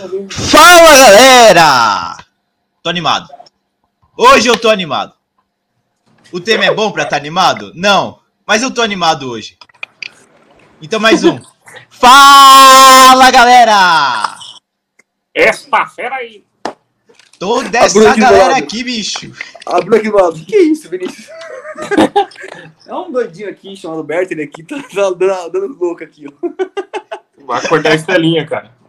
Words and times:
Fala 0.00 0.96
galera! 0.96 2.16
Tô 2.82 2.88
animado. 2.88 3.28
Hoje 4.16 4.48
eu 4.48 4.58
tô 4.58 4.70
animado. 4.70 5.12
O 6.32 6.40
tema 6.40 6.64
é 6.64 6.72
bom 6.72 6.90
pra 6.90 7.02
estar 7.02 7.16
tá 7.16 7.20
animado? 7.20 7.72
Não, 7.74 8.18
mas 8.46 8.62
eu 8.62 8.70
tô 8.70 8.80
animado 8.80 9.28
hoje. 9.28 9.58
Então 10.80 10.98
mais 10.98 11.22
um. 11.22 11.38
Fala 11.90 13.30
galera! 13.30 14.38
Esta 15.34 15.84
fera 15.84 16.16
aí! 16.16 16.44
Toda 17.38 17.78
essa 17.78 18.16
galera 18.16 18.56
aqui, 18.56 18.82
bicho. 18.82 19.30
Abriu 19.66 19.98
aqui 19.98 20.10
do 20.10 20.16
lado. 20.16 20.44
Que 20.46 20.56
isso, 20.56 20.88
Vinícius? 20.88 21.28
é 22.86 22.94
um 22.94 23.12
doidinho 23.12 23.50
aqui 23.50 23.76
chamado 23.76 24.02
Bertel 24.02 24.42
aqui, 24.42 24.62
tá, 24.62 24.76
tá 24.82 25.10
dando, 25.10 25.50
dando 25.50 25.78
louco 25.78 26.02
aqui, 26.02 26.24
ó. 26.26 27.44
Vai 27.44 27.66
cortar 27.68 27.92
a 27.92 27.94
estrelinha, 27.94 28.46
cara. 28.46 28.80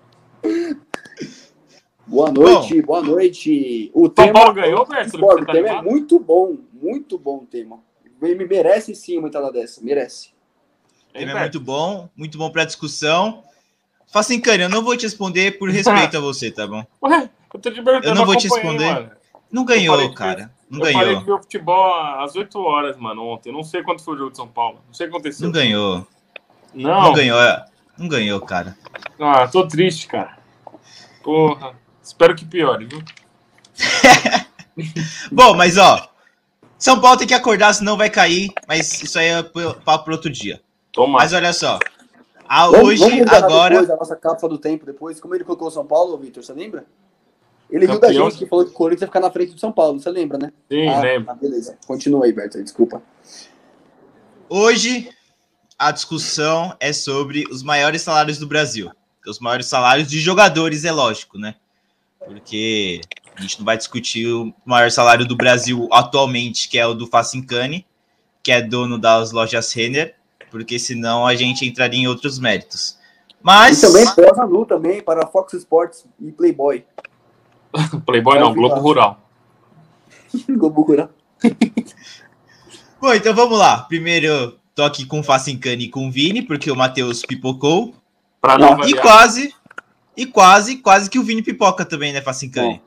Boa 2.12 2.30
noite, 2.30 2.82
bom, 2.82 2.88
boa 2.88 3.02
noite. 3.02 3.90
O 3.94 4.08
São 4.08 4.10
tema, 4.10 4.34
Paulo 4.34 4.54
ganhou, 4.54 4.86
Berto? 4.86 5.18
O 5.18 5.46
tema 5.46 5.70
é 5.70 5.82
muito 5.82 6.20
bom, 6.20 6.58
muito 6.74 7.18
bom 7.18 7.38
o 7.38 7.46
tema. 7.46 7.80
Me 8.22 8.36
merece 8.36 8.94
sim 8.94 9.18
uma 9.18 9.30
entrada 9.30 9.50
dessa, 9.50 9.82
merece. 9.82 10.32
O 11.10 11.14
tema 11.14 11.32
é 11.32 11.40
muito 11.40 11.62
bom, 11.62 12.10
muito 12.14 12.38
bom 12.38 12.52
para 12.52 12.66
discussão. 12.66 13.42
Faça 14.12 14.34
encana, 14.34 14.64
eu 14.64 14.70
não 14.70 14.84
vou 14.84 14.98
te 14.98 15.04
responder 15.04 15.58
por 15.58 15.70
respeito 15.70 16.18
a 16.18 16.20
você, 16.20 16.52
tá 16.52 16.68
bom? 16.68 16.86
Ué, 17.02 17.30
eu 17.54 17.60
tô 17.62 17.72
te 17.72 17.80
Eu 17.80 18.14
não 18.14 18.26
vou 18.26 18.36
te 18.36 18.50
responder. 18.50 18.94
Mano. 18.94 19.12
Não 19.50 19.64
ganhou, 19.64 20.14
cara. 20.14 20.52
Não 20.70 20.80
eu 20.80 20.84
ganhou. 20.84 21.02
Eu 21.02 21.08
falei 21.08 21.24
que 21.24 21.32
o 21.32 21.38
futebol 21.38 21.94
às 22.20 22.36
8 22.36 22.60
horas, 22.60 22.98
mano, 22.98 23.24
ontem. 23.26 23.52
Eu 23.52 23.54
não 23.54 23.64
sei 23.64 23.84
quanto 23.84 24.04
foi 24.04 24.16
o 24.16 24.18
jogo 24.18 24.32
de 24.32 24.38
São 24.38 24.50
Paulo. 24.50 24.80
Não 24.86 24.94
sei 24.94 25.08
o 25.08 25.10
que 25.10 25.16
aconteceu. 25.16 25.46
Não 25.46 25.54
ganhou. 25.54 26.06
Não. 26.74 27.04
Não 27.04 27.14
ganhou. 27.14 27.42
É. 27.42 27.66
Não 27.98 28.10
ganhou, 28.10 28.42
cara. 28.42 28.78
Ah, 29.18 29.48
tô 29.48 29.66
triste, 29.66 30.08
cara. 30.08 30.38
Porra. 31.24 31.80
Espero 32.12 32.36
que 32.36 32.46
piore, 32.46 32.86
viu? 32.86 33.02
Bom, 35.32 35.56
mas 35.56 35.78
ó. 35.78 36.10
São 36.78 37.00
Paulo 37.00 37.18
tem 37.18 37.28
que 37.28 37.34
acordar, 37.34 37.74
senão 37.74 37.96
vai 37.96 38.10
cair. 38.10 38.52
Mas 38.68 39.02
isso 39.02 39.18
aí 39.18 39.28
é 39.28 39.44
papo 39.44 40.06
para 40.06 40.14
outro 40.14 40.30
dia. 40.30 40.62
Toma. 40.92 41.20
Mas 41.20 41.32
olha 41.32 41.54
só. 41.54 41.80
A 42.48 42.70
hoje, 42.70 43.02
vamos 43.02 43.32
agora. 43.32 43.76
Depois, 43.76 43.90
a 43.90 43.96
nossa 43.96 44.16
cápsula 44.18 44.50
do 44.50 44.58
tempo 44.58 44.86
depois. 44.86 45.22
Como 45.22 45.34
ele 45.34 45.46
colocou 45.46 45.72
São 45.72 45.86
Paulo, 45.86 46.18
Vitor, 46.18 46.44
você 46.44 46.52
lembra? 46.52 46.86
Ele 47.70 47.88
Campeão. 47.88 48.10
riu 48.10 48.20
da 48.20 48.30
gente 48.30 48.38
que 48.40 48.46
falou 48.46 48.66
que 48.66 48.72
o 48.72 48.74
Corinthians 48.74 49.04
ia 49.04 49.08
ficar 49.08 49.22
na 49.22 49.32
frente 49.32 49.54
do 49.54 49.60
São 49.60 49.72
Paulo, 49.72 49.98
você 49.98 50.12
lembra, 50.12 50.38
né? 50.38 50.52
Sim, 50.70 50.90
ah, 50.90 51.00
lembro. 51.00 51.32
Ah, 51.32 51.36
beleza. 51.36 51.78
Continua 51.88 52.26
aí, 52.26 52.34
Berto, 52.34 52.62
desculpa. 52.62 53.02
Hoje, 54.50 55.10
a 55.80 55.92
discussão 55.92 56.76
é 56.78 56.92
sobre 56.92 57.46
os 57.50 57.64
maiores 57.64 58.02
salários 58.02 58.38
do 58.38 58.48
Brasil. 58.48 58.92
Os 59.26 59.40
maiores 59.40 59.68
salários 59.68 60.10
de 60.10 60.20
jogadores, 60.20 60.84
é 60.84 60.92
lógico, 60.92 61.38
né? 61.38 61.56
Porque 62.26 63.02
a 63.36 63.42
gente 63.42 63.60
não 63.60 63.66
vai 63.66 63.78
discutir 63.78 64.28
o 64.28 64.54
maior 64.66 64.92
salário 64.92 65.26
do 65.26 65.36
Brasil 65.36 65.88
atualmente, 65.92 66.70
que 66.70 66.78
é 66.78 66.86
o 66.86 66.94
do 66.94 67.08
Facincani, 67.08 67.86
que 68.44 68.52
é 68.52 68.62
dono 68.62 68.98
das 68.98 69.32
lojas 69.32 69.72
Renner, 69.74 70.16
porque 70.50 70.78
senão 70.78 71.26
a 71.26 71.36
gente 71.36 71.66
entraria 71.66 72.00
em 72.00 72.08
outros 72.08 72.40
méritos. 72.40 72.98
Mas... 73.42 73.82
E 73.82 73.88
também 73.88 74.14
Prosa 74.14 74.46
Nu 74.46 74.66
também, 74.66 75.02
para 75.02 75.26
Fox 75.26 75.54
Sports 75.54 76.06
e 76.20 76.32
Playboy. 76.32 76.86
Playboy 78.06 78.40
não, 78.40 78.54
Globo 78.54 78.80
Rural. 78.80 79.20
Globo 80.50 80.82
Rural. 80.82 81.10
Bom, 83.02 83.14
então 83.14 83.34
vamos 83.34 83.58
lá. 83.58 83.82
Primeiro, 83.82 84.60
tô 84.76 84.84
aqui 84.84 85.06
com 85.06 85.22
o 85.22 85.24
Facincani 85.24 85.86
e 85.86 85.90
com 85.90 86.08
o 86.08 86.12
Vini, 86.12 86.44
porque 86.44 86.70
o 86.70 86.76
Matheus 86.76 87.24
pipocou. 87.24 87.96
Pra 88.40 88.58
não 88.58 88.80
e 88.84 88.94
quase, 88.94 89.54
e 90.16 90.26
quase, 90.26 90.78
quase 90.78 91.10
que 91.10 91.20
o 91.20 91.24
Vini 91.24 91.42
pipoca 91.42 91.86
também, 91.86 92.12
né, 92.14 92.22
Facincani? 92.22 92.82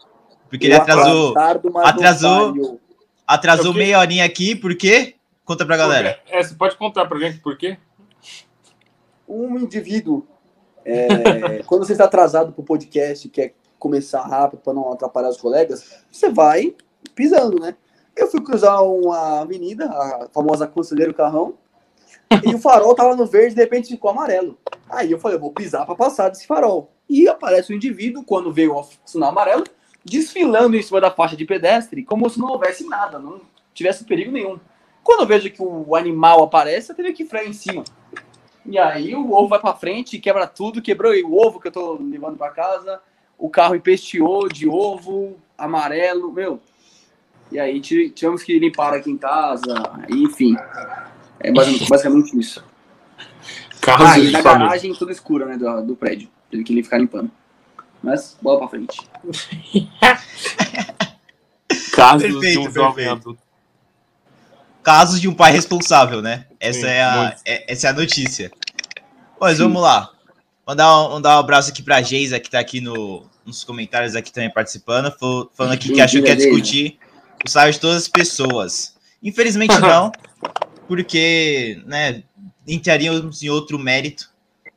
Porque 0.49 0.67
ele 0.67 0.75
atrasou. 0.75 1.35
Atrasou. 1.83 2.81
Atrasou 3.27 3.73
meia 3.73 3.99
horinha 3.99 4.25
aqui, 4.25 4.55
por 4.55 4.77
quê? 4.77 5.15
Conta 5.45 5.65
pra 5.65 5.77
galera. 5.77 6.21
É, 6.29 6.43
você 6.43 6.55
pode 6.55 6.77
contar 6.77 7.07
pra 7.07 7.19
gente 7.19 7.39
por 7.41 7.57
quê? 7.57 7.79
Um 9.27 9.59
indivíduo, 9.59 10.27
é, 10.85 11.62
quando 11.67 11.85
você 11.85 11.93
está 11.93 12.05
atrasado 12.05 12.53
pro 12.53 12.62
podcast, 12.62 13.29
quer 13.31 13.55
começar 13.79 14.23
rápido 14.23 14.61
para 14.61 14.73
não 14.75 14.93
atrapalhar 14.93 15.29
os 15.29 15.37
colegas, 15.37 16.05
você 16.11 16.31
vai 16.31 16.75
pisando, 17.15 17.61
né? 17.61 17.75
Eu 18.15 18.29
fui 18.29 18.43
cruzar 18.43 18.83
uma 18.83 19.41
avenida, 19.41 19.87
a 19.87 20.29
famosa 20.33 20.67
Conselheiro 20.67 21.12
Carrão, 21.12 21.55
e 22.45 22.55
o 22.55 22.59
farol 22.59 22.95
tava 22.95 23.17
no 23.17 23.27
verde, 23.27 23.55
de 23.55 23.61
repente 23.61 23.89
ficou 23.89 24.11
amarelo. 24.11 24.59
Aí 24.89 25.11
eu 25.11 25.19
falei, 25.19 25.37
eu 25.37 25.41
vou 25.41 25.53
pisar 25.53 25.85
para 25.85 25.95
passar 25.95 26.29
desse 26.29 26.47
farol. 26.47 26.94
E 27.09 27.28
aparece 27.28 27.70
o 27.70 27.75
um 27.75 27.76
indivíduo, 27.76 28.25
quando 28.25 28.53
veio 28.53 28.75
o 28.75 28.87
sinal 29.04 29.31
amarelo, 29.31 29.65
desfilando 30.04 30.76
em 30.76 30.82
cima 30.82 31.00
da 31.00 31.10
faixa 31.10 31.37
de 31.37 31.44
pedestre, 31.44 32.04
como 32.04 32.28
se 32.28 32.38
não 32.38 32.48
houvesse 32.48 32.87
nada, 32.87 33.19
não 33.19 33.41
tivesse 33.72 34.04
perigo 34.04 34.31
nenhum. 34.31 34.59
Quando 35.03 35.20
eu 35.20 35.26
vejo 35.26 35.50
que 35.50 35.62
o 35.62 35.94
animal 35.94 36.43
aparece, 36.43 36.91
eu 36.91 36.97
tenho 36.97 37.14
que 37.14 37.25
frear 37.25 37.47
em 37.47 37.53
cima. 37.53 37.84
E 38.64 38.78
aí 38.78 39.14
o 39.14 39.32
ovo 39.32 39.48
vai 39.48 39.59
para 39.59 39.75
frente, 39.75 40.19
quebra 40.19 40.47
tudo, 40.47 40.81
quebrou 40.81 41.12
o 41.12 41.47
ovo 41.47 41.60
que 41.60 41.69
eu 41.69 41.72
tô 41.72 41.98
levando 42.00 42.38
para 42.38 42.50
casa, 42.50 43.00
o 43.38 43.50
carro 43.50 43.75
empesteou 43.75 44.48
de 44.48 44.66
ovo, 44.66 45.37
amarelo, 45.59 46.32
meu. 46.32 46.59
E 47.53 47.59
aí 47.59 47.81
tivemos 47.81 48.43
que 48.43 48.59
limpar 48.59 48.94
aqui 48.94 49.10
em 49.10 49.19
casa, 49.19 49.75
enfim. 50.09 50.56
É 51.38 51.53
basicamente 51.53 52.38
isso. 52.38 52.64
Carros 53.82 54.10
ah, 54.10 54.19
e 54.19 54.31
na 54.31 54.41
garagem 54.41 54.94
toda 54.94 55.12
escura, 55.12 55.44
né, 55.44 55.59
do, 55.59 55.82
do 55.82 55.94
prédio. 55.94 56.28
Teve 56.54 56.62
que 56.62 56.82
ficar 56.84 56.98
limpando. 56.98 57.28
Mas, 58.00 58.37
bola 58.41 58.60
pra 58.60 58.69
frente. 58.69 58.97
Casos 61.92 62.22
perfeito, 62.22 62.60
de 62.60 62.69
um 62.69 62.70
jovem 62.70 63.09
adulto. 63.09 63.42
Casos 64.81 65.20
de 65.20 65.28
um 65.28 65.34
pai 65.34 65.50
responsável, 65.50 66.22
né? 66.22 66.47
Essa, 66.60 66.81
Sim, 66.81 66.87
é, 66.87 67.03
a, 67.03 67.37
é, 67.44 67.72
essa 67.72 67.88
é 67.88 67.91
a 67.91 67.93
notícia. 67.93 68.53
Pois 69.37 69.59
vamos 69.59 69.82
lá. 69.82 70.12
Mandar 70.64 70.97
um, 70.97 71.10
mandar 71.14 71.37
um 71.37 71.41
abraço 71.41 71.70
aqui 71.70 71.82
pra 71.82 72.03
Geisa, 72.03 72.38
que 72.38 72.50
tá 72.50 72.60
aqui 72.60 72.81
no, 72.81 73.28
nos 73.44 73.64
comentários 73.64 74.14
aqui 74.14 74.32
também 74.32 74.50
participando, 74.50 75.12
falando 75.53 75.72
aqui 75.72 75.93
que 75.93 76.00
achou 76.00 76.22
que 76.22 76.28
ia 76.28 76.37
discutir 76.37 77.00
o 77.44 77.50
salário 77.50 77.75
de 77.75 77.81
todas 77.81 77.97
as 77.97 78.09
pessoas. 78.09 78.94
Infelizmente 79.20 79.76
não, 79.82 80.12
porque, 80.87 81.82
né, 81.84 82.22
entraríamos 82.64 83.43
em 83.43 83.48
outro 83.48 83.76
mérito. 83.76 84.32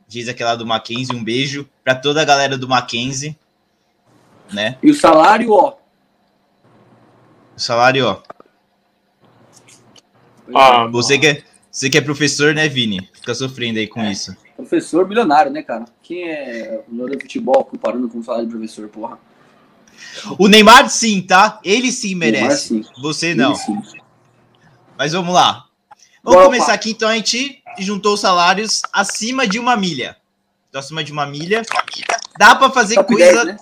Diz 0.07 0.29
aquela 0.29 0.55
do 0.55 0.65
Mackenzie, 0.65 1.15
um 1.15 1.23
beijo 1.23 1.67
para 1.83 1.93
toda 1.93 2.21
a 2.21 2.25
galera 2.25 2.57
do 2.57 2.67
Mackenzie, 2.67 3.37
né? 4.53 4.77
E 4.81 4.89
o 4.89 4.95
salário, 4.95 5.51
ó. 5.51 5.75
O 7.55 7.59
salário, 7.59 8.07
ó. 8.07 8.21
Ah, 10.55 10.87
você, 10.87 11.17
que 11.17 11.27
é, 11.27 11.43
você 11.69 11.89
que 11.89 11.97
é 11.97 12.01
professor, 12.01 12.53
né, 12.53 12.69
Vini? 12.69 13.09
Fica 13.13 13.35
sofrendo 13.35 13.79
aí 13.79 13.87
com 13.87 14.01
é. 14.01 14.11
isso. 14.11 14.35
Professor 14.55 15.07
milionário, 15.07 15.51
né, 15.51 15.61
cara? 15.61 15.85
Quem 16.01 16.23
é 16.23 16.81
o 16.87 16.91
melhor 16.91 17.09
do 17.09 17.19
futebol 17.19 17.65
comparando 17.65 18.07
com 18.07 18.19
o 18.19 18.23
salário 18.23 18.47
de 18.47 18.51
professor, 18.51 18.87
porra? 18.87 19.19
O 20.37 20.47
Neymar 20.47 20.89
sim, 20.89 21.21
tá? 21.21 21.59
Ele 21.63 21.91
sim 21.91 22.15
merece. 22.15 22.73
Neymar, 22.73 22.93
sim. 22.93 23.01
Você 23.01 23.35
não. 23.35 23.53
Mas 24.97 25.11
vamos 25.11 25.33
lá. 25.33 25.65
Vamos 26.23 26.39
Boa, 26.39 26.45
começar 26.45 26.73
aqui, 26.73 26.91
então 26.91 27.09
a 27.09 27.15
gente 27.15 27.61
juntou 27.83 28.13
os 28.13 28.21
salários 28.21 28.81
acima 28.91 29.47
de 29.47 29.59
uma 29.59 29.75
milha. 29.75 30.17
Então, 30.69 30.79
acima 30.79 31.03
de 31.03 31.11
uma 31.11 31.25
milha. 31.25 31.63
Dá 32.37 32.55
para 32.55 32.69
fazer 32.69 32.95
top 32.95 33.15
coisa. 33.15 33.45
10, 33.45 33.45
né? 33.45 33.57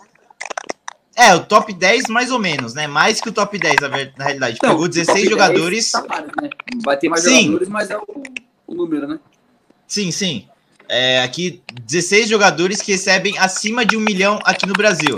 É, 1.16 1.34
o 1.34 1.46
top 1.46 1.74
10 1.74 2.08
mais 2.08 2.30
ou 2.30 2.40
menos, 2.40 2.74
né? 2.74 2.88
Mais 2.88 3.22
que 3.22 3.30
o 3.30 3.32
top 3.32 3.58
10, 3.58 3.76
na, 4.18 4.26
realidade. 4.26 4.58
Então, 4.58 4.72
Pegou 4.72 4.88
16 4.88 5.30
jogadores. 5.30 5.86
Salário, 5.88 6.30
né? 6.42 6.50
Vai 6.84 6.98
ter 6.98 7.08
mais 7.08 7.24
sim. 7.24 7.44
jogadores, 7.46 7.70
mas 7.70 7.90
é 7.90 7.98
o, 7.98 8.06
o 8.68 8.74
número, 8.76 9.08
né? 9.08 9.20
Sim, 9.88 10.12
sim. 10.12 10.48
É, 10.90 11.22
aqui, 11.22 11.62
16 11.84 12.28
jogadores 12.28 12.82
que 12.82 12.92
recebem 12.92 13.38
acima 13.38 13.86
de 13.86 13.96
um 13.96 14.02
milhão 14.02 14.40
aqui 14.44 14.66
no 14.66 14.74
Brasil. 14.74 15.16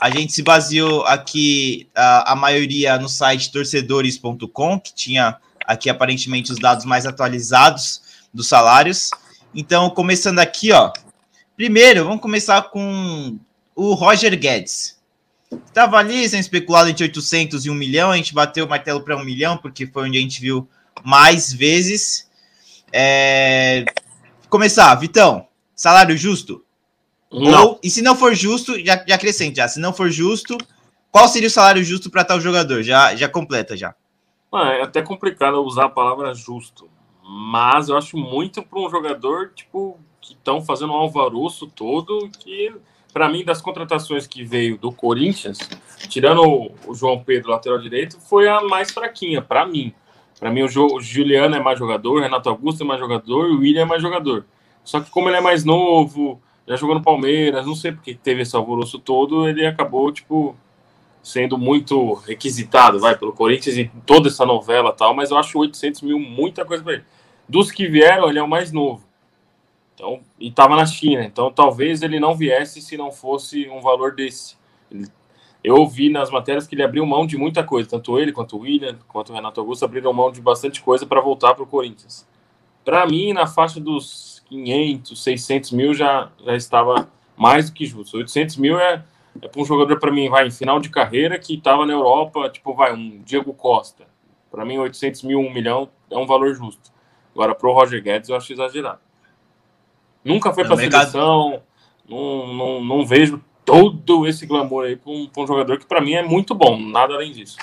A 0.00 0.08
gente 0.10 0.32
se 0.32 0.42
baseou 0.42 1.04
aqui, 1.04 1.88
a, 1.94 2.32
a 2.32 2.36
maioria, 2.36 2.96
no 2.98 3.08
site 3.08 3.50
torcedores.com, 3.50 4.78
que 4.78 4.94
tinha 4.94 5.36
aqui 5.66 5.90
aparentemente 5.90 6.52
os 6.52 6.58
dados 6.58 6.84
mais 6.84 7.06
atualizados 7.06 8.03
dos 8.34 8.48
salários. 8.48 9.10
Então, 9.54 9.88
começando 9.88 10.40
aqui, 10.40 10.72
ó. 10.72 10.92
Primeiro, 11.56 12.04
vamos 12.04 12.20
começar 12.20 12.60
com 12.62 13.38
o 13.76 13.94
Roger 13.94 14.36
Guedes. 14.38 14.98
Estava 15.66 15.98
ali 15.98 16.28
sendo 16.28 16.40
especulado 16.40 16.88
entre 16.88 17.04
800 17.04 17.64
e 17.64 17.70
1 17.70 17.74
milhão. 17.74 18.10
A 18.10 18.16
gente 18.16 18.34
bateu 18.34 18.66
o 18.66 18.68
martelo 18.68 19.00
para 19.00 19.16
1 19.16 19.24
milhão, 19.24 19.56
porque 19.56 19.86
foi 19.86 20.08
onde 20.08 20.18
a 20.18 20.20
gente 20.20 20.40
viu 20.40 20.68
mais 21.04 21.52
vezes. 21.52 22.28
É... 22.92 23.84
Começar, 24.48 24.94
Vitão, 24.96 25.46
salário 25.74 26.16
justo? 26.16 26.64
Não. 27.32 27.66
Ou, 27.66 27.80
e 27.82 27.90
se 27.90 28.02
não 28.02 28.16
for 28.16 28.34
justo, 28.34 28.78
já, 28.84 29.04
já 29.06 29.14
acrescente 29.14 29.56
já. 29.56 29.68
Se 29.68 29.80
não 29.80 29.92
for 29.92 30.10
justo, 30.10 30.56
qual 31.10 31.28
seria 31.28 31.48
o 31.48 31.50
salário 31.50 31.82
justo 31.84 32.10
para 32.10 32.24
tal 32.24 32.40
jogador? 32.40 32.82
Já, 32.82 33.14
já 33.14 33.28
completa 33.28 33.76
já. 33.76 33.94
é 34.52 34.82
até 34.82 35.02
complicado 35.02 35.62
usar 35.62 35.86
a 35.86 35.88
palavra 35.88 36.34
justo. 36.34 36.88
Mas 37.26 37.88
eu 37.88 37.96
acho 37.96 38.16
muito 38.16 38.62
para 38.62 38.78
um 38.78 38.90
jogador, 38.90 39.52
tipo, 39.54 39.98
que 40.20 40.34
estão 40.34 40.60
fazendo 40.60 40.92
um 40.92 40.96
alvoroço 40.96 41.66
todo, 41.66 42.28
que 42.38 42.70
para 43.14 43.28
mim, 43.28 43.44
das 43.44 43.62
contratações 43.62 44.26
que 44.26 44.42
veio 44.42 44.76
do 44.76 44.90
Corinthians, 44.90 45.58
tirando 46.08 46.42
o, 46.84 46.94
João 46.94 47.22
Pedro, 47.22 47.52
lateral 47.52 47.78
direito, 47.78 48.18
foi 48.20 48.48
a 48.48 48.60
mais 48.60 48.90
fraquinha, 48.90 49.40
para 49.40 49.64
mim. 49.64 49.94
Para 50.40 50.50
mim, 50.50 50.64
o 50.64 51.00
Juliano 51.00 51.54
é 51.54 51.60
mais 51.60 51.78
jogador, 51.78 52.20
Renato 52.20 52.48
Augusto 52.48 52.82
é 52.82 52.86
mais 52.86 52.98
jogador, 52.98 53.52
o 53.52 53.60
William 53.60 53.82
é 53.82 53.84
mais 53.84 54.02
jogador. 54.02 54.44
Só 54.82 55.00
que 55.00 55.12
como 55.12 55.28
ele 55.28 55.36
é 55.36 55.40
mais 55.40 55.64
novo, 55.64 56.42
já 56.66 56.74
jogou 56.74 56.96
no 56.96 57.02
Palmeiras, 57.02 57.64
não 57.64 57.76
sei 57.76 57.92
porque 57.92 58.14
teve 58.14 58.42
esse 58.42 58.56
alvoroço 58.56 58.98
todo, 58.98 59.48
ele 59.48 59.64
acabou, 59.64 60.10
tipo, 60.10 60.56
sendo 61.24 61.56
muito 61.56 62.12
requisitado, 62.12 63.00
vai, 63.00 63.16
pelo 63.16 63.32
Corinthians 63.32 63.78
e 63.78 63.90
toda 64.04 64.28
essa 64.28 64.44
novela 64.44 64.92
tal, 64.92 65.14
mas 65.14 65.30
eu 65.30 65.38
acho 65.38 65.58
800 65.58 66.02
mil 66.02 66.20
muita 66.20 66.64
coisa 66.66 66.84
para 66.84 66.92
ele. 66.92 67.04
Dos 67.48 67.72
que 67.72 67.88
vieram, 67.88 68.28
ele 68.28 68.38
é 68.38 68.42
o 68.42 68.48
mais 68.48 68.70
novo. 68.70 69.02
Então, 69.94 70.20
e 70.38 70.48
estava 70.48 70.76
na 70.76 70.84
China, 70.84 71.24
então 71.24 71.50
talvez 71.50 72.02
ele 72.02 72.20
não 72.20 72.34
viesse 72.36 72.82
se 72.82 72.96
não 72.96 73.10
fosse 73.10 73.68
um 73.70 73.80
valor 73.80 74.14
desse. 74.14 74.56
Ele, 74.90 75.06
eu 75.62 75.76
ouvi 75.76 76.10
nas 76.10 76.30
matérias 76.30 76.66
que 76.66 76.74
ele 76.74 76.82
abriu 76.82 77.06
mão 77.06 77.26
de 77.26 77.38
muita 77.38 77.64
coisa, 77.64 77.88
tanto 77.88 78.18
ele 78.18 78.32
quanto 78.32 78.56
o 78.56 78.60
William, 78.60 78.98
quanto 79.08 79.32
o 79.32 79.34
Renato 79.34 79.60
Augusto 79.60 79.84
abriram 79.84 80.12
mão 80.12 80.30
de 80.30 80.42
bastante 80.42 80.82
coisa 80.82 81.06
para 81.06 81.22
voltar 81.22 81.54
para 81.54 81.62
o 81.62 81.66
Corinthians. 81.66 82.28
Para 82.84 83.06
mim, 83.06 83.32
na 83.32 83.46
faixa 83.46 83.80
dos 83.80 84.42
500, 84.46 85.22
600 85.22 85.70
mil 85.72 85.94
já, 85.94 86.30
já 86.44 86.54
estava 86.54 87.08
mais 87.34 87.70
do 87.70 87.74
que 87.74 87.86
justo. 87.86 88.18
800 88.18 88.56
mil 88.58 88.78
é, 88.78 89.02
é 89.40 89.48
para 89.48 89.60
um 89.60 89.64
jogador, 89.64 89.98
para 89.98 90.12
mim, 90.12 90.28
vai 90.28 90.46
em 90.46 90.50
final 90.50 90.78
de 90.78 90.88
carreira 90.88 91.38
que 91.38 91.54
estava 91.54 91.84
na 91.84 91.92
Europa, 91.92 92.48
tipo, 92.48 92.74
vai, 92.74 92.92
um 92.94 93.22
Diego 93.22 93.52
Costa. 93.52 94.04
Para 94.50 94.64
mim, 94.64 94.78
800 94.78 95.22
mil, 95.24 95.40
1 95.40 95.52
milhão 95.52 95.88
é 96.10 96.16
um 96.16 96.26
valor 96.26 96.54
justo. 96.54 96.92
Agora, 97.34 97.54
para 97.54 97.68
o 97.68 97.72
Roger 97.72 98.02
Guedes, 98.02 98.28
eu 98.28 98.36
acho 98.36 98.52
exagerado. 98.52 99.00
Nunca 100.24 100.52
foi 100.52 100.64
para 100.64 100.74
a 100.74 100.76
mercado... 100.76 101.10
seleção, 101.10 101.62
não, 102.08 102.54
não, 102.54 102.84
não 102.84 103.06
vejo 103.06 103.42
todo 103.64 104.26
esse 104.26 104.46
glamour 104.46 104.84
aí 104.84 104.96
para 104.96 105.10
um, 105.10 105.28
um, 105.36 105.46
jogador 105.46 105.78
que, 105.78 105.86
para 105.86 106.00
mim, 106.00 106.14
é 106.14 106.22
muito 106.22 106.54
bom, 106.54 106.78
nada 106.78 107.14
além 107.14 107.32
disso. 107.32 107.56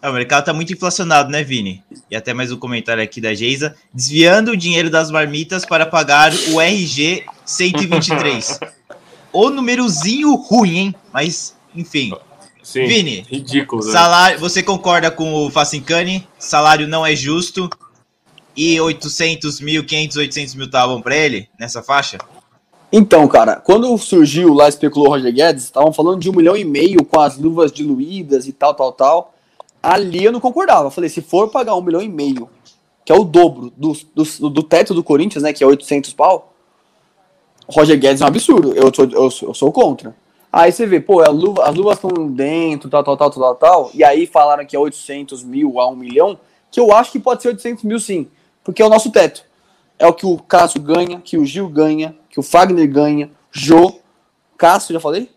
É, 0.00 0.08
o 0.08 0.12
mercado 0.12 0.44
tá 0.44 0.52
muito 0.52 0.72
inflacionado, 0.72 1.30
né, 1.30 1.42
Vini? 1.42 1.82
E 2.10 2.16
até 2.16 2.32
mais 2.32 2.52
um 2.52 2.56
comentário 2.56 3.02
aqui 3.02 3.20
da 3.20 3.34
Geisa. 3.34 3.76
Desviando 3.92 4.52
o 4.52 4.56
dinheiro 4.56 4.88
das 4.88 5.10
marmitas 5.10 5.66
para 5.66 5.84
pagar 5.84 6.32
o 6.52 6.60
RG 6.60 7.26
123. 7.44 8.60
o 9.32 9.50
númerozinho 9.50 10.34
ruim, 10.34 10.76
hein? 10.76 10.94
Mas, 11.12 11.56
enfim. 11.74 12.12
Sim, 12.62 12.86
Vini, 12.86 13.26
ridículo. 13.28 13.84
Né? 13.84 13.92
Salário, 13.92 14.38
você 14.38 14.62
concorda 14.62 15.10
com 15.10 15.32
o 15.46 15.50
Facincani? 15.50 16.26
Salário 16.38 16.86
não 16.86 17.04
é 17.04 17.16
justo. 17.16 17.68
E 18.56 18.80
800 18.80 19.60
mil, 19.60 19.84
500, 19.84 20.16
800 20.16 20.54
mil 20.54 20.66
estavam 20.66 21.00
para 21.00 21.16
ele 21.16 21.48
nessa 21.58 21.82
faixa? 21.82 22.18
Então, 22.92 23.26
cara, 23.28 23.56
quando 23.56 23.96
surgiu 23.96 24.52
lá, 24.52 24.68
especulou 24.68 25.08
o 25.08 25.10
Roger 25.12 25.32
Guedes, 25.32 25.64
estavam 25.64 25.92
falando 25.92 26.20
de 26.20 26.28
um 26.28 26.34
milhão 26.34 26.56
e 26.56 26.64
meio 26.64 27.04
com 27.04 27.20
as 27.20 27.38
luvas 27.38 27.70
diluídas 27.70 28.48
e 28.48 28.52
tal, 28.52 28.74
tal, 28.74 28.92
tal. 28.92 29.34
Ali 29.82 30.24
eu 30.24 30.32
não 30.32 30.40
concordava. 30.40 30.88
Eu 30.88 30.90
falei, 30.90 31.08
se 31.08 31.20
for 31.20 31.48
pagar 31.48 31.76
um 31.76 31.82
milhão 31.82 32.02
e 32.02 32.08
meio, 32.08 32.48
que 33.04 33.12
é 33.12 33.14
o 33.14 33.24
dobro 33.24 33.72
do, 33.76 33.96
do, 34.14 34.50
do 34.50 34.62
teto 34.62 34.92
do 34.92 35.04
Corinthians, 35.04 35.42
né, 35.42 35.52
que 35.52 35.62
é 35.62 35.66
800 35.66 36.12
pau, 36.12 36.52
Roger 37.72 37.98
Guedes 37.98 38.20
é 38.20 38.24
um 38.24 38.28
absurdo. 38.28 38.72
Eu 38.74 38.92
sou, 38.94 39.04
eu, 39.06 39.30
eu 39.42 39.54
sou 39.54 39.72
contra. 39.72 40.14
Aí 40.52 40.72
você 40.72 40.84
vê, 40.84 40.98
pô, 40.98 41.22
luva, 41.30 41.64
as 41.64 41.74
luvas 41.74 41.94
estão 41.94 42.26
dentro, 42.28 42.90
tal, 42.90 43.04
tal, 43.04 43.16
tal, 43.16 43.30
tal, 43.30 43.54
tal, 43.54 43.90
e 43.94 44.02
aí 44.02 44.26
falaram 44.26 44.66
que 44.66 44.74
é 44.74 44.78
800 44.78 45.44
mil 45.44 45.80
a 45.80 45.88
1 45.88 45.94
milhão, 45.94 46.40
que 46.70 46.80
eu 46.80 46.92
acho 46.92 47.12
que 47.12 47.20
pode 47.20 47.40
ser 47.40 47.48
800 47.48 47.84
mil 47.84 48.00
sim, 48.00 48.28
porque 48.64 48.82
é 48.82 48.84
o 48.86 48.88
nosso 48.88 49.12
teto. 49.12 49.44
É 49.96 50.06
o 50.06 50.12
que 50.12 50.26
o 50.26 50.38
Cássio 50.38 50.80
ganha, 50.80 51.20
que 51.20 51.38
o 51.38 51.44
Gil 51.44 51.68
ganha, 51.68 52.16
que 52.28 52.40
o 52.40 52.42
Fagner 52.42 52.90
ganha, 52.90 53.30
Jô, 53.52 54.00
Cássio, 54.58 54.92
já 54.92 54.98
falei? 54.98 55.30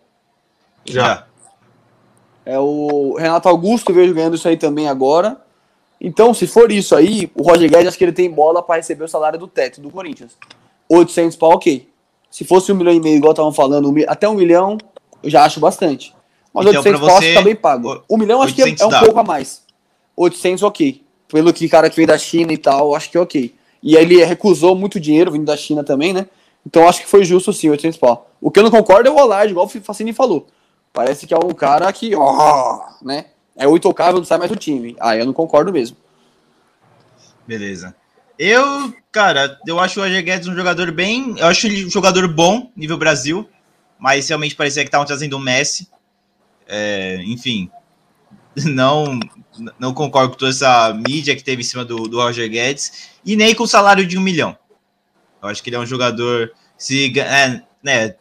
Já. 0.83 1.27
É 2.45 2.57
o 2.57 3.15
Renato 3.15 3.47
Augusto 3.47 3.93
vejo 3.93 4.13
ganhando 4.13 4.35
isso 4.35 4.47
aí 4.47 4.57
também 4.57 4.87
agora. 4.87 5.39
Então, 6.01 6.33
se 6.33 6.47
for 6.47 6.71
isso 6.71 6.95
aí, 6.95 7.31
o 7.35 7.43
Roger 7.43 7.69
Guedes 7.69 7.87
acho 7.87 7.97
que 7.97 8.03
ele 8.03 8.11
tem 8.11 8.29
bola 8.29 8.61
para 8.61 8.75
receber 8.75 9.03
o 9.03 9.07
salário 9.07 9.39
do 9.39 9.47
teto 9.47 9.79
do 9.79 9.89
Corinthians. 9.89 10.35
800 10.89 11.37
pau, 11.37 11.51
ok. 11.51 11.92
Se 12.33 12.43
fosse 12.43 12.71
um 12.71 12.75
milhão 12.75 12.91
e 12.91 12.99
meio, 12.99 13.17
igual 13.17 13.31
estavam 13.31 13.53
falando, 13.53 13.93
até 14.07 14.27
um 14.27 14.33
milhão, 14.33 14.75
eu 15.21 15.29
já 15.29 15.45
acho 15.45 15.59
bastante. 15.59 16.15
Mas 16.51 16.65
então, 16.65 16.81
800 16.81 16.99
pau 16.99 17.17
acho 17.17 17.27
que 17.27 17.33
tá 17.35 17.41
bem 17.43 17.55
pago. 17.55 18.03
Um 18.09 18.17
milhão 18.17 18.41
acho 18.41 18.55
que 18.55 18.63
é, 18.63 18.69
é 18.69 18.85
um 18.87 18.89
dá. 18.89 19.01
pouco 19.01 19.19
a 19.19 19.23
mais. 19.23 19.61
800, 20.17 20.63
ok. 20.63 21.03
Pelo 21.27 21.53
que 21.53 21.69
cara 21.69 21.91
que 21.91 21.95
veio 21.95 22.07
da 22.07 22.17
China 22.17 22.51
e 22.51 22.57
tal, 22.57 22.95
acho 22.95 23.11
que 23.11 23.17
é 23.17 23.19
ok. 23.19 23.53
E 23.83 23.95
ele 23.95 24.25
recusou 24.25 24.75
muito 24.75 24.99
dinheiro 24.99 25.31
vindo 25.31 25.45
da 25.45 25.55
China 25.55 25.83
também, 25.83 26.11
né? 26.11 26.25
Então 26.65 26.89
acho 26.89 27.01
que 27.01 27.07
foi 27.07 27.23
justo 27.23 27.53
sim, 27.53 27.69
800 27.69 27.99
pau. 27.99 28.27
O 28.41 28.49
que 28.49 28.59
eu 28.59 28.63
não 28.63 28.71
concordo 28.71 29.07
é 29.07 29.11
o 29.11 29.15
Olard, 29.15 29.51
igual 29.51 29.67
o 29.67 29.69
Facini 29.69 30.11
falou. 30.11 30.47
Parece 30.91 31.27
que 31.27 31.35
é 31.35 31.37
um 31.37 31.53
cara 31.53 31.93
que, 31.93 32.15
ó, 32.15 32.81
né? 33.03 33.25
É 33.55 33.67
o 33.67 33.77
intocável, 33.77 34.17
não 34.17 34.25
sai 34.25 34.39
mais 34.39 34.49
do 34.49 34.57
time. 34.57 34.95
Ah, 34.99 35.15
eu 35.15 35.27
não 35.27 35.33
concordo 35.33 35.71
mesmo. 35.71 35.97
Beleza. 37.45 37.95
Eu, 38.45 38.93
cara, 39.09 39.57
eu 39.65 39.79
acho 39.79 40.01
o 40.01 40.03
Roger 40.03 40.21
Guedes 40.21 40.49
um 40.49 40.55
jogador 40.55 40.91
bem. 40.91 41.33
Eu 41.37 41.47
acho 41.47 41.65
ele 41.65 41.85
um 41.85 41.89
jogador 41.89 42.27
bom, 42.27 42.69
nível 42.75 42.97
Brasil. 42.97 43.49
Mas 43.97 44.27
realmente 44.27 44.53
parecia 44.53 44.83
que 44.83 44.89
estavam 44.89 45.07
trazendo 45.07 45.37
o 45.37 45.39
Messi. 45.39 45.87
É, 46.67 47.23
enfim, 47.23 47.71
não 48.65 49.17
não 49.79 49.93
concordo 49.93 50.31
com 50.31 50.37
toda 50.37 50.51
essa 50.51 50.93
mídia 50.93 51.37
que 51.37 51.43
teve 51.43 51.61
em 51.61 51.65
cima 51.65 51.85
do, 51.85 51.95
do 52.05 52.17
Roger 52.17 52.49
Guedes. 52.49 53.11
E 53.25 53.37
nem 53.37 53.55
com 53.55 53.63
o 53.63 53.67
salário 53.67 54.05
de 54.05 54.17
um 54.17 54.21
milhão. 54.21 54.57
Eu 55.41 55.47
acho 55.47 55.63
que 55.63 55.69
ele 55.69 55.77
é 55.77 55.79
um 55.79 55.85
jogador. 55.85 56.51
Se, 56.77 57.17
é, 57.17 57.61
né, 57.81 58.15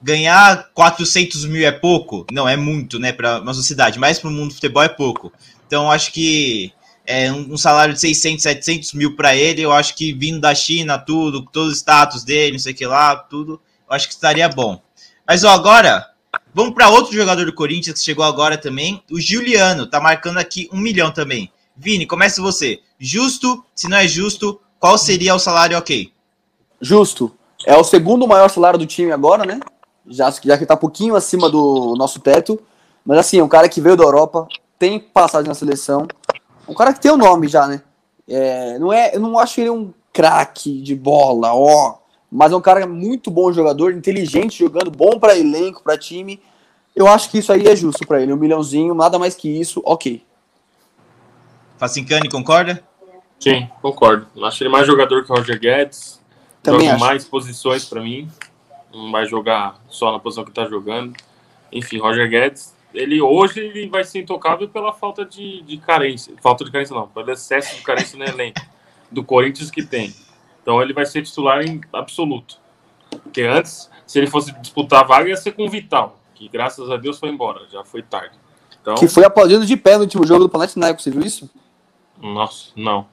ganhar 0.00 0.70
400 0.74 1.44
mil 1.44 1.66
é 1.66 1.72
pouco? 1.72 2.24
Não, 2.30 2.48
é 2.48 2.56
muito, 2.56 3.00
né, 3.00 3.12
para 3.12 3.40
uma 3.40 3.52
sociedade, 3.52 3.98
mas 3.98 4.20
para 4.20 4.30
o 4.30 4.32
mundo 4.32 4.50
do 4.50 4.54
futebol 4.54 4.84
é 4.84 4.88
pouco. 4.88 5.32
Então, 5.66 5.90
acho 5.90 6.12
que 6.12 6.72
é, 7.06 7.30
um 7.32 7.56
salário 7.56 7.94
de 7.94 8.00
600, 8.00 8.42
700 8.42 8.92
mil 8.92 9.16
para 9.16 9.36
ele, 9.36 9.62
eu 9.62 9.72
acho 9.72 9.94
que 9.94 10.12
vindo 10.12 10.40
da 10.40 10.54
China, 10.54 10.98
tudo, 10.98 11.42
todo 11.42 11.68
o 11.68 11.72
status 11.72 12.24
dele, 12.24 12.52
não 12.52 12.58
sei 12.58 12.72
o 12.72 12.76
que 12.76 12.86
lá, 12.86 13.16
tudo, 13.16 13.60
eu 13.88 13.94
acho 13.94 14.08
que 14.08 14.14
estaria 14.14 14.48
bom. 14.48 14.80
Mas 15.26 15.44
ó, 15.44 15.50
agora, 15.50 16.06
vamos 16.52 16.74
para 16.74 16.88
outro 16.88 17.12
jogador 17.12 17.46
do 17.46 17.52
Corinthians 17.52 17.98
que 17.98 18.04
chegou 18.04 18.24
agora 18.24 18.58
também, 18.58 19.02
o 19.10 19.20
Juliano, 19.20 19.86
tá 19.86 20.00
marcando 20.00 20.38
aqui 20.38 20.68
um 20.72 20.78
milhão 20.78 21.10
também. 21.10 21.50
Vini, 21.76 22.06
comece 22.06 22.40
você. 22.40 22.80
Justo, 22.98 23.64
se 23.74 23.88
não 23.88 23.98
é 23.98 24.08
justo, 24.08 24.60
qual 24.80 24.96
seria 24.96 25.34
o 25.34 25.38
salário 25.38 25.76
ok? 25.76 26.12
Justo. 26.80 27.36
É 27.64 27.76
o 27.76 27.84
segundo 27.84 28.26
maior 28.26 28.48
salário 28.48 28.78
do 28.78 28.86
time 28.86 29.12
agora, 29.12 29.44
né? 29.44 29.60
já, 30.08 30.30
já 30.30 30.56
que 30.56 30.66
tá 30.66 30.76
pouquinho 30.76 31.16
acima 31.16 31.50
do 31.50 31.94
nosso 31.96 32.20
teto. 32.20 32.58
Mas 33.04 33.18
assim, 33.18 33.38
é 33.38 33.44
um 33.44 33.48
cara 33.48 33.68
que 33.68 33.80
veio 33.80 33.96
da 33.96 34.04
Europa, 34.04 34.46
tem 34.78 34.98
passagem 34.98 35.48
na 35.48 35.54
seleção. 35.54 36.06
Um 36.68 36.74
cara 36.74 36.92
que 36.92 37.00
tem 37.00 37.10
o 37.10 37.16
nome 37.16 37.48
já, 37.48 37.66
né? 37.66 37.82
É, 38.28 38.78
não 38.78 38.92
é, 38.92 39.14
eu 39.14 39.20
não 39.20 39.38
acho 39.38 39.60
ele 39.60 39.70
um 39.70 39.92
craque 40.12 40.80
de 40.80 40.94
bola, 40.94 41.54
ó. 41.54 41.98
Mas 42.30 42.52
é 42.52 42.56
um 42.56 42.60
cara 42.60 42.86
muito 42.86 43.30
bom 43.30 43.52
jogador, 43.52 43.92
inteligente 43.92 44.58
jogando, 44.58 44.90
bom 44.90 45.18
para 45.18 45.38
elenco, 45.38 45.82
para 45.82 45.96
time. 45.96 46.40
Eu 46.94 47.06
acho 47.06 47.30
que 47.30 47.38
isso 47.38 47.52
aí 47.52 47.66
é 47.66 47.76
justo 47.76 48.06
para 48.06 48.20
ele. 48.20 48.32
Um 48.32 48.36
milhãozinho, 48.36 48.94
nada 48.94 49.18
mais 49.18 49.34
que 49.34 49.48
isso, 49.48 49.80
ok. 49.84 50.24
Facincani, 51.78 52.28
concorda? 52.28 52.82
Sim, 53.38 53.68
concordo. 53.80 54.26
Acho 54.44 54.62
ele 54.62 54.70
mais 54.70 54.86
jogador 54.86 55.24
que 55.24 55.30
o 55.30 55.34
Roger 55.36 55.60
Guedes. 55.60 56.20
Também 56.62 56.88
Joga 56.88 56.98
mais 56.98 57.24
posições 57.24 57.84
para 57.84 58.02
mim 58.02 58.28
não 58.96 59.12
vai 59.12 59.26
jogar 59.26 59.78
só 59.88 60.10
na 60.10 60.18
posição 60.18 60.44
que 60.44 60.50
está 60.50 60.64
jogando. 60.64 61.14
Enfim, 61.70 61.98
Roger 61.98 62.28
Guedes, 62.28 62.74
ele 62.94 63.20
hoje 63.20 63.60
ele 63.60 63.88
vai 63.88 64.04
ser 64.04 64.20
intocável 64.20 64.68
pela 64.68 64.92
falta 64.92 65.24
de, 65.24 65.62
de 65.62 65.76
carência, 65.78 66.34
falta 66.40 66.64
de 66.64 66.70
carência 66.70 66.94
não, 66.94 67.08
pelo 67.08 67.30
excesso 67.30 67.76
de 67.76 67.82
carência 67.82 68.18
no 68.18 68.24
elenco 68.24 68.60
do 69.10 69.22
Corinthians 69.22 69.70
que 69.70 69.84
tem. 69.84 70.14
Então 70.62 70.82
ele 70.82 70.92
vai 70.92 71.06
ser 71.06 71.22
titular 71.22 71.62
em 71.62 71.80
absoluto. 71.92 72.58
Porque 73.22 73.42
antes, 73.42 73.90
se 74.06 74.18
ele 74.18 74.26
fosse 74.26 74.52
disputar 74.60 75.00
a 75.00 75.06
vaga, 75.06 75.28
ia 75.28 75.36
ser 75.36 75.52
com 75.52 75.64
o 75.64 75.70
Vital, 75.70 76.18
que 76.34 76.48
graças 76.48 76.90
a 76.90 76.96
Deus 76.96 77.18
foi 77.18 77.28
embora, 77.28 77.66
já 77.70 77.84
foi 77.84 78.02
tarde. 78.02 78.36
Então, 78.80 78.94
que 78.94 79.08
foi 79.08 79.24
aplaudido 79.24 79.66
de 79.66 79.76
pé 79.76 79.96
no 79.96 80.02
último 80.02 80.26
jogo 80.26 80.44
do 80.44 80.48
Panathinaikos, 80.48 81.02
você 81.02 81.10
viu 81.10 81.22
isso? 81.22 81.50
Nossa, 82.20 82.70
não. 82.76 83.06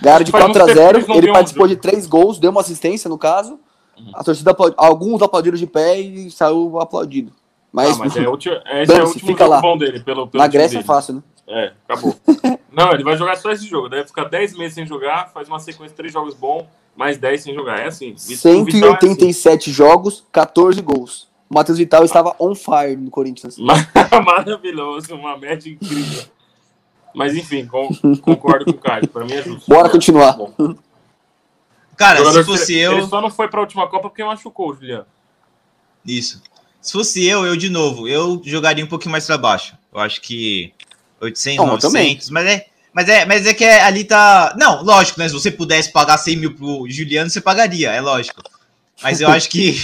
Ganharam 0.00 0.24
de 0.24 0.32
4 0.32 0.62
a 0.62 0.66
0 0.66 1.04
ele 1.14 1.32
participou 1.32 1.68
de 1.68 1.76
três 1.76 2.06
gols, 2.06 2.38
deu 2.38 2.50
uma 2.50 2.62
assistência 2.62 3.08
no 3.08 3.18
caso, 3.18 3.60
Uhum. 3.98 4.10
A 4.14 4.24
torcida 4.24 4.54
alguns 4.76 5.22
aplaudiram 5.22 5.56
de 5.56 5.66
pé 5.66 6.00
e 6.00 6.30
saiu 6.30 6.80
aplaudido. 6.80 7.32
Mas, 7.72 7.96
ah, 7.96 7.98
mas 8.00 8.16
é, 8.16 8.28
ulti... 8.28 8.50
esse 8.50 8.92
é 8.92 9.02
o 9.02 9.06
último 9.06 9.26
fica 9.26 9.46
lá. 9.46 9.60
bom 9.60 9.78
dele. 9.78 10.00
Pelo, 10.00 10.28
pelo 10.28 10.42
Na 10.42 10.46
Grécia 10.46 10.78
é 10.78 10.82
fácil, 10.82 11.14
né? 11.14 11.22
É, 11.48 11.72
acabou. 11.88 12.14
Não, 12.70 12.92
ele 12.92 13.02
vai 13.02 13.16
jogar 13.16 13.36
só 13.36 13.50
esse 13.50 13.66
jogo. 13.66 13.88
Deve 13.88 14.06
ficar 14.06 14.24
10 14.24 14.56
meses 14.56 14.74
sem 14.74 14.86
jogar, 14.86 15.30
faz 15.32 15.48
uma 15.48 15.58
sequência 15.58 15.90
de 15.90 15.96
3 15.96 16.12
jogos 16.12 16.34
bons, 16.34 16.64
mais 16.94 17.16
10 17.16 17.42
sem 17.42 17.54
jogar. 17.54 17.80
É 17.80 17.86
assim. 17.86 18.14
187 18.16 19.48
é 19.48 19.56
assim. 19.56 19.70
jogos, 19.70 20.24
14 20.30 20.80
gols. 20.82 21.28
O 21.48 21.54
Matheus 21.54 21.78
Vital 21.78 22.04
estava 22.04 22.34
on 22.38 22.54
fire 22.54 22.96
no 22.96 23.10
Corinthians. 23.10 23.56
Maravilhoso, 24.24 25.14
uma 25.14 25.36
média 25.36 25.70
incrível. 25.70 26.24
Mas 27.14 27.34
enfim, 27.34 27.66
concordo 27.66 28.64
com 28.66 28.78
o 28.78 28.82
Caio. 28.82 29.08
Para 29.08 29.24
mim 29.24 29.34
é 29.34 29.42
justo. 29.42 29.68
Bora 29.68 29.90
continuar. 29.90 30.38
Cara, 31.96 32.24
se 32.32 32.44
fosse 32.44 32.78
eu. 32.78 32.92
Ele 32.92 33.06
só 33.06 33.20
não 33.20 33.30
foi 33.30 33.48
pra 33.48 33.60
última 33.60 33.86
Copa 33.86 34.08
porque 34.08 34.24
machucou, 34.24 34.74
Juliano. 34.74 35.04
Isso. 36.06 36.42
Se 36.82 36.92
fosse 36.92 37.24
eu, 37.24 37.46
eu 37.46 37.56
de 37.56 37.70
novo, 37.70 38.08
eu 38.08 38.42
jogaria 38.44 38.84
um 38.84 38.88
pouquinho 38.88 39.12
mais 39.12 39.24
para 39.24 39.38
baixo. 39.38 39.74
Eu 39.94 40.00
acho 40.00 40.20
que 40.20 40.72
800, 41.20 41.64
não, 41.64 41.72
900, 41.74 42.28
mas 42.30 42.46
é, 42.46 42.66
mas 42.92 43.08
é, 43.08 43.24
mas 43.24 43.46
é 43.46 43.54
que 43.54 43.64
é, 43.64 43.82
ali 43.84 44.02
tá. 44.02 44.54
Não, 44.58 44.82
lógico, 44.82 45.20
né? 45.20 45.28
Se 45.28 45.34
você 45.34 45.50
pudesse 45.50 45.92
pagar 45.92 46.18
100 46.18 46.36
mil 46.36 46.54
pro 46.54 46.84
Juliano, 46.88 47.30
você 47.30 47.40
pagaria, 47.40 47.92
é 47.92 48.00
lógico. 48.00 48.42
Mas 49.00 49.20
eu 49.20 49.28
acho 49.28 49.48
que. 49.48 49.76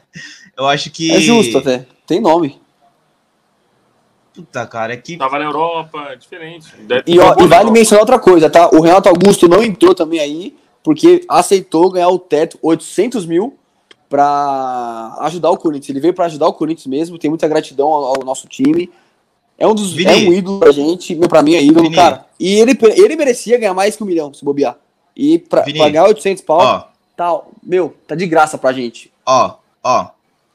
eu 0.56 0.66
acho 0.66 0.90
que. 0.90 1.10
É 1.10 1.20
justo 1.20 1.56
até. 1.56 1.86
Tem 2.06 2.20
nome. 2.20 2.60
Puta, 4.34 4.66
cara, 4.66 4.92
é 4.92 4.96
que. 4.98 5.16
Tava 5.16 5.38
na 5.38 5.46
Europa, 5.46 6.08
é 6.10 6.16
diferente. 6.16 6.66
E, 7.06 7.18
ó, 7.18 7.34
e 7.42 7.46
vale 7.46 7.70
mencionar 7.70 8.02
outra 8.02 8.18
coisa, 8.18 8.50
tá? 8.50 8.68
O 8.68 8.82
Renato 8.82 9.08
Augusto 9.08 9.48
não 9.48 9.62
entrou 9.62 9.94
também 9.94 10.20
aí, 10.20 10.56
porque 10.84 11.24
aceitou 11.28 11.90
ganhar 11.90 12.08
o 12.08 12.18
teto 12.18 12.58
800 12.60 13.24
mil 13.24 13.58
para 14.12 15.16
ajudar 15.20 15.48
o 15.48 15.56
Corinthians. 15.56 15.88
Ele 15.88 16.00
veio 16.00 16.12
para 16.12 16.26
ajudar 16.26 16.46
o 16.46 16.52
Corinthians 16.52 16.86
mesmo, 16.86 17.16
tem 17.16 17.30
muita 17.30 17.48
gratidão 17.48 17.88
ao, 17.88 18.04
ao 18.18 18.24
nosso 18.26 18.46
time. 18.46 18.90
É 19.56 19.66
um 19.66 19.74
dos 19.74 19.94
Vini. 19.94 20.10
é 20.10 20.28
um 20.28 20.32
ídolo 20.34 20.60
pra 20.60 20.70
gente, 20.70 21.14
meu, 21.14 21.30
pra 21.30 21.42
mim 21.42 21.54
é 21.54 21.62
ídolo, 21.62 21.84
Vini. 21.84 21.96
cara. 21.96 22.26
E 22.38 22.60
ele, 22.60 22.78
ele 22.94 23.16
merecia 23.16 23.56
ganhar 23.58 23.72
mais 23.72 23.96
que 23.96 24.02
um 24.02 24.06
milhão, 24.06 24.34
se 24.34 24.44
bobear. 24.44 24.76
E 25.16 25.38
pra 25.38 25.62
Vini. 25.62 25.78
pagar 25.78 26.08
800 26.08 26.42
pau, 26.44 26.58
ó. 26.58 26.84
tal, 27.16 27.50
meu, 27.62 27.96
tá 28.06 28.14
de 28.14 28.26
graça 28.26 28.58
pra 28.58 28.70
gente. 28.74 29.10
Ó, 29.24 29.54
ó, 29.82 30.10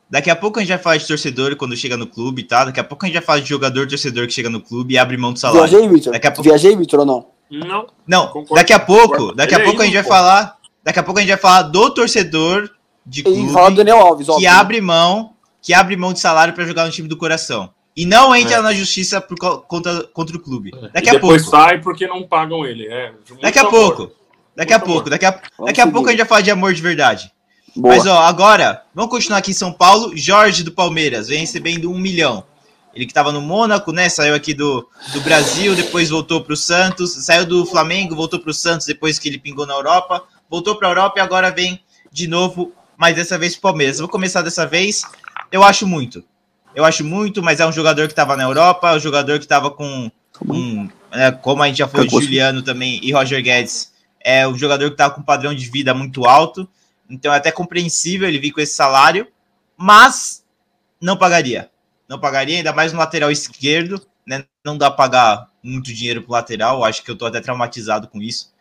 Daqui 0.09 0.29
a 0.29 0.35
pouco 0.35 0.59
a 0.59 0.61
gente 0.61 0.69
vai 0.69 0.77
falar 0.77 0.97
de 0.97 1.07
torcedor 1.07 1.55
quando 1.57 1.75
chega 1.75 1.97
no 1.97 2.05
clube, 2.07 2.43
tá? 2.43 2.65
Daqui 2.65 2.79
a 2.79 2.83
pouco 2.83 3.05
a 3.05 3.07
gente 3.07 3.15
vai 3.15 3.23
falar 3.25 3.39
de 3.39 3.49
jogador 3.49 3.87
torcedor 3.87 4.27
que 4.27 4.33
chega 4.33 4.49
no 4.49 4.61
clube 4.61 4.93
e 4.93 4.97
abre 4.97 5.17
mão 5.17 5.33
do 5.33 5.39
salário. 5.39 5.67
Viajei, 5.67 5.89
Vitor? 5.89 6.13
Daqui 6.13 6.27
a 6.27 6.31
pouco... 6.31 6.43
Viajei, 6.43 6.75
Vitor, 6.75 6.99
ou 7.01 7.05
não? 7.05 7.25
Não. 7.49 7.87
Não, 8.07 8.27
concordo, 8.27 8.53
daqui 8.55 8.71
a 8.73 8.79
pouco, 8.79 9.07
concordo. 9.07 9.35
daqui 9.35 9.55
a 9.55 9.63
pouco 9.63 9.81
a 9.81 9.85
gente 9.85 9.95
vai 9.95 10.03
falar. 10.03 10.57
Daqui 10.83 10.99
a 10.99 11.03
pouco 11.03 11.19
a 11.19 11.21
gente 11.21 11.29
vai 11.29 11.39
falar 11.39 11.63
do 11.63 11.89
torcedor 11.89 12.69
de 13.07 13.23
clube. 13.23 13.49
E 13.49 13.53
fala 13.53 13.69
do 13.71 13.77
Daniel 13.77 13.99
Alves, 13.99 14.27
Que 14.37 14.45
abre 14.45 14.81
mão, 14.81 15.33
que 15.61 15.73
abre 15.73 15.95
mão 15.95 16.13
de 16.13 16.19
salário 16.19 16.53
para 16.53 16.65
jogar 16.65 16.85
no 16.85 16.91
time 16.91 17.07
do 17.07 17.17
coração. 17.17 17.69
E 17.95 18.05
não 18.05 18.35
entra 18.35 18.57
é. 18.57 18.61
na 18.61 18.73
justiça 18.73 19.19
por, 19.19 19.37
contra, 19.37 20.03
contra 20.13 20.37
o 20.37 20.39
clube. 20.39 20.71
É. 20.75 20.89
Daqui 20.89 21.07
e 21.07 21.09
a 21.09 21.13
depois 21.13 21.41
pouco. 21.43 21.57
sai 21.57 21.81
porque 21.81 22.05
não 22.05 22.21
pagam 22.23 22.63
ele. 22.63 22.85
É, 22.85 23.13
daqui 23.41 23.57
a 23.57 23.65
pouco. 23.65 24.11
Daqui 24.55 24.73
a 24.73 24.79
pouco. 24.79 25.09
Daqui 25.09 25.25
a, 25.25 25.41
daqui 25.65 25.81
a 25.81 25.87
pouco 25.87 26.07
a 26.07 26.11
gente 26.11 26.19
vai 26.19 26.27
falar 26.27 26.41
de 26.41 26.51
amor 26.51 26.73
de 26.73 26.81
verdade. 26.81 27.31
Boa. 27.75 27.95
Mas, 27.95 28.05
ó, 28.05 28.19
agora, 28.19 28.83
vamos 28.93 29.09
continuar 29.09 29.39
aqui 29.39 29.51
em 29.51 29.55
São 29.55 29.71
Paulo. 29.71 30.15
Jorge 30.15 30.63
do 30.63 30.71
Palmeiras 30.71 31.27
vem 31.27 31.39
recebendo 31.39 31.91
um 31.91 31.97
milhão. 31.97 32.43
Ele 32.93 33.05
que 33.05 33.11
estava 33.11 33.31
no 33.31 33.41
Mônaco, 33.41 33.91
né? 33.91 34.09
Saiu 34.09 34.33
aqui 34.33 34.53
do, 34.53 34.87
do 35.13 35.21
Brasil, 35.21 35.75
depois 35.75 36.09
voltou 36.09 36.41
para 36.41 36.53
o 36.53 36.57
Santos. 36.57 37.13
Saiu 37.13 37.45
do 37.45 37.65
Flamengo, 37.65 38.15
voltou 38.15 38.39
para 38.39 38.49
o 38.49 38.53
Santos 38.53 38.87
depois 38.87 39.19
que 39.19 39.29
ele 39.29 39.37
pingou 39.37 39.65
na 39.67 39.75
Europa. 39.75 40.23
Voltou 40.49 40.75
para 40.75 40.87
a 40.87 40.91
Europa 40.91 41.19
e 41.19 41.21
agora 41.21 41.51
vem 41.51 41.79
de 42.11 42.27
novo, 42.27 42.71
mas 42.97 43.15
dessa 43.15 43.37
vez 43.37 43.55
Palmeiras. 43.55 43.99
vou 43.99 44.09
começar 44.09 44.41
dessa 44.41 44.65
vez. 44.65 45.03
Eu 45.51 45.63
acho 45.63 45.85
muito. 45.85 46.23
Eu 46.75 46.83
acho 46.83 47.03
muito, 47.03 47.41
mas 47.41 47.59
é 47.59 47.65
um 47.65 47.71
jogador 47.71 48.07
que 48.07 48.13
estava 48.13 48.35
na 48.35 48.43
Europa, 48.43 48.93
um 48.93 48.99
jogador 48.99 49.37
que 49.37 49.45
estava 49.45 49.69
com. 49.69 50.11
Um, 50.47 50.89
é, 51.11 51.31
como 51.31 51.63
a 51.63 51.67
gente 51.67 51.77
já 51.77 51.87
falou, 51.87 52.07
Juliano 52.21 52.61
também 52.61 52.99
e 53.03 53.11
Roger 53.11 53.41
Guedes. 53.41 53.93
É 54.19 54.47
um 54.47 54.57
jogador 54.57 54.87
que 54.87 54.95
estava 54.95 55.13
com 55.13 55.21
um 55.21 55.23
padrão 55.23 55.53
de 55.53 55.69
vida 55.69 55.93
muito 55.93 56.25
alto. 56.25 56.67
Então 57.09 57.33
é 57.33 57.37
até 57.37 57.51
compreensível 57.51 58.27
ele 58.27 58.39
vir 58.39 58.51
com 58.51 58.59
esse 58.59 58.73
salário, 58.73 59.27
mas 59.77 60.43
não 60.99 61.15
pagaria. 61.15 61.69
Não 62.09 62.19
pagaria, 62.19 62.57
ainda 62.57 62.73
mais 62.73 62.91
no 62.91 62.99
lateral 62.99 63.31
esquerdo, 63.31 64.01
né? 64.25 64.45
Não 64.65 64.77
dá 64.77 64.89
para 64.89 64.97
pagar 64.97 65.47
muito 65.63 65.93
dinheiro 65.93 66.21
pro 66.21 66.33
lateral, 66.33 66.83
acho 66.83 67.03
que 67.03 67.11
eu 67.11 67.17
tô 67.17 67.25
até 67.25 67.39
traumatizado 67.41 68.07
com 68.07 68.21
isso. 68.21 68.53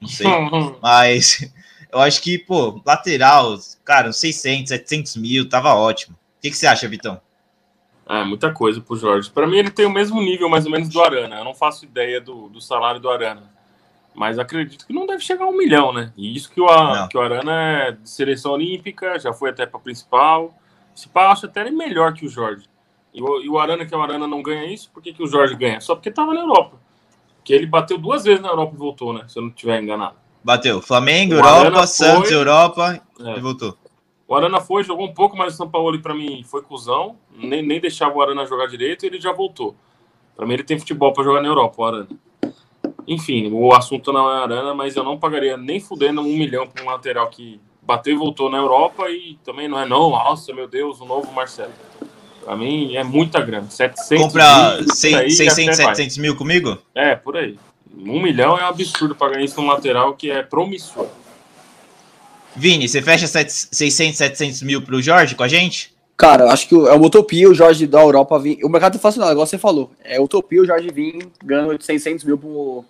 Não 0.00 0.08
sei. 0.08 0.26
mas 0.82 1.50
eu 1.92 2.00
acho 2.00 2.22
que, 2.22 2.38
pô, 2.38 2.80
lateral, 2.84 3.54
cara, 3.84 4.12
600, 4.12 4.70
700 4.70 5.16
mil, 5.16 5.48
tava 5.48 5.74
ótimo. 5.74 6.14
O 6.14 6.40
que, 6.40 6.50
que 6.50 6.56
você 6.56 6.66
acha, 6.66 6.88
Vitão? 6.88 7.20
É, 8.08 8.24
muita 8.24 8.52
coisa 8.52 8.80
pro 8.80 8.96
Jorge. 8.96 9.30
Para 9.30 9.46
mim, 9.46 9.58
ele 9.58 9.70
tem 9.70 9.86
o 9.86 9.90
mesmo 9.90 10.20
nível, 10.20 10.48
mais 10.48 10.64
ou 10.64 10.72
menos, 10.72 10.88
do 10.88 11.02
Arana. 11.02 11.36
Eu 11.36 11.44
não 11.44 11.54
faço 11.54 11.84
ideia 11.84 12.20
do, 12.20 12.48
do 12.48 12.60
salário 12.60 13.00
do 13.00 13.10
Arana. 13.10 13.52
Mas 14.14 14.38
acredito 14.38 14.86
que 14.86 14.92
não 14.92 15.06
deve 15.06 15.20
chegar 15.20 15.44
a 15.44 15.48
um 15.48 15.56
milhão, 15.56 15.92
né? 15.92 16.12
E 16.16 16.34
isso 16.36 16.50
que 16.50 16.60
o, 16.60 16.66
que 17.08 17.16
o 17.16 17.20
Arana 17.20 17.52
é 17.52 17.92
de 17.92 18.08
seleção 18.08 18.52
olímpica, 18.52 19.18
já 19.18 19.32
foi 19.32 19.50
até 19.50 19.64
para 19.64 19.80
principal. 19.80 20.52
Esse 20.96 21.08
pá, 21.08 21.30
acho 21.30 21.46
até 21.46 21.60
ele 21.60 21.70
melhor 21.70 22.12
que 22.12 22.26
o 22.26 22.28
Jorge. 22.28 22.66
E 23.14 23.22
o, 23.22 23.40
e 23.40 23.48
o 23.48 23.58
Arana, 23.58 23.86
que 23.86 23.94
é 23.94 23.96
o 23.96 24.02
Arana, 24.02 24.26
não 24.26 24.42
ganha 24.42 24.64
isso, 24.66 24.90
por 24.92 25.02
que, 25.02 25.12
que 25.12 25.22
o 25.22 25.26
Jorge 25.26 25.54
ganha? 25.54 25.80
Só 25.80 25.94
porque 25.94 26.08
estava 26.08 26.34
na 26.34 26.40
Europa. 26.40 26.78
Que 27.44 27.52
ele 27.52 27.66
bateu 27.66 27.98
duas 27.98 28.24
vezes 28.24 28.40
na 28.40 28.48
Europa 28.48 28.74
e 28.74 28.78
voltou, 28.78 29.12
né? 29.12 29.24
Se 29.28 29.38
eu 29.38 29.42
não 29.42 29.50
estiver 29.50 29.82
enganado. 29.82 30.16
Bateu. 30.44 30.80
Flamengo, 30.82 31.34
o 31.34 31.36
Europa, 31.38 31.86
Santos, 31.86 32.30
Europa 32.30 33.00
é. 33.20 33.36
e 33.36 33.40
voltou. 33.40 33.76
O 34.26 34.34
Arana 34.34 34.60
foi, 34.60 34.82
jogou 34.82 35.06
um 35.06 35.12
pouco, 35.12 35.36
mas 35.36 35.54
o 35.54 35.56
São 35.56 35.68
Paulo, 35.68 35.98
para 36.00 36.14
mim, 36.14 36.42
foi 36.44 36.62
cuzão. 36.62 37.16
Nem, 37.36 37.62
nem 37.62 37.80
deixava 37.80 38.16
o 38.16 38.22
Arana 38.22 38.46
jogar 38.46 38.66
direito 38.66 39.04
e 39.04 39.08
ele 39.08 39.20
já 39.20 39.32
voltou. 39.32 39.74
Para 40.34 40.46
mim, 40.46 40.54
ele 40.54 40.64
tem 40.64 40.78
futebol 40.78 41.12
para 41.12 41.24
jogar 41.24 41.42
na 41.42 41.48
Europa, 41.48 41.82
o 41.82 41.84
Arana. 41.84 42.08
Enfim, 43.06 43.50
o 43.52 43.74
assunto 43.74 44.12
não 44.12 44.30
é 44.30 44.42
Arana, 44.42 44.74
mas 44.74 44.96
eu 44.96 45.04
não 45.04 45.18
pagaria 45.18 45.56
nem 45.56 45.80
fudendo 45.80 46.20
um 46.20 46.24
milhão 46.24 46.66
para 46.66 46.82
um 46.82 46.86
lateral 46.86 47.28
que 47.28 47.60
bateu 47.82 48.14
e 48.14 48.16
voltou 48.16 48.48
na 48.48 48.58
Europa 48.58 49.10
e 49.10 49.38
também 49.44 49.68
não 49.68 49.78
é 49.78 49.86
não, 49.86 50.10
nossa, 50.10 50.54
meu 50.54 50.68
Deus, 50.68 51.00
o 51.00 51.04
novo 51.04 51.30
Marcelo. 51.32 51.72
Para 52.44 52.56
mim 52.56 52.96
é 52.96 53.04
muita 53.04 53.40
grana. 53.40 53.68
700 53.68 54.22
Compra 54.22 54.76
mil, 54.76 54.94
600, 54.94 55.76
700 55.76 56.18
mil 56.18 56.36
comigo? 56.36 56.78
É, 56.94 57.14
por 57.14 57.36
aí. 57.36 57.58
Um 57.96 58.20
milhão 58.20 58.58
é 58.58 58.62
um 58.62 58.66
absurdo 58.66 59.14
pagar 59.14 59.40
isso 59.40 59.60
num 59.60 59.68
lateral 59.68 60.14
que 60.14 60.30
é 60.30 60.42
promissor. 60.42 61.06
Vini, 62.54 62.88
você 62.88 63.00
fecha 63.00 63.26
600, 63.26 64.18
700 64.18 64.62
mil 64.62 64.82
pro 64.82 65.00
Jorge 65.00 65.34
com 65.34 65.42
a 65.42 65.48
gente? 65.48 65.92
Cara, 66.16 66.52
acho 66.52 66.68
que 66.68 66.74
é 66.74 66.92
uma 66.92 67.06
utopia 67.06 67.48
o 67.48 67.54
Jorge 67.54 67.86
da 67.86 68.00
Europa 68.00 68.38
vir. 68.38 68.58
O 68.62 68.68
mercado 68.68 68.94
tá 68.94 68.98
fascinado, 68.98 69.32
igual 69.32 69.46
você 69.46 69.58
falou. 69.58 69.90
É 70.04 70.20
utopia 70.20 70.60
o 70.60 70.66
Jorge 70.66 70.88
vir 70.90 71.26
ganhando 71.42 71.82
600 71.82 72.24
mil 72.24 72.38
pro, 72.38 72.84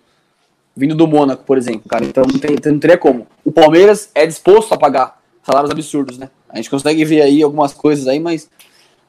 vindo 0.75 0.95
do 0.95 1.07
Mônaco, 1.07 1.43
por 1.43 1.57
exemplo, 1.57 1.87
cara. 1.87 2.05
Então 2.05 2.23
não, 2.31 2.39
tem, 2.39 2.55
não 2.71 2.79
teria 2.79 2.97
como. 2.97 3.27
O 3.43 3.51
Palmeiras 3.51 4.09
é 4.13 4.25
disposto 4.25 4.73
a 4.73 4.77
pagar 4.77 5.19
salários 5.43 5.71
absurdos, 5.71 6.17
né? 6.17 6.29
A 6.49 6.57
gente 6.57 6.69
consegue 6.69 7.03
ver 7.05 7.21
aí 7.21 7.41
algumas 7.41 7.73
coisas 7.73 8.07
aí, 8.07 8.19
mas. 8.19 8.49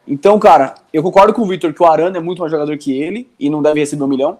Então, 0.06 0.38
cara, 0.38 0.74
eu 0.92 1.02
concordo 1.02 1.32
com 1.32 1.42
o 1.42 1.46
Vitor 1.46 1.72
que 1.72 1.82
o 1.82 1.86
Arana 1.86 2.18
é 2.18 2.20
muito 2.20 2.40
mais 2.40 2.52
jogador 2.52 2.76
que 2.76 2.92
ele 2.92 3.28
e 3.40 3.48
não 3.48 3.62
deve 3.62 3.80
receber 3.80 4.04
um 4.04 4.08
milhão. 4.08 4.38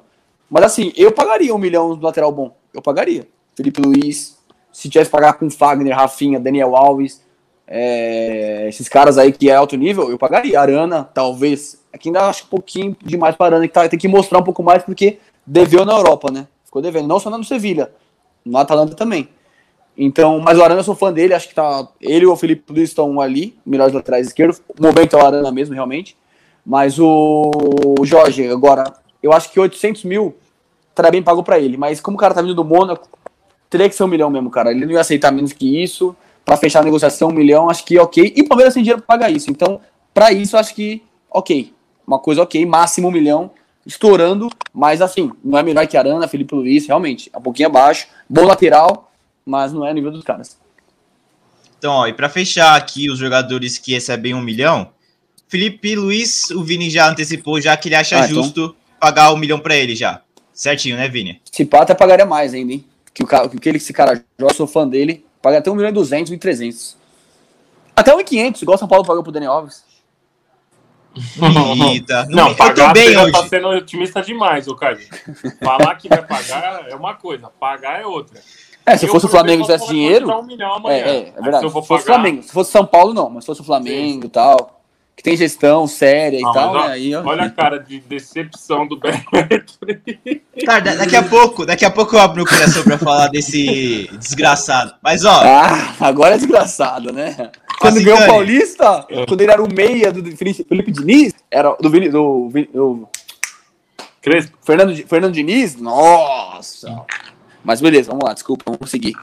Mas 0.51 0.65
assim, 0.65 0.93
eu 0.97 1.13
pagaria 1.13 1.55
um 1.55 1.59
milhão 1.59 1.97
do 1.97 2.05
lateral 2.05 2.31
bom. 2.33 2.57
Eu 2.73 2.83
pagaria. 2.83 3.27
Felipe 3.57 3.81
Luiz, 3.81 4.39
se 4.73 4.89
tivesse 4.89 5.09
que 5.09 5.17
pagar 5.17 5.35
com 5.35 5.49
Fagner, 5.51 5.95
Rafinha, 5.97 6.41
Daniel 6.41 6.77
Alves, 6.77 7.23
é, 7.67 8.67
esses 8.69 8.89
caras 8.89 9.17
aí 9.17 9.33
que 9.33 9.49
é 9.49 9.55
alto 9.55 9.77
nível, 9.77 10.11
eu 10.11 10.19
pagaria. 10.19 10.61
Arana, 10.61 11.05
talvez. 11.05 11.83
Aqui 11.93 12.09
ainda 12.09 12.27
acho 12.27 12.45
um 12.45 12.49
pouquinho 12.49 12.97
demais 13.03 13.37
para 13.37 13.47
Arana, 13.47 13.69
que 13.69 13.73
tá, 13.73 13.89
tem 13.89 13.99
que 13.99 14.09
mostrar 14.09 14.39
um 14.39 14.43
pouco 14.43 14.63
mais, 14.63 14.83
porque 14.83 15.19
deveu 15.47 15.85
na 15.85 15.93
Europa, 15.93 16.31
né? 16.31 16.47
Ficou 16.65 16.83
devendo. 16.83 17.09
Não 17.09 17.21
só 17.21 17.31
no 17.31 17.45
Sevilha, 17.45 17.93
no 18.45 18.59
Atalanta 18.59 18.95
também. 18.95 19.29
Então, 19.97 20.41
mas 20.41 20.59
o 20.59 20.63
Arana 20.63 20.81
eu 20.81 20.85
sou 20.85 20.95
fã 20.95 21.13
dele, 21.13 21.35
acho 21.35 21.49
que 21.49 21.55
tá. 21.55 21.87
Ele 22.01 22.25
e 22.25 22.27
o 22.27 22.37
Felipe 22.37 22.73
Luiz 22.73 22.91
estão 22.91 23.21
ali, 23.21 23.57
melhores 23.65 23.95
laterais 23.95 24.27
esquerdos. 24.27 24.61
O 24.69 24.83
momento 24.83 25.17
é 25.17 25.23
o 25.23 25.25
Arana 25.25 25.53
mesmo, 25.53 25.75
realmente. 25.75 26.17
Mas 26.67 26.99
o 26.99 27.53
Jorge, 28.03 28.49
agora, 28.49 28.93
eu 29.25 29.33
acho 29.33 29.51
que 29.51 29.59
800 29.59 30.05
mil 30.05 30.37
estaria 30.91 31.11
bem 31.11 31.23
pago 31.23 31.43
para 31.43 31.59
ele. 31.59 31.79
Mas 31.79 31.99
como 31.99 32.17
o 32.17 32.21
cara 32.21 32.35
tá 32.35 32.43
vindo 32.43 32.55
do 32.55 32.63
Mônaco, 32.63 33.09
teria 33.71 33.89
que 33.89 33.95
ser 33.95 34.05
um 34.05 34.09
milhão 34.09 34.29
mesmo, 34.29 34.51
cara. 34.51 34.71
Ele 34.71 34.85
não 34.85 34.93
ia 34.93 35.01
aceitar 35.01 35.33
menos 35.33 35.53
que 35.53 35.83
isso 35.83 36.15
para 36.45 36.59
fechar 36.59 36.81
a 36.81 36.83
negociação, 36.85 37.31
um 37.31 37.33
milhão, 37.33 37.71
acho 37.71 37.87
que 37.87 37.99
ok. 37.99 38.35
E 38.37 38.43
o 38.43 38.49
Palmeiras 38.49 38.75
tem 38.75 38.83
dinheiro 38.83 39.01
para 39.01 39.17
pagar 39.17 39.31
isso. 39.31 39.51
Então, 39.51 39.81
para 40.13 40.31
isso, 40.31 40.59
acho 40.59 40.75
que 40.75 41.03
ok. 41.31 41.73
Uma 42.07 42.19
coisa 42.19 42.43
ok, 42.43 42.67
máximo 42.67 43.09
um 43.09 43.11
milhão, 43.11 43.51
estourando, 43.87 44.51
mas 44.75 45.01
assim, 45.01 45.33
não 45.43 45.59
é 45.59 45.63
melhor 45.63 45.87
que 45.87 45.97
Arana, 45.97 46.29
Felipe 46.29 46.55
Luiz, 46.55 46.87
realmente. 46.87 47.31
É 47.33 47.39
um 47.39 47.43
pouquinho 47.43 47.69
abaixo. 47.69 48.07
Bom 48.29 48.45
lateral, 48.45 49.11
mas 49.47 49.73
não 49.73 49.87
é 49.87 49.95
nível 49.95 50.11
dos 50.11 50.23
caras. 50.23 50.59
Então, 51.79 51.95
ó, 51.95 52.07
e 52.07 52.13
para 52.13 52.29
fechar 52.29 52.77
aqui 52.77 53.11
os 53.11 53.19
jogadores 53.19 53.79
que 53.79 53.93
recebem 53.93 54.35
um 54.35 54.43
milhão, 54.43 54.91
Felipe 55.49 55.97
Luiz, 55.97 56.51
o 56.51 56.63
Vini 56.63 56.91
já 56.91 57.09
antecipou 57.09 57.59
já 57.59 57.75
que 57.75 57.89
ele 57.89 57.95
acha 57.95 58.23
ah, 58.23 58.29
então... 58.29 58.75
pagar 59.05 59.33
um 59.35 59.37
milhão 59.37 59.59
para 59.59 59.77
ele 59.77 59.95
já. 59.95 60.23
Certinho, 60.53 60.97
né, 60.97 61.09
Vini? 61.09 61.43
Se 61.53 61.65
pá, 61.65 61.83
até 61.83 61.95
pagaria 61.95 62.25
mais 62.25 62.55
ainda, 62.55 62.73
hein? 62.73 62.85
Que 63.13 63.23
o 63.23 63.27
cara, 63.27 63.49
que 63.49 63.69
esse 63.69 63.93
cara 63.93 64.15
joga, 64.39 64.53
eu 64.53 64.55
sou 64.55 64.67
fã 64.67 64.89
dele. 64.89 65.27
Paga 65.43 65.59
até 65.59 65.71
1 65.71 65.75
milhão 65.75 65.91
e 65.91 65.93
200, 65.93 66.33
1 66.33 66.39
300. 66.39 66.97
Até 67.95 68.15
1 68.15 68.21
e 68.21 68.25
500, 68.25 68.63
igual 68.63 68.79
São 68.79 68.89
Paulo 68.89 69.05
pagou 69.05 69.23
pro 69.23 69.31
Daniel 69.31 69.53
Alves. 69.53 69.85
Eita, 71.93 72.27
não, 72.31 72.49
não 72.49 72.55
pagar, 72.55 72.93
bem 72.93 73.17
hoje. 73.17 73.33
tá 73.33 73.47
sendo 73.47 73.69
otimista 73.69 74.23
demais, 74.23 74.67
o 74.67 74.75
Caio. 74.75 74.99
Falar 75.63 75.95
que 75.97 76.09
vai 76.09 76.23
pagar 76.23 76.89
é 76.89 76.95
uma 76.95 77.15
coisa, 77.15 77.51
pagar 77.61 78.01
é 78.01 78.07
outra. 78.07 78.41
É, 78.87 78.97
se 78.97 79.07
eu, 79.07 79.11
fosse 79.11 79.27
o 79.27 79.29
Flamengo 79.29 79.63
e 79.63 79.67
tivesse 79.67 79.87
dinheiro. 79.87 80.29
Um 80.29 80.91
é, 80.91 80.99
é, 80.99 81.33
é 81.37 81.43
verdade. 81.43 81.65
Se, 81.65 81.69
se, 81.69 81.73
fosse 81.73 81.89
pagar... 81.89 82.03
Flamengo, 82.05 82.43
se 82.43 82.53
fosse 82.53 82.73
São 82.73 82.87
Paulo, 82.87 83.15
não, 83.15 83.31
mas 83.31 83.45
se 83.45 83.47
fosse 83.47 83.61
o 83.61 83.65
Flamengo 83.65 84.27
e 84.27 84.31
tal 84.31 84.84
que 85.17 85.23
tem 85.23 85.37
gestão 85.37 85.87
séria 85.87 86.39
e 86.39 86.45
ah, 86.45 86.53
tal, 86.53 86.75
né? 86.75 86.93
Aí, 86.93 87.15
olha 87.15 87.45
a 87.45 87.51
cara 87.51 87.79
de 87.79 88.01
decepção 88.01 88.87
do 88.87 88.99
Beto. 88.99 89.79
Cara, 90.67 90.97
daqui 90.97 91.17
a 91.17 91.23
pouco, 91.23 91.65
daqui 91.67 91.85
a 91.85 91.91
pouco 91.91 92.17
eu 92.17 92.21
abro 92.21 92.43
o 92.43 92.47
coração 92.47 92.83
pra 92.83 92.99
falar 92.99 93.29
desse 93.29 94.09
desgraçado. 94.19 94.95
Mas 95.03 95.25
ó. 95.25 95.43
Ah, 95.45 95.95
agora 96.01 96.35
é 96.35 96.39
desgraçado, 96.39 97.13
né? 97.13 97.51
Quando 97.81 98.03
ganhou 98.03 98.19
o 98.19 98.27
Paulista, 98.27 99.07
é. 99.09 99.27
quando 99.27 99.41
ele 99.41 99.53
era 99.53 99.63
o 99.63 99.73
meia 99.73 100.13
do 100.13 100.25
Felipe 100.37 100.91
Diniz, 100.91 101.35
era 101.51 101.77
do, 101.81 101.91
do, 101.91 102.01
do, 102.01 102.49
do 102.73 103.09
Fernando, 104.63 104.97
Fernando 105.07 105.33
Diniz, 105.33 105.77
nossa. 105.77 107.05
Mas 107.63 107.81
beleza, 107.81 108.11
vamos 108.11 108.27
lá, 108.27 108.33
desculpa, 108.33 108.65
vamos 108.67 108.91
seguir. 108.91 109.15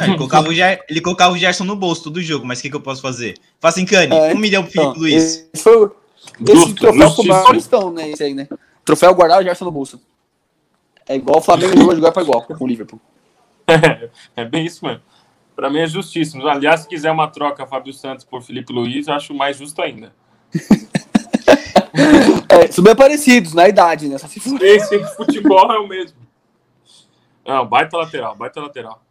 É, 0.00 0.06
ele, 0.06 0.16
colocava 0.16 0.48
o 0.48 0.54
Ger, 0.54 0.84
ele 0.88 1.00
colocava 1.00 1.34
o 1.34 1.38
Gerson 1.38 1.64
no 1.64 1.76
bolso 1.76 2.04
todo 2.04 2.22
jogo, 2.22 2.46
mas 2.46 2.58
o 2.58 2.62
que, 2.62 2.70
que 2.70 2.76
eu 2.76 2.80
posso 2.80 3.02
fazer? 3.02 3.36
Faça 3.60 3.80
em 3.80 3.84
cane, 3.84 4.14
é, 4.14 4.34
um 4.34 4.38
milhão 4.38 4.62
pro 4.62 4.72
Felipe 4.72 4.90
então, 4.90 5.02
Luiz. 5.02 5.48
Esse, 5.52 5.62
foi, 5.62 5.90
esse 6.48 6.74
troféu 6.74 7.14
pro 7.14 7.26
Paulistão, 7.26 7.92
né? 7.92 8.10
Esse 8.10 8.24
aí, 8.24 8.34
né? 8.34 8.48
Troféu 8.84 9.14
guardar 9.14 9.40
o 9.40 9.42
Gerson 9.42 9.64
no 9.64 9.70
bolso. 9.70 10.00
É 11.08 11.16
igual 11.16 11.38
o 11.38 11.42
Flamengo 11.42 11.94
jogar 11.94 12.12
para 12.12 12.22
igual 12.22 12.42
com 12.42 12.64
o 12.64 12.66
Liverpool. 12.66 13.00
É, 13.68 14.08
é 14.42 14.44
bem 14.44 14.64
isso 14.64 14.84
mesmo. 14.84 15.02
Para 15.54 15.70
mim 15.70 15.78
é 15.78 15.86
justíssimo. 15.86 16.46
Aliás, 16.46 16.80
se 16.80 16.88
quiser 16.88 17.10
uma 17.10 17.28
troca 17.28 17.66
Fábio 17.66 17.92
Santos 17.92 18.24
por 18.24 18.42
Felipe 18.42 18.72
Luiz, 18.72 19.08
eu 19.08 19.14
acho 19.14 19.34
mais 19.34 19.56
justo 19.56 19.80
ainda. 19.82 20.12
é, 22.48 22.66
são 22.70 22.84
bem 22.84 22.94
parecidos 22.94 23.54
na 23.54 23.68
idade, 23.68 24.08
né? 24.08 24.16
Esse 24.60 24.98
futebol 25.16 25.72
é 25.72 25.78
o 25.78 25.88
mesmo. 25.88 26.18
Não, 27.46 27.66
baita 27.66 27.96
lateral, 27.96 28.34
baita 28.34 28.60
lateral. 28.60 29.05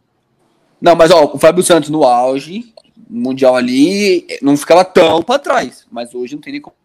Não, 0.80 0.94
mas 0.94 1.10
ó, 1.10 1.24
o 1.24 1.38
Fábio 1.38 1.62
Santos 1.62 1.90
no 1.90 2.04
auge, 2.04 2.72
mundial 3.08 3.56
ali, 3.56 4.26
não 4.42 4.56
ficava 4.56 4.84
tão 4.84 5.22
para 5.22 5.38
trás, 5.38 5.86
mas 5.90 6.14
hoje 6.14 6.34
não 6.34 6.42
tem 6.42 6.52
nem 6.52 6.62
como. 6.62 6.76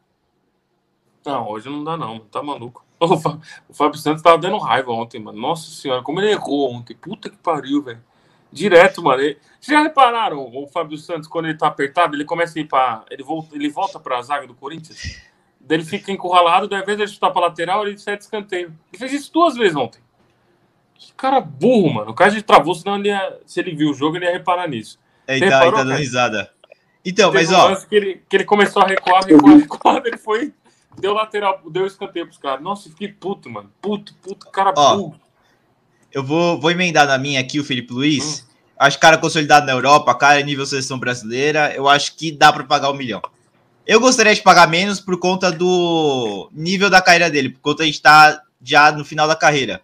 Não, 1.26 1.50
hoje 1.50 1.70
não 1.70 1.84
dá 1.84 1.96
não, 1.98 2.20
tá 2.20 2.42
maluco. 2.42 2.86
O 3.68 3.74
Fábio 3.74 3.98
Santos 3.98 4.22
tava 4.22 4.38
dando 4.38 4.58
raiva 4.60 4.92
ontem, 4.92 5.20
mano. 5.20 5.40
Nossa 5.40 5.72
senhora, 5.72 6.04
como 6.04 6.20
ele 6.20 6.32
errou 6.32 6.72
ontem. 6.72 6.96
Puta 6.96 7.32
que 7.32 7.38
pariu, 7.38 7.82
velho. 7.82 8.04
Direto, 8.52 9.02
mano. 9.02 9.22
Vocês 9.22 9.78
já 9.78 9.82
repararam 9.82 10.52
o 10.54 10.68
Fábio 10.68 10.98
Santos, 10.98 11.28
quando 11.28 11.46
ele 11.46 11.58
tá 11.58 11.68
apertado, 11.68 12.16
ele 12.16 12.26
começa 12.26 12.60
a 12.60 12.62
ir 12.62 12.68
pra. 12.68 13.04
Ele 13.10 13.24
volta, 13.24 13.56
ele 13.56 13.70
volta 13.70 14.00
pra 14.00 14.22
zaga 14.22 14.46
do 14.46 14.54
Corinthians. 14.54 15.20
Daí 15.60 15.78
ele 15.78 15.86
fica 15.86 16.12
encurralado, 16.12 16.68
daí 16.68 16.80
ao 16.80 16.84
invés 16.84 16.98
de 16.98 17.08
chutar 17.08 17.32
pra 17.32 17.42
lateral, 17.42 17.88
ele 17.88 17.98
sai 17.98 18.18
de 18.18 18.24
escanteio. 18.24 18.68
Ele 18.92 19.00
fez 19.00 19.14
isso 19.14 19.32
duas 19.32 19.56
vezes 19.56 19.76
ontem. 19.76 20.00
Que 21.02 21.14
cara 21.14 21.42
burro, 21.42 21.96
mano. 21.96 22.12
O 22.12 22.14
cara 22.14 22.30
de 22.30 22.44
travou, 22.44 22.76
senão 22.76 22.98
ele 22.98 23.10
ia, 23.10 23.40
se 23.44 23.60
ele 23.60 23.76
viu 23.76 23.90
o 23.90 23.94
jogo, 23.94 24.18
ele 24.18 24.26
ia 24.26 24.32
reparar 24.32 24.68
nisso. 24.68 25.00
Eita, 25.28 25.50
tá, 25.50 25.64
ele 25.64 25.76
tá 25.76 25.84
dando 25.84 25.98
risada. 25.98 26.52
Então, 27.04 27.32
Teve 27.32 27.44
mas 27.44 27.54
ó. 27.54 27.76
Que 27.88 27.96
ele, 27.96 28.22
que 28.30 28.38
ele 28.38 28.44
começou 28.44 28.84
a 28.84 28.86
recuar, 28.86 29.26
recuar, 29.26 29.58
recuar, 29.58 30.02
ele 30.06 30.18
foi 30.18 30.54
deu 31.00 31.14
lateral, 31.14 31.60
deu 31.72 31.88
escanteio 31.88 32.28
pros 32.28 32.38
caras. 32.38 32.64
Nossa, 32.64 32.88
fiquei 32.88 33.08
puto, 33.08 33.50
mano. 33.50 33.72
Puto, 33.82 34.14
puto, 34.22 34.46
cara 34.52 34.72
Ó, 34.76 34.96
burro. 34.96 35.20
Eu 36.12 36.24
vou, 36.24 36.60
vou 36.60 36.70
emendar 36.70 37.08
na 37.08 37.18
minha 37.18 37.40
aqui 37.40 37.60
o 37.60 37.64
Felipe 37.64 37.94
Luiz. 37.94 38.42
Hum. 38.42 38.52
Acho 38.78 39.00
cara 39.00 39.18
consolidado 39.18 39.66
na 39.66 39.72
Europa, 39.72 40.14
cara 40.14 40.42
nível 40.42 40.66
seleção 40.68 41.00
brasileira. 41.00 41.74
Eu 41.76 41.88
acho 41.88 42.16
que 42.16 42.32
dá 42.32 42.54
para 42.54 42.64
pagar 42.64 42.92
um 42.92 42.96
milhão. 42.96 43.22
Eu 43.88 44.00
gostaria 44.00 44.36
de 44.36 44.42
pagar 44.42 44.68
menos 44.68 45.00
por 45.00 45.20
conta 45.20 45.52
do 45.52 46.50
nível 46.54 46.90
da 46.90 47.02
carreira 47.02 47.30
dele, 47.30 47.50
por 47.50 47.62
conta 47.62 47.84
de 47.84 47.90
estar 47.90 48.44
já 48.62 48.92
no 48.92 49.04
final 49.04 49.28
da 49.28 49.36
carreira. 49.36 49.82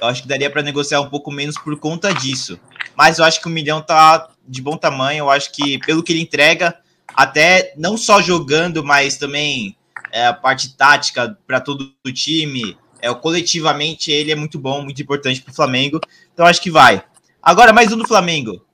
Eu 0.00 0.08
acho 0.08 0.22
que 0.22 0.28
daria 0.28 0.50
para 0.50 0.62
negociar 0.62 1.00
um 1.00 1.08
pouco 1.08 1.30
menos 1.30 1.56
por 1.56 1.78
conta 1.78 2.12
disso. 2.12 2.58
Mas 2.96 3.18
eu 3.18 3.24
acho 3.24 3.40
que 3.40 3.48
um 3.48 3.52
milhão 3.52 3.80
tá 3.80 4.28
de 4.46 4.60
bom 4.60 4.76
tamanho. 4.76 5.24
Eu 5.24 5.30
acho 5.30 5.52
que 5.52 5.78
pelo 5.78 6.02
que 6.02 6.12
ele 6.12 6.22
entrega, 6.22 6.76
até 7.14 7.72
não 7.76 7.96
só 7.96 8.20
jogando, 8.20 8.84
mas 8.84 9.16
também 9.16 9.76
é, 10.12 10.26
a 10.26 10.32
parte 10.32 10.76
tática 10.76 11.38
para 11.46 11.60
todo 11.60 11.92
o 12.04 12.12
time, 12.12 12.76
é, 13.00 13.12
coletivamente 13.14 14.10
ele 14.10 14.32
é 14.32 14.34
muito 14.34 14.58
bom, 14.58 14.82
muito 14.82 15.00
importante 15.00 15.40
para 15.40 15.52
o 15.52 15.54
Flamengo. 15.54 16.00
Então 16.32 16.46
acho 16.46 16.60
que 16.60 16.70
vai. 16.70 17.04
Agora 17.42 17.72
mais 17.72 17.92
um 17.92 17.96
do 17.96 18.08
Flamengo. 18.08 18.64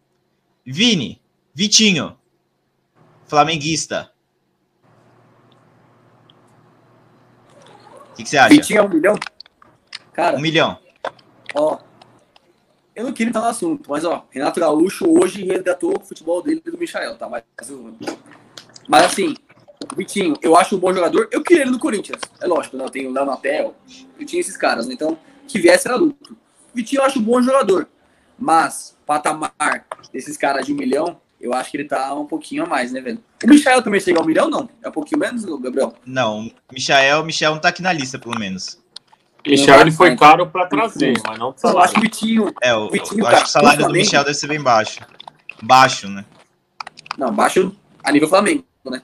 Vini, 0.65 1.21
Vitinho, 1.55 2.17
flamenguista. 3.27 4.13
O 8.11 8.15
que, 8.15 8.23
que, 8.23 8.29
você 8.29 8.39
acha? 8.39 8.55
Vitinho 8.55 8.79
é 8.79 8.83
um 8.83 8.89
milhão? 8.89 9.19
Cara, 10.13 10.37
um 10.37 10.41
milhão. 10.41 10.79
Ó, 11.55 11.79
eu 12.95 13.05
não 13.05 13.13
queria 13.13 13.31
entrar 13.31 13.43
no 13.43 13.49
assunto, 13.49 13.91
mas 13.91 14.05
ó, 14.05 14.27
Renato 14.31 14.61
Gaúcho 14.61 15.07
hoje 15.09 15.45
resgatou 15.45 15.97
o 15.97 16.05
futebol 16.05 16.43
dele 16.43 16.63
do 16.65 16.79
Michael, 16.79 17.17
tá? 17.17 17.29
Mas, 17.29 17.45
mas 18.89 19.05
assim, 19.05 19.35
Vitinho, 19.97 20.37
eu 20.43 20.57
acho 20.57 20.77
um 20.77 20.79
bom 20.79 20.93
jogador. 20.93 21.29
Eu 21.31 21.43
queria 21.43 21.63
ele 21.63 21.71
no 21.71 21.79
Corinthians. 21.79 22.21
É 22.41 22.47
lógico, 22.47 22.77
né? 22.77 22.85
Eu 22.85 22.91
tenho 22.91 23.11
o 23.11 23.13
Léo 23.13 23.25
Natel, 23.25 23.75
eu 24.19 24.27
tinha 24.27 24.41
esses 24.41 24.57
caras, 24.57 24.87
né? 24.87 24.95
Então, 24.95 25.19
que 25.49 25.59
viesse 25.59 25.89
era 25.89 25.97
lucro. 25.97 26.37
Vitinho 26.75 27.01
eu 27.01 27.05
acho 27.05 27.19
um 27.19 27.23
bom 27.23 27.41
jogador. 27.43 27.89
Mas, 28.39 28.97
patamar 29.05 29.53
desses 30.13 30.37
caras 30.37 30.67
de 30.67 30.73
um 30.73 30.77
milhão, 30.77 31.21
eu 31.41 31.53
acho 31.53 31.71
que 31.71 31.77
ele 31.79 31.85
tá 31.85 32.15
um 32.15 32.27
pouquinho 32.27 32.65
a 32.65 32.67
mais, 32.67 32.93
né, 32.93 33.01
velho? 33.01 33.23
O 33.43 33.49
Michael 33.49 33.83
também 33.83 34.01
chega 34.01 34.19
a 34.19 34.23
um 34.23 34.27
milhão, 34.27 34.49
não? 34.49 34.69
É 34.83 34.89
um 34.89 34.93
pouquinho 34.93 35.19
menos, 35.19 35.45
Gabriel? 35.45 35.95
Não, 36.05 36.51
Michael, 36.73 37.25
Michael 37.25 37.55
não 37.55 37.61
tá 37.61 37.69
aqui 37.69 37.83
na 37.83 37.93
lista, 37.93 38.19
pelo 38.19 38.39
menos. 38.39 38.79
Michel 39.47 39.81
ele 39.81 39.91
foi 39.91 40.17
caro 40.17 40.47
para 40.47 40.67
trazer, 40.67 41.21
mas 41.27 41.39
não 41.39 41.55
Eu 41.63 41.79
acho 41.79 41.95
que 41.95 41.99
o 41.99 42.03
Vitinho. 42.03 42.55
É, 42.63 42.75
o, 42.75 42.91
Vitinho, 42.91 43.21
eu 43.21 43.27
acho 43.27 43.43
que 43.43 43.49
o 43.49 43.53
salário 43.53 43.87
do 43.87 43.93
Michel 43.93 44.23
deve 44.23 44.35
ser 44.35 44.47
bem 44.47 44.63
baixo. 44.63 45.01
Baixo, 45.63 46.09
né? 46.09 46.25
Não, 47.17 47.33
baixo 47.33 47.75
a 48.03 48.13
nível 48.13 48.29
Flamengo, 48.29 48.65
né? 48.85 49.03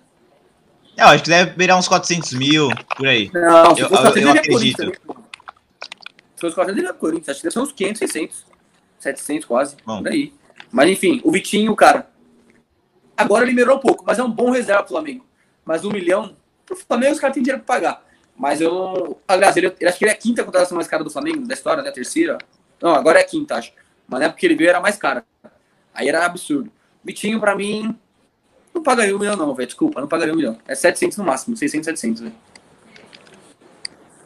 É, 0.97 1.03
eu 1.03 1.09
acho 1.09 1.25
que 1.25 1.29
deve 1.29 1.53
virar 1.53 1.77
uns 1.77 1.89
400 1.89 2.33
mil, 2.35 2.69
por 2.97 3.07
aí. 3.07 3.31
Não, 3.33 3.75
se 3.75 3.83
eu, 3.83 3.89
fosse 3.89 4.21
eu, 4.21 4.29
eu 4.29 4.31
acredito. 4.31 4.93
Se 6.35 6.41
fosse 6.41 6.55
400, 6.55 6.79
ele 6.79 6.89
é 6.89 6.93
Corinthians. 6.93 7.29
Acho 7.31 7.41
que 7.41 7.45
deve 7.45 7.53
ser 7.53 7.61
uns 7.61 7.73
500, 7.73 7.99
600. 7.99 8.47
700 8.99 9.45
quase, 9.47 9.77
Bom. 9.85 9.99
por 9.99 10.09
aí. 10.09 10.33
Mas 10.71 10.91
enfim, 10.91 11.21
o 11.23 11.31
Vitinho, 11.31 11.75
cara, 11.77 12.09
agora 13.17 13.45
ele 13.45 13.53
melhorou 13.53 13.77
um 13.77 13.81
pouco, 13.81 14.05
mas 14.07 14.19
é 14.19 14.23
um 14.23 14.31
bom 14.31 14.51
reserva 14.51 14.83
pro 14.83 14.93
Flamengo. 14.93 15.25
Mas 15.65 15.85
um 15.85 15.91
milhão, 15.91 16.37
pro 16.65 16.77
Flamengo 16.77 17.13
os 17.13 17.21
caras 17.21 17.35
têm 17.35 17.43
dinheiro 17.43 17.63
pra 17.63 17.75
pagar. 17.75 18.07
Mas 18.39 18.61
eu, 18.61 19.19
aliás, 19.27 19.57
ele, 19.57 19.75
ele 19.81 19.89
acho 19.89 19.99
que 19.99 20.05
ele 20.05 20.11
é 20.11 20.15
a 20.15 20.19
quinta 20.19 20.45
contratação 20.45 20.77
mais 20.77 20.87
cara 20.87 21.03
do 21.03 21.11
Flamengo, 21.11 21.47
da 21.47 21.55
história, 21.55 21.83
né? 21.83 21.89
A 21.89 21.93
terceira. 21.93 22.39
Não, 22.81 22.95
agora 22.95 23.19
é 23.19 23.23
a 23.23 23.27
quinta, 23.27 23.57
acho. 23.57 23.73
Mas 24.07 24.21
na 24.21 24.27
época 24.27 24.41
que 24.41 24.47
ele 24.47 24.57
veio 24.57 24.69
era 24.69 24.81
mais 24.81 24.97
cara. 24.97 25.25
Aí 25.95 26.09
era 26.09 26.25
absurdo. 26.25 26.71
Vitinho, 27.03 27.41
pra 27.41 27.57
mim, 27.57 27.97
não 28.75 28.83
pagaria 28.83 29.17
um 29.17 29.19
milhão, 29.19 29.37
não, 29.37 29.55
velho. 29.55 29.67
Desculpa, 29.67 30.01
não 30.01 30.09
pagaria 30.09 30.35
um 30.35 30.37
milhão. 30.37 30.59
É 30.67 30.75
700 30.75 31.17
no 31.17 31.25
máximo, 31.25 31.57
600, 31.57 31.87
700, 31.87 32.23
velho. 32.23 32.35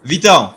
Vitão, 0.03 0.55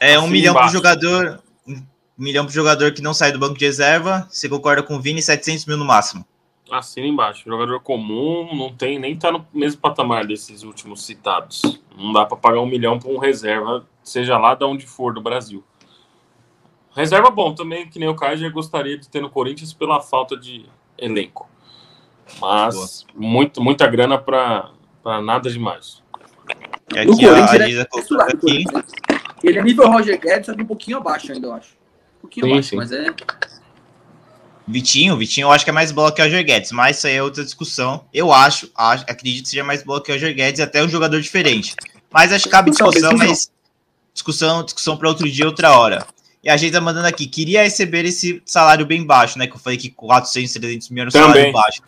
é 0.00 0.14
assim 0.14 0.24
um 0.24 0.28
milhão 0.28 0.52
embaixo. 0.52 0.70
pro 0.70 0.78
jogador. 0.78 1.42
Um 1.66 1.82
milhão 2.16 2.44
pro 2.44 2.54
jogador 2.54 2.92
que 2.92 3.02
não 3.02 3.12
sai 3.12 3.30
do 3.30 3.38
banco 3.38 3.58
de 3.58 3.64
reserva. 3.64 4.26
Você 4.30 4.48
concorda 4.48 4.82
com 4.82 4.96
o 4.96 5.00
Vini? 5.00 5.20
700 5.20 5.66
mil 5.66 5.76
no 5.76 5.84
máximo. 5.84 6.24
Assina 6.70 7.06
embaixo. 7.06 7.44
Jogador 7.46 7.80
comum, 7.80 8.54
não 8.54 8.72
tem 8.72 8.98
nem 8.98 9.16
tá 9.16 9.32
no 9.32 9.46
mesmo 9.52 9.80
patamar 9.80 10.26
desses 10.26 10.62
últimos 10.62 11.04
citados. 11.04 11.62
Não 11.96 12.12
dá 12.12 12.24
para 12.24 12.36
pagar 12.36 12.60
um 12.60 12.66
milhão 12.66 12.98
para 12.98 13.10
um 13.10 13.18
reserva, 13.18 13.86
seja 14.02 14.38
lá 14.38 14.54
de 14.54 14.64
onde 14.64 14.86
for 14.86 15.12
do 15.12 15.20
Brasil. 15.20 15.64
Reserva 16.94 17.30
bom 17.30 17.54
também, 17.54 17.88
que 17.88 17.98
nem 17.98 18.08
o 18.08 18.14
Caio 18.14 18.36
já 18.36 18.48
gostaria 18.48 18.98
de 18.98 19.08
ter 19.08 19.20
no 19.20 19.30
Corinthians 19.30 19.72
pela 19.72 20.00
falta 20.00 20.36
de 20.36 20.66
elenco. 20.98 21.48
Mas 22.40 23.06
muito, 23.14 23.62
muita 23.62 23.86
grana 23.86 24.18
para 24.18 24.72
nada 25.22 25.50
demais. 25.50 26.02
Aqui 26.90 27.26
o 27.26 27.34
a 27.34 27.58
Lisa 27.58 27.86
colocou 27.86 28.20
aqui. 28.22 28.64
Ele 29.42 29.58
é 29.58 29.62
nível 29.62 29.88
Roger 29.90 30.20
Guedes, 30.20 30.46
só 30.46 30.54
que 30.54 30.62
um 30.62 30.66
pouquinho 30.66 30.98
abaixo 30.98 31.32
ainda, 31.32 31.46
eu 31.46 31.52
acho. 31.52 31.76
Um 32.18 32.20
pouquinho 32.22 32.46
sim, 32.46 32.52
abaixo, 32.52 32.68
sim. 32.70 32.76
mas 32.76 32.92
é. 32.92 33.06
Vitinho, 34.68 35.16
Vitinho 35.16 35.46
eu 35.46 35.50
acho 35.50 35.64
que 35.64 35.70
é 35.70 35.72
mais 35.72 35.90
bola 35.90 36.12
que 36.12 36.20
o 36.20 36.24
Roger 36.24 36.44
Guedes, 36.44 36.72
mas 36.72 36.98
isso 36.98 37.06
aí 37.06 37.14
é 37.14 37.22
outra 37.22 37.42
discussão. 37.42 38.04
Eu 38.12 38.30
acho, 38.30 38.70
acho 38.76 39.02
acredito 39.08 39.44
que 39.44 39.48
seja 39.50 39.64
mais 39.64 39.82
bola 39.82 40.02
que 40.02 40.10
o 40.10 40.14
Roger 40.14 40.34
Guedes, 40.34 40.60
até 40.60 40.84
um 40.84 40.88
jogador 40.88 41.20
diferente. 41.22 41.74
Mas 42.10 42.32
acho 42.32 42.44
que 42.44 42.50
cabe 42.50 42.70
discussão, 42.70 43.16
mas 43.16 43.50
discussão, 44.12 44.62
discussão 44.62 44.96
para 44.96 45.08
outro 45.08 45.28
dia, 45.30 45.46
outra 45.46 45.72
hora. 45.72 46.06
E 46.44 46.50
a 46.50 46.56
gente 46.56 46.72
tá 46.72 46.82
mandando 46.82 47.06
aqui, 47.06 47.26
queria 47.26 47.62
receber 47.62 48.04
esse 48.04 48.42
salário 48.44 48.84
bem 48.84 49.04
baixo, 49.04 49.38
né? 49.38 49.46
Que 49.46 49.54
eu 49.54 49.58
falei 49.58 49.78
que 49.78 49.88
400, 49.88 50.52
300 50.52 50.90
mil 50.90 51.00
era 51.00 51.08
um 51.08 51.12
salário 51.12 51.52
baixo. 51.52 51.82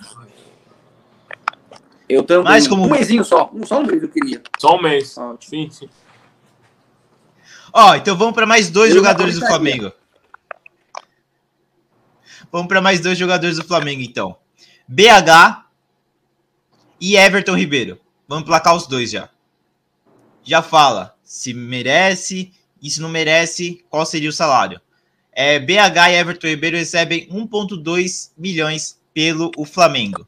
Eu 2.08 2.22
também. 2.22 2.44
Mas 2.44 2.66
como... 2.66 2.86
Um 2.86 2.90
mêsinho 2.90 3.24
só. 3.24 3.50
Um, 3.54 3.64
só 3.64 3.80
um 3.80 3.86
mês 3.86 4.02
eu 4.02 4.08
queria. 4.08 4.42
Só 4.58 4.76
um 4.76 4.82
mês. 4.82 5.14
Sim, 5.40 5.68
sim. 5.70 5.88
Ó, 7.72 7.94
então 7.94 8.16
vamos 8.16 8.34
para 8.34 8.46
mais 8.46 8.70
dois 8.70 8.90
eu 8.90 8.96
jogadores 8.96 9.38
do 9.38 9.46
Flamengo. 9.46 9.92
Vamos 12.52 12.68
para 12.68 12.80
mais 12.80 13.00
dois 13.00 13.18
jogadores 13.18 13.56
do 13.56 13.64
Flamengo, 13.64 14.02
então. 14.02 14.36
BH 14.88 15.64
e 17.00 17.16
Everton 17.16 17.54
Ribeiro. 17.54 17.98
Vamos 18.28 18.44
placar 18.44 18.74
os 18.74 18.86
dois 18.86 19.10
já. 19.10 19.28
Já 20.42 20.62
fala 20.62 21.14
se 21.22 21.54
merece 21.54 22.52
e 22.82 22.90
se 22.90 23.00
não 23.00 23.08
merece, 23.08 23.84
qual 23.88 24.04
seria 24.04 24.28
o 24.28 24.32
salário. 24.32 24.80
É, 25.32 25.58
BH 25.60 26.10
e 26.10 26.14
Everton 26.16 26.48
Ribeiro 26.48 26.76
recebem 26.76 27.28
1,2 27.28 28.30
milhões 28.36 28.98
pelo 29.14 29.52
o 29.56 29.64
Flamengo. 29.64 30.26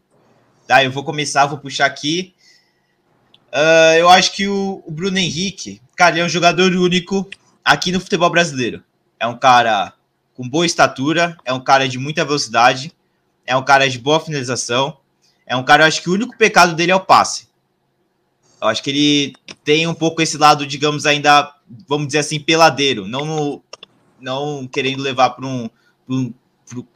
Tá, 0.67 0.85
eu 0.85 0.91
vou 0.91 1.03
começar, 1.03 1.47
vou 1.47 1.59
puxar 1.59 1.87
aqui. 1.87 2.35
Uh, 3.53 3.99
eu 3.99 4.09
acho 4.09 4.33
que 4.33 4.47
o, 4.47 4.83
o, 4.87 4.91
Bruno 4.91 5.19
Henrique, 5.19 5.83
cara, 5.97 6.15
ele 6.15 6.21
é 6.23 6.25
um 6.25 6.29
jogador 6.29 6.73
único 6.73 7.29
aqui 7.65 7.91
no 7.91 8.01
futebol 8.01 8.31
brasileiro. 8.31 8.83
É 9.19 9.27
um 9.27 9.37
cara 9.37 9.93
com 10.35 10.49
boa 10.49 10.67
estatura, 10.67 11.37
é 11.45 11.53
um 11.53 11.61
cara 11.61 11.89
de 11.89 11.99
muita 11.99 12.25
velocidade, 12.25 12.93
é 13.47 13.57
um 13.57 13.65
cara 13.65 13.89
de 13.89 13.99
boa 13.99 14.21
finalização, 14.21 14.99
É 15.45 15.57
um 15.57 15.65
cara, 15.65 15.83
eu 15.83 15.89
acho 15.89 16.01
que 16.01 16.09
o 16.09 16.15
único 16.15 16.37
pecado 16.37 16.75
dele 16.75 16.93
é 16.93 16.97
o 16.97 17.01
passe. 17.01 17.49
Eu 18.61 18.69
acho 18.69 18.83
que 18.83 18.91
ele 18.91 19.35
tem 19.65 19.87
um 19.87 19.95
pouco 19.95 20.23
esse 20.23 20.39
lado, 20.39 20.67
digamos, 20.67 21.05
ainda, 21.05 21.53
vamos 21.89 22.07
dizer 22.07 22.21
assim, 22.21 22.39
peladeiro, 22.39 23.09
não 23.09 23.27
no, 23.27 23.63
não 24.21 24.69
querendo 24.69 25.03
levar 25.03 25.31
para 25.31 25.45
um, 25.45 25.69
um, 26.09 26.33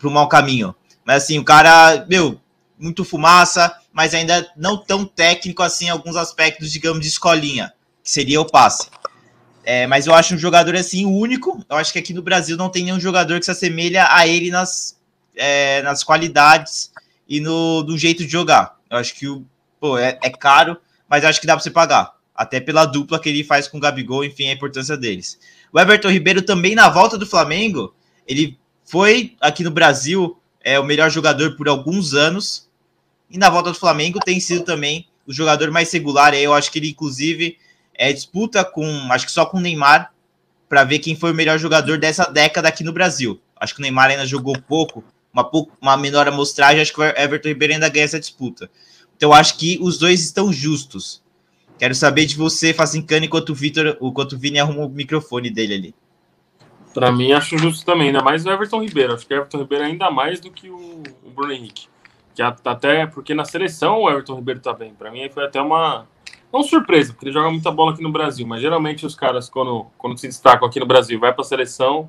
um 0.05 0.11
mau 0.11 0.29
caminho. 0.29 0.75
Mas 1.05 1.25
assim, 1.25 1.39
o 1.39 1.45
cara, 1.45 2.07
meu, 2.09 2.41
muito 2.79 3.05
fumaça, 3.05 3.77
mas 3.93 4.15
ainda 4.15 4.51
não 4.57 4.77
tão 4.77 5.05
técnico 5.05 5.63
assim 5.63 5.87
em 5.87 5.91
alguns 5.91 6.17
aspectos, 6.17 6.71
digamos, 6.71 7.01
de 7.01 7.09
escolinha, 7.09 7.73
que 8.03 8.11
seria 8.11 8.41
o 8.41 8.45
passe. 8.51 8.89
É, 9.69 9.85
mas 9.85 10.07
eu 10.07 10.15
acho 10.15 10.37
um 10.37 10.39
jogador 10.39 10.77
assim 10.77 11.05
único. 11.05 11.61
Eu 11.69 11.77
acho 11.77 11.93
que 11.93 11.99
aqui 11.99 12.15
no 12.15 12.23
Brasil 12.23 12.57
não 12.57 12.69
tem 12.69 12.85
nenhum 12.85 13.01
jogador 13.01 13.41
que 13.41 13.45
se 13.45 13.51
assemelha 13.51 14.07
a 14.09 14.25
ele 14.25 14.49
nas, 14.49 14.97
é, 15.35 15.83
nas 15.83 16.05
qualidades 16.05 16.93
e 17.29 17.41
no, 17.41 17.99
jeito 17.99 18.25
de 18.25 18.31
jogar. 18.31 18.77
Eu 18.89 18.99
acho 18.99 19.13
que 19.17 19.27
o, 19.27 19.45
pô, 19.81 19.99
é, 19.99 20.17
é 20.23 20.31
caro, 20.31 20.77
mas 21.11 21.25
acho 21.25 21.41
que 21.41 21.49
dá 21.49 21.55
para 21.55 21.65
você 21.65 21.71
pagar. 21.71 22.15
Até 22.33 22.61
pela 22.61 22.87
dupla 22.87 23.19
que 23.19 23.29
ele 23.29 23.43
faz 23.43 23.67
com 23.67 23.79
o 23.79 23.81
Gabigol, 23.81 24.25
enfim, 24.25 24.49
a 24.49 24.53
importância 24.53 24.97
deles. 24.97 25.37
O 25.73 25.81
Everton 25.81 26.11
Ribeiro 26.11 26.43
também 26.43 26.77
na 26.77 26.89
volta 26.89 27.19
do 27.19 27.27
Flamengo, 27.27 27.93
ele 28.25 28.57
foi 28.85 29.35
aqui 29.41 29.65
no 29.65 29.71
Brasil 29.73 30.39
é 30.63 30.81
o 30.81 30.85
melhor 30.85 31.11
jogador 31.11 31.57
por 31.57 31.69
alguns 31.69 32.13
anos. 32.13 32.69
E 33.31 33.39
na 33.39 33.49
volta 33.49 33.71
do 33.71 33.79
Flamengo 33.79 34.19
tem 34.19 34.41
sido 34.41 34.65
também 34.65 35.09
o 35.25 35.33
jogador 35.33 35.71
mais 35.71 35.93
regular. 35.93 36.35
Eu 36.35 36.53
acho 36.53 36.73
que 36.73 36.79
ele, 36.81 36.91
inclusive, 36.91 37.57
é 37.99 38.13
disputa 38.13 38.65
com, 38.65 38.87
acho 39.11 39.27
que 39.27 39.33
só 39.33 39.47
com 39.47 39.59
o 39.59 39.61
Neymar, 39.61 40.13
para 40.69 40.85
ver 40.85 40.99
quem 40.99 41.17
foi 41.17 41.33
o 41.33 41.35
melhor 41.35 41.59
jogador 41.59 41.99
dessa 41.99 42.25
década 42.25 42.69
aqui 42.69 42.83
no 42.83 42.93
Brasil. 42.93 43.41
Acho 43.59 43.75
que 43.75 43.81
o 43.81 43.83
Neymar 43.83 44.11
ainda 44.11 44.27
jogou 44.27 44.57
pouco, 44.61 45.05
uma, 45.33 45.49
uma 45.81 45.97
menor 45.97 46.27
amostragem. 46.29 46.81
Acho 46.81 46.93
que 46.93 47.01
o 47.01 47.05
Everton 47.05 47.49
Ribeiro 47.49 47.75
ainda 47.75 47.89
ganha 47.89 48.05
essa 48.05 48.21
disputa. 48.21 48.71
Então, 49.17 49.33
acho 49.33 49.57
que 49.57 49.79
os 49.81 49.99
dois 49.99 50.23
estão 50.23 50.53
justos. 50.53 51.23
Quero 51.79 51.95
saber 51.95 52.27
de 52.27 52.37
você, 52.37 52.73
Facincano, 52.73 53.27
enquanto 53.27 53.51
o 53.51 53.55
Vitor, 53.55 53.97
enquanto 54.01 54.33
o 54.33 54.39
Vini 54.39 54.59
arruma 54.59 54.87
o 54.87 54.89
microfone 54.89 55.51
dele 55.51 55.75
ali. 55.75 55.95
Para 56.93 57.13
mim, 57.13 57.33
acho 57.33 57.59
justo 57.59 57.85
também, 57.85 58.09
ainda 58.09 58.23
mais 58.23 58.45
o 58.45 58.51
Everton 58.51 58.83
Ribeiro. 58.83 59.15
Acho 59.15 59.27
que 59.27 59.35
o 59.35 59.37
Everton 59.37 59.59
Ribeiro 59.59 59.85
é 59.85 59.87
ainda 59.89 60.11
mais 60.11 60.41
do 60.41 60.51
que 60.51 60.71
o, 60.71 61.03
o 61.23 61.31
Bruno 61.31 61.53
Henrique. 61.53 61.89
Que 62.35 62.43
até 62.43 63.07
porque 63.07 63.35
na 63.35 63.45
seleção 63.45 64.03
o 64.03 64.11
Everton 64.11 64.37
Ribeiro 64.37 64.61
tá 64.61 64.73
bem. 64.73 64.95
Para 64.95 65.11
mim 65.11 65.29
foi 65.31 65.45
até 65.45 65.61
uma 65.61 66.07
não 66.53 66.63
surpresa, 66.63 67.13
porque 67.13 67.27
ele 67.27 67.33
joga 67.33 67.51
muita 67.51 67.71
bola 67.71 67.93
aqui 67.93 68.03
no 68.03 68.11
Brasil, 68.11 68.47
mas 68.47 68.61
geralmente 68.61 69.05
os 69.05 69.15
caras 69.15 69.49
quando, 69.49 69.87
quando 69.99 70.19
se 70.19 70.27
destacam 70.27 70.67
aqui 70.67 70.81
no 70.81 70.87
Brasil, 70.87 71.19
vai 71.19 71.33
para 71.33 71.43
a 71.43 71.45
seleção, 71.45 72.09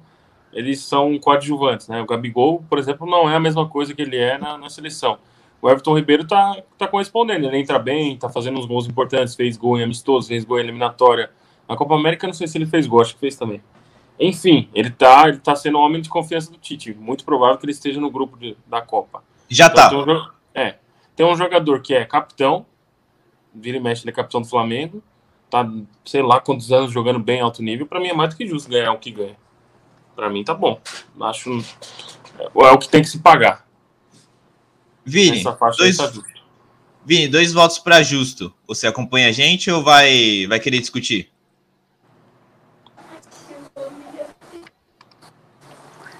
eles 0.54 0.82
são 0.82 1.17
coadjuvantes, 1.19 1.88
né? 1.88 2.02
O 2.02 2.06
Gabigol, 2.06 2.63
por 2.69 2.80
exemplo, 2.80 3.06
não 3.06 3.30
é 3.30 3.36
a 3.36 3.39
mesma 3.39 3.67
coisa 3.67 3.93
que 3.93 4.02
ele 4.02 4.17
é 4.17 4.38
na, 4.38 4.58
na 4.58 4.69
seleção 4.69 5.17
o 5.62 5.69
Everton 5.69 5.95
Ribeiro 5.95 6.26
tá, 6.26 6.62
tá 6.78 6.88
correspondendo. 6.88 7.45
Ele 7.45 7.58
entra 7.58 7.80
bem, 7.80 8.17
tá 8.17 8.30
fazendo 8.30 8.60
uns 8.60 8.65
gols 8.65 8.88
importantes, 8.88 9.36
fez 9.36 9.58
gol 9.58 9.78
em 9.78 9.84
amistoso, 9.84 10.28
fez 10.28 10.45
gol 10.45 10.60
em 10.60 10.63
eliminatória. 10.63 11.32
Na 11.67 11.76
Copa 11.76 11.95
América, 11.95 12.28
não 12.28 12.34
sei 12.34 12.47
se 12.47 12.58
ele 12.58 12.65
fez 12.65 12.86
gol, 12.86 13.02
acho 13.02 13.13
que 13.13 13.19
fez 13.19 13.36
também. 13.36 13.62
Enfim, 14.19 14.69
ele 14.73 14.89
tá, 14.89 15.28
ele 15.28 15.38
tá 15.38 15.56
sendo 15.56 15.80
homem 15.80 16.02
de 16.02 16.10
confiança 16.10 16.52
do 16.52 16.58
Tite. 16.58 16.93
Muito 16.93 17.26
provável 17.26 17.58
que 17.58 17.65
ele 17.65 17.71
esteja 17.71 18.00
no 18.00 18.10
grupo 18.10 18.38
de, 18.38 18.56
da 18.65 18.82
Copa. 18.82 19.23
Já 19.50 19.67
então, 19.67 19.76
tá. 19.76 19.89
Tem 19.89 20.00
um, 20.00 20.28
é. 20.54 20.76
Tem 21.15 21.26
um 21.26 21.36
jogador 21.36 21.82
que 21.82 21.93
é 21.93 22.06
capitão, 22.06 22.65
vira 23.60 23.78
e 23.78 23.80
mexe, 23.80 24.04
ele 24.04 24.12
é 24.12 24.13
capitão 24.13 24.41
do 24.41 24.48
Flamengo. 24.48 25.04
Tá, 25.50 25.70
sei 26.06 26.22
lá 26.22 26.39
quantos 26.41 26.72
anos 26.72 26.91
jogando 26.91 27.20
bem 27.20 27.39
alto 27.39 27.63
nível. 27.63 27.86
Para 27.86 28.00
mim 28.00 28.08
é 28.08 28.13
mais 28.13 28.32
do 28.34 28.38
que 28.38 28.46
justo 28.46 28.70
ganhar 28.70 28.91
o 28.91 29.00
que 29.00 29.12
ganha. 29.12 29.38
Para 30.15 30.30
mim 30.30 30.43
tá 30.43 30.54
bom. 30.54 30.80
Acho 31.22 31.63
é, 32.39 32.43
é 32.43 32.72
o 32.72 32.78
que 32.78 32.89
tem 32.89 33.02
que 33.02 33.10
se 33.10 33.20
pagar. 33.20 33.65
Vini, 35.06 35.41
dois, 35.78 35.98
tá 35.98 36.12
Vini, 37.06 37.28
dois 37.30 37.54
votos 37.54 37.80
para 37.80 38.04
justo. 38.04 38.54
Você 38.67 38.86
acompanha 38.86 39.30
a 39.30 39.32
gente 39.32 39.72
ou 39.72 39.82
vai, 39.82 40.46
vai 40.48 40.60
querer 40.60 40.82
discutir? 40.82 41.32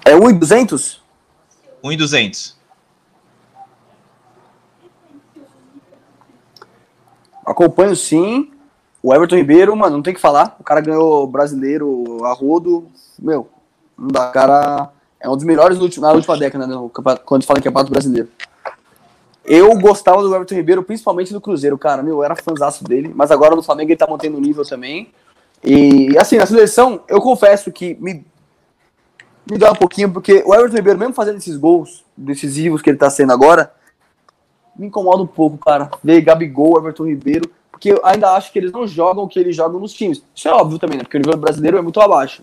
É 0.04 0.14
1,200? 0.14 1.02
1,200. 1.84 2.57
Acompanho 7.48 7.96
sim. 7.96 8.50
O 9.02 9.14
Everton 9.14 9.36
Ribeiro, 9.36 9.74
mano, 9.76 9.96
não 9.96 10.02
tem 10.02 10.12
que 10.12 10.20
falar. 10.20 10.56
O 10.60 10.64
cara 10.64 10.80
ganhou 10.80 11.26
brasileiro 11.26 12.24
a 12.24 12.32
rodo. 12.32 12.86
Meu, 13.18 13.48
não 13.96 14.08
dá. 14.08 14.30
cara 14.30 14.90
é 15.20 15.28
um 15.28 15.34
dos 15.34 15.44
melhores 15.44 15.78
na 15.98 16.12
última 16.12 16.36
década, 16.36 16.66
né, 16.66 16.74
quando 17.24 17.44
fala 17.44 17.58
em 17.58 17.62
campeonato 17.62 17.90
brasileiro. 17.90 18.28
Eu 19.44 19.76
gostava 19.78 20.22
do 20.22 20.32
Everton 20.34 20.54
Ribeiro, 20.54 20.82
principalmente 20.82 21.32
do 21.32 21.40
Cruzeiro, 21.40 21.78
cara. 21.78 22.02
Meu, 22.02 22.16
eu 22.16 22.24
era 22.24 22.36
fãzaço 22.36 22.84
dele, 22.84 23.12
mas 23.14 23.30
agora 23.30 23.56
no 23.56 23.62
Flamengo 23.62 23.90
ele 23.90 23.96
tá 23.96 24.06
mantendo 24.06 24.36
o 24.36 24.40
nível 24.40 24.64
também. 24.64 25.10
E 25.64 26.16
assim, 26.18 26.36
na 26.36 26.46
seleção, 26.46 27.00
eu 27.08 27.20
confesso 27.20 27.72
que 27.72 27.96
me, 27.98 28.24
me 29.50 29.58
dá 29.58 29.72
um 29.72 29.74
pouquinho, 29.76 30.12
porque 30.12 30.42
o 30.46 30.54
Everton 30.54 30.76
Ribeiro, 30.76 30.98
mesmo 30.98 31.14
fazendo 31.14 31.38
esses 31.38 31.56
gols 31.56 32.04
decisivos 32.16 32.82
que 32.82 32.90
ele 32.90 32.98
tá 32.98 33.08
sendo 33.08 33.32
agora, 33.32 33.72
me 34.78 34.86
incomoda 34.86 35.22
um 35.22 35.26
pouco, 35.26 35.58
cara. 35.58 35.90
Ver 36.02 36.20
Gabigol, 36.20 36.78
Everton 36.78 37.06
Ribeiro, 37.06 37.50
porque 37.70 37.92
eu 37.92 38.00
ainda 38.04 38.32
acho 38.32 38.52
que 38.52 38.58
eles 38.58 38.72
não 38.72 38.86
jogam 38.86 39.24
o 39.24 39.28
que 39.28 39.38
eles 39.38 39.56
jogam 39.56 39.80
nos 39.80 39.92
times. 39.92 40.22
Isso 40.34 40.48
é 40.48 40.52
óbvio 40.52 40.78
também, 40.78 40.98
né? 40.98 41.04
Porque 41.04 41.16
o 41.16 41.20
nível 41.20 41.36
brasileiro 41.36 41.78
é 41.78 41.82
muito 41.82 42.00
abaixo. 42.00 42.42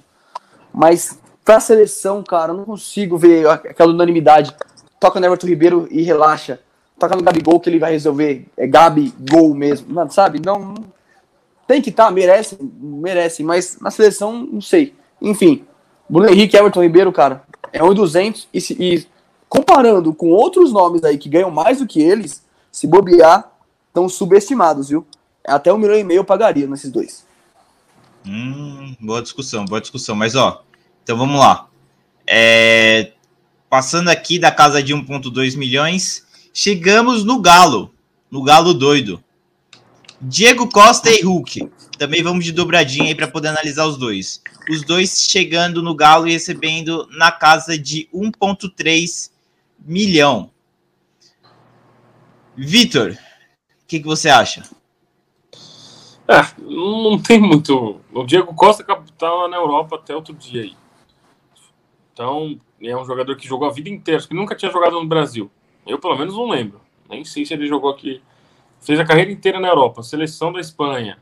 Mas 0.74 1.20
pra 1.44 1.60
seleção, 1.60 2.24
cara, 2.24 2.52
eu 2.52 2.58
não 2.58 2.66
consigo 2.66 3.18
ver 3.18 3.48
aquela 3.48 3.92
unanimidade. 3.92 4.56
Toca 5.00 5.20
no 5.20 5.26
Everton 5.26 5.48
Ribeiro 5.48 5.88
e 5.90 6.02
relaxa 6.02 6.60
toca 7.00 7.16
no 7.16 7.24
Gabigol 7.24 7.60
que 7.60 7.70
ele 7.70 7.80
vai 7.80 7.92
resolver. 7.92 8.46
É 8.58 8.66
Gabi, 8.66 9.14
gol 9.30 9.54
mesmo. 9.54 9.94
Não, 9.94 10.10
sabe? 10.10 10.42
Não. 10.44 10.76
Tem 11.68 11.82
que 11.82 11.90
estar, 11.90 12.06
tá, 12.06 12.12
merece, 12.12 12.58
merece, 12.62 13.44
mas 13.44 13.80
na 13.80 13.90
seleção, 13.90 14.48
não 14.52 14.62
sei. 14.62 14.94
Enfim, 15.20 15.66
Bruno 16.08 16.30
Henrique 16.30 16.56
Everton 16.56 16.84
Ribeiro, 16.84 17.12
cara, 17.12 17.42
é 17.74 17.82
1,200 17.82 18.48
e, 18.54 18.60
e 18.80 19.08
comparando 19.50 20.14
com 20.14 20.30
outros 20.30 20.72
nomes 20.72 21.04
aí 21.04 21.18
que 21.18 21.30
ganham 21.30 21.52
mais 21.52 21.80
do 21.80 21.88
que 21.88 22.02
eles, 22.02 22.44
se 22.72 22.88
bobear, 22.88 23.52
estão 23.88 24.10
subestimados, 24.10 24.90
viu? 24.90 25.06
Até 25.46 25.72
um 25.72 25.78
milhão 25.78 25.98
e 25.98 26.04
meio 26.04 26.20
eu 26.20 26.26
pagaria 26.26 26.68
nesses 26.68 26.92
dois. 26.92 27.26
Hum, 28.26 28.96
boa 29.00 29.22
discussão, 29.22 29.66
boa 29.66 29.80
discussão. 29.80 30.16
Mas 30.16 30.36
ó, 30.36 30.64
então 31.04 31.18
vamos 31.18 31.40
lá. 31.40 31.68
É, 32.28 33.12
passando 33.70 34.10
aqui 34.10 34.40
da 34.40 34.52
casa 34.52 34.82
de 34.82 34.94
1,2 34.94 35.56
milhões, 35.56 36.26
Chegamos 36.58 37.26
no 37.26 37.42
Galo, 37.42 37.94
no 38.32 38.42
Galo 38.42 38.74
doido. 38.74 39.22
Diego 40.22 40.70
Costa 40.70 41.12
e 41.12 41.22
Hulk. 41.22 41.70
Também 41.98 42.24
vamos 42.24 42.46
de 42.46 42.54
dobradinha 42.54 43.08
aí 43.08 43.14
para 43.14 43.28
poder 43.28 43.50
analisar 43.50 43.86
os 43.86 43.98
dois. 43.98 44.42
Os 44.70 44.82
dois 44.82 45.28
chegando 45.30 45.84
no 45.84 45.94
Galo 45.94 46.26
e 46.26 46.32
recebendo 46.32 47.10
na 47.12 47.30
casa 47.30 47.78
de 47.78 48.08
1,3 48.16 49.32
milhão. 49.86 50.50
Vitor, 52.58 53.12
o 53.12 53.88
que, 53.88 54.00
que 54.00 54.06
você 54.06 54.30
acha? 54.30 54.64
É, 56.28 56.42
não 56.60 57.22
tem 57.22 57.40
muito. 57.40 58.02
O 58.12 58.24
Diego 58.24 58.54
Costa 58.56 58.82
estava 58.82 59.48
na 59.48 59.58
Europa 59.58 59.96
até 59.96 60.16
outro 60.16 60.34
dia 60.34 60.64
aí. 60.64 60.76
Então, 62.12 62.60
é 62.82 62.98
um 62.98 63.06
jogador 63.06 63.36
que 63.36 63.48
jogou 63.48 63.68
a 63.68 63.72
vida 63.72 63.90
inteira, 63.90 64.26
que 64.26 64.34
nunca 64.34 64.56
tinha 64.56 64.72
jogado 64.72 64.94
no 64.94 65.06
Brasil. 65.06 65.52
Eu, 65.86 66.00
pelo 66.00 66.18
menos, 66.18 66.34
não 66.34 66.50
lembro. 66.50 66.82
Nem 67.08 67.24
sei 67.24 67.46
se 67.46 67.54
ele 67.54 67.68
jogou 67.68 67.92
aqui. 67.92 68.24
Fez 68.82 69.00
a 69.00 69.06
carreira 69.06 69.32
inteira 69.32 69.60
na 69.60 69.68
Europa, 69.68 70.02
seleção 70.02 70.52
da 70.52 70.60
Espanha. 70.60 71.20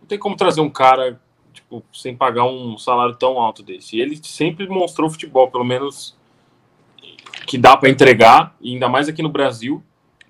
Não 0.00 0.08
tem 0.08 0.18
como 0.18 0.36
trazer 0.36 0.60
um 0.60 0.70
cara, 0.70 1.20
tipo, 1.52 1.84
sem 1.92 2.16
pagar 2.16 2.44
um 2.44 2.78
salário 2.78 3.16
tão 3.16 3.38
alto 3.38 3.62
desse. 3.62 3.96
E 3.96 4.00
ele 4.00 4.16
sempre 4.22 4.66
mostrou 4.68 5.10
futebol, 5.10 5.50
pelo 5.50 5.64
menos 5.64 6.16
que 7.46 7.56
dá 7.56 7.76
para 7.76 7.88
entregar, 7.88 8.54
e 8.60 8.74
ainda 8.74 8.88
mais 8.88 9.08
aqui 9.08 9.22
no 9.22 9.28
Brasil. 9.28 9.82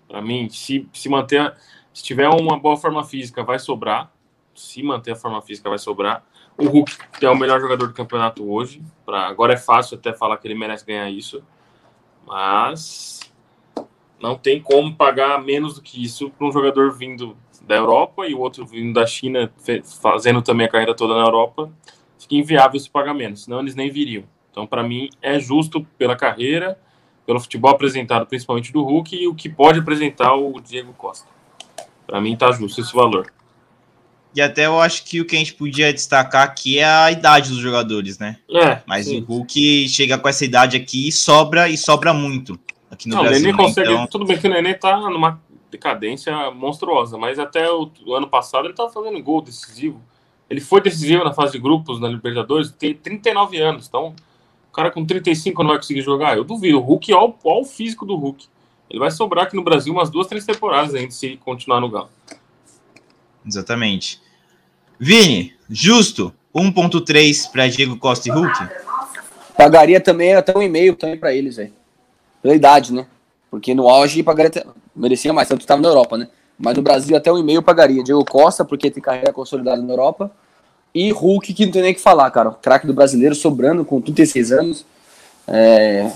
Para 0.07 0.21
mim, 0.23 0.49
se, 0.49 0.89
se 0.93 1.09
manter, 1.09 1.55
se 1.93 2.03
tiver 2.03 2.29
uma 2.29 2.59
boa 2.59 2.77
forma 2.77 3.03
física, 3.03 3.43
vai 3.43 3.59
sobrar. 3.59 4.13
Se 4.55 4.83
manter 4.83 5.13
a 5.13 5.17
forma 5.17 5.43
física, 5.43 5.69
vai 5.69 5.79
sobrar. 5.79 6.25
O 6.57 6.67
Hulk 6.67 6.93
é 7.21 7.29
o 7.29 7.37
melhor 7.37 7.61
jogador 7.61 7.89
do 7.89 7.95
campeonato 7.95 8.49
hoje. 8.51 8.83
Pra, 9.05 9.27
agora 9.27 9.55
é 9.55 9.57
fácil 9.57 9.99
até 9.99 10.13
falar 10.13 10.37
que 10.39 10.47
ele 10.47 10.55
merece 10.55 10.87
ganhar 10.87 11.11
isso. 11.11 11.43
Mas 12.27 13.21
não 14.21 14.37
tem 14.37 14.61
como 14.61 14.95
pagar 14.95 15.43
menos 15.43 15.75
do 15.75 15.83
que 15.83 16.03
isso 16.03 16.31
para 16.31 16.47
um 16.47 16.53
jogador 16.53 16.93
vindo 16.93 17.37
da 17.63 17.75
Europa 17.75 18.27
e 18.27 18.35
o 18.35 18.41
outro 18.41 18.65
vindo 18.65 18.95
da 18.95 19.07
China, 19.07 19.53
fazendo 20.01 20.41
também 20.41 20.67
a 20.67 20.71
carreira 20.71 20.95
toda 20.95 21.15
na 21.15 21.23
Europa. 21.23 21.71
Fica 22.19 22.35
inviável 22.35 22.77
esse 22.77 22.89
pagamento, 22.89 23.41
senão 23.41 23.61
eles 23.61 23.75
nem 23.75 23.91
viriam. 23.91 24.25
Então, 24.51 24.67
para 24.67 24.83
mim, 24.83 25.11
é 25.21 25.39
justo 25.39 25.85
pela 25.99 26.17
carreira, 26.17 26.79
pelo 27.27 27.41
futebol 27.41 27.73
apresentado, 27.73 28.27
principalmente 28.27 28.73
do 28.73 28.83
Hulk, 28.83 29.17
e 29.17 29.27
o 29.27 29.35
que 29.35 29.49
pode 29.49 29.81
apresentar 29.81 30.35
o 30.35 30.61
Diego 30.61 30.93
Costa. 30.93 31.27
Para 32.07 32.21
mim, 32.21 32.37
tá 32.37 32.53
justo 32.53 32.81
esse 32.81 32.95
valor. 32.95 33.33
E 34.35 34.41
até 34.41 34.67
eu 34.67 34.79
acho 34.81 35.05
que 35.05 35.21
o 35.21 35.25
que 35.25 35.35
a 35.35 35.39
gente 35.39 35.55
podia 35.55 35.93
destacar 35.93 36.45
aqui 36.45 36.79
é 36.79 36.85
a 36.85 37.11
idade 37.11 37.49
dos 37.49 37.59
jogadores, 37.59 38.19
né? 38.19 38.37
É. 38.51 38.83
Mas 38.87 39.07
sim. 39.07 39.21
o 39.21 39.25
Hulk 39.25 39.89
chega 39.89 40.19
com 40.19 40.29
essa 40.29 40.45
idade 40.45 40.77
aqui 40.77 41.09
e 41.09 41.13
sobra 41.13 41.69
e 41.69 41.77
sobra 41.77 42.13
muito. 42.13 42.61
aqui 42.91 43.09
no 43.09 43.17
não, 43.17 43.23
Brasil. 43.23 43.41
O 43.41 43.43
Nenê 43.43 43.57
né? 43.57 43.65
consegue. 43.65 43.91
Então... 43.91 44.07
Tudo 44.07 44.27
bem 44.27 44.39
que 44.39 44.47
o 44.47 44.51
Nenê 44.51 44.75
tá 44.75 45.01
numa 45.09 45.41
decadência 45.71 46.51
monstruosa, 46.51 47.17
mas 47.17 47.39
até 47.39 47.71
o, 47.71 47.91
o 48.05 48.15
ano 48.15 48.29
passado 48.29 48.67
ele 48.67 48.75
tava 48.75 48.91
fazendo 48.91 49.21
gol 49.23 49.41
decisivo. 49.41 50.03
Ele 50.49 50.61
foi 50.61 50.81
decisivo 50.81 51.25
na 51.25 51.33
fase 51.33 51.53
de 51.53 51.59
grupos 51.59 51.99
na 51.99 52.07
Libertadores, 52.07 52.71
tem 52.71 52.95
39 52.95 53.59
anos, 53.59 53.89
então 53.89 54.15
cara 54.77 54.91
com 54.91 55.05
35 55.05 55.63
não 55.63 55.71
vai 55.71 55.79
conseguir 55.79 56.03
jogar. 56.03 56.37
Eu 56.37 56.45
duvido. 56.45 56.79
O 56.79 56.83
Hulk, 56.83 57.15
olha, 57.15 57.35
olha 57.43 57.61
o 57.63 57.65
físico 57.65 58.05
do 58.05 58.15
Hulk. 58.15 58.47
Ele 58.91 59.01
vai 59.01 59.11
sobrar 59.11 59.47
aqui 59.47 59.57
no 59.57 59.65
Brasil 59.65 59.93
umas 59.93 60.11
duas, 60.11 60.27
três 60.27 60.45
temporadas 60.45 60.95
ainda 60.95 61.11
se 61.11 61.39
continuar 61.39 61.81
no 61.81 61.89
Galo. 61.89 62.11
Exatamente. 63.45 64.21
Vini, 65.01 65.55
justo 65.69 66.33
1.3 66.55 67.51
para 67.51 67.67
Diego 67.69 67.97
Costa 67.97 68.29
e 68.29 68.33
Hulk? 68.33 68.69
Pagaria 69.57 70.01
também 70.01 70.35
até 70.35 70.57
um 70.57 70.63
e-mail 70.63 70.95
também 70.95 71.17
para 71.17 71.33
eles, 71.33 71.57
velho. 71.57 71.73
Pela 72.43 72.55
idade, 72.55 72.93
né? 72.93 73.07
Porque 73.51 73.75
no 73.75 73.89
auge 73.89 74.23
pagaria 74.23 74.49
até... 74.49 74.65
merecia 74.95 75.33
mais, 75.33 75.49
tanto 75.49 75.63
estava 75.63 75.81
na 75.81 75.89
Europa, 75.89 76.19
né? 76.19 76.29
Mas 76.59 76.77
no 76.77 76.83
Brasil 76.83 77.17
até 77.17 77.33
um 77.33 77.39
e-mail 77.39 77.63
pagaria. 77.63 78.05
Diego 78.05 78.25
Costa, 78.25 78.65
porque 78.65 78.91
tem 78.91 79.03
carreira 79.03 79.33
consolidada 79.33 79.81
na 79.81 79.93
Europa. 79.93 80.31
E 80.97 81.11
Hulk, 81.11 81.53
que 81.53 81.67
não 81.67 81.73
tem 81.73 81.83
nem 81.83 81.93
o 81.93 81.95
que 81.95 82.01
falar, 82.01 82.31
cara. 82.31 82.53
Craque 82.53 82.87
do 82.87 82.95
brasileiro, 82.95 83.35
sobrando 83.35 83.85
com 83.85 84.01
36 84.01 84.51
anos. 84.51 84.87
É. 85.47 86.11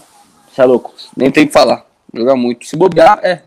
Você 0.51 0.63
é 0.63 0.65
louco. 0.65 0.95
Nem 1.15 1.31
tem 1.31 1.45
o 1.45 1.47
que 1.49 1.53
falar. 1.53 1.85
Jogar 2.15 2.35
muito. 2.35 2.67
Se 2.67 2.79
bobear, 2.79 3.21
é. 3.23 3.43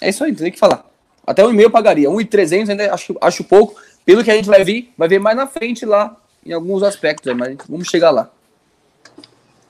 É 0.00 0.08
isso 0.08 0.24
aí, 0.24 0.30
não 0.30 0.38
tem 0.38 0.48
o 0.48 0.52
que 0.52 0.58
falar. 0.58 0.86
Até 1.26 1.44
um 1.44 1.50
e-mail 1.50 1.70
pagaria. 1.70 2.08
1,300 2.08 2.70
ainda 2.70 2.94
acho, 2.94 3.14
acho 3.20 3.44
pouco. 3.44 3.78
Pelo 4.06 4.24
que 4.24 4.30
a 4.30 4.34
gente 4.34 4.48
vai 4.48 4.64
ver, 4.64 4.90
vai 4.96 5.06
ver 5.08 5.18
mais 5.18 5.36
na 5.36 5.46
frente 5.46 5.84
lá, 5.84 6.16
em 6.46 6.54
alguns 6.54 6.82
aspectos, 6.82 7.36
mas 7.36 7.58
vamos 7.68 7.88
chegar 7.88 8.10
lá. 8.10 8.30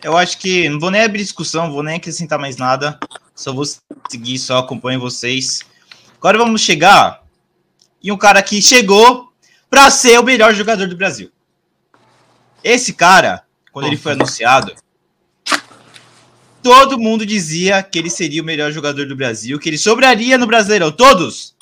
Eu 0.00 0.16
acho 0.16 0.38
que 0.38 0.68
não 0.68 0.78
vou 0.78 0.92
nem 0.92 1.02
abrir 1.02 1.24
discussão, 1.24 1.72
vou 1.72 1.83
nem 1.83 1.96
acrescentar 1.96 2.38
mais 2.38 2.57
nada. 2.57 2.96
Só 3.35 3.52
vou 3.52 3.64
seguir, 4.09 4.38
só 4.38 4.59
acompanho 4.59 5.00
vocês. 5.00 5.62
Agora 6.16 6.38
vamos 6.38 6.61
chegar 6.61 7.24
em 8.04 8.12
um 8.12 8.16
cara 8.16 8.40
que 8.40 8.62
chegou 8.62 9.28
para 9.70 9.90
ser 9.90 10.18
o 10.18 10.22
melhor 10.22 10.54
jogador 10.54 10.88
do 10.88 10.96
Brasil. 10.96 11.31
Esse 12.62 12.92
cara, 12.92 13.44
quando 13.72 13.87
ele 13.87 13.96
foi 13.96 14.12
anunciado, 14.12 14.74
todo 16.62 16.98
mundo 16.98 17.24
dizia 17.24 17.83
que 17.83 17.98
ele 17.98 18.11
seria 18.11 18.42
o 18.42 18.44
melhor 18.44 18.72
jogador 18.72 19.07
do 19.07 19.16
Brasil, 19.16 19.59
que 19.59 19.68
ele 19.68 19.78
sobraria 19.78 20.37
no 20.37 20.46
Brasileirão. 20.46 20.90
Todos! 20.90 21.57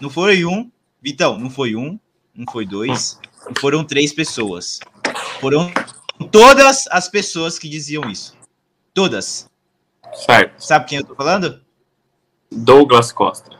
Não 0.00 0.08
foi 0.08 0.44
um, 0.44 0.70
Vitão, 1.00 1.38
não 1.38 1.50
foi 1.50 1.74
um, 1.74 1.98
não 2.34 2.50
foi 2.50 2.64
dois, 2.64 3.18
não 3.44 3.54
foram 3.60 3.84
três 3.84 4.12
pessoas. 4.12 4.78
Foram 5.40 5.72
todas 6.30 6.86
as 6.90 7.08
pessoas 7.08 7.58
que 7.58 7.68
diziam 7.68 8.08
isso. 8.08 8.34
Todas. 8.94 9.50
Certo. 10.14 10.60
Sabe 10.60 10.86
quem 10.86 10.98
eu 10.98 11.04
tô 11.04 11.14
falando? 11.14 11.60
Douglas 12.50 13.10
Costa. 13.12 13.58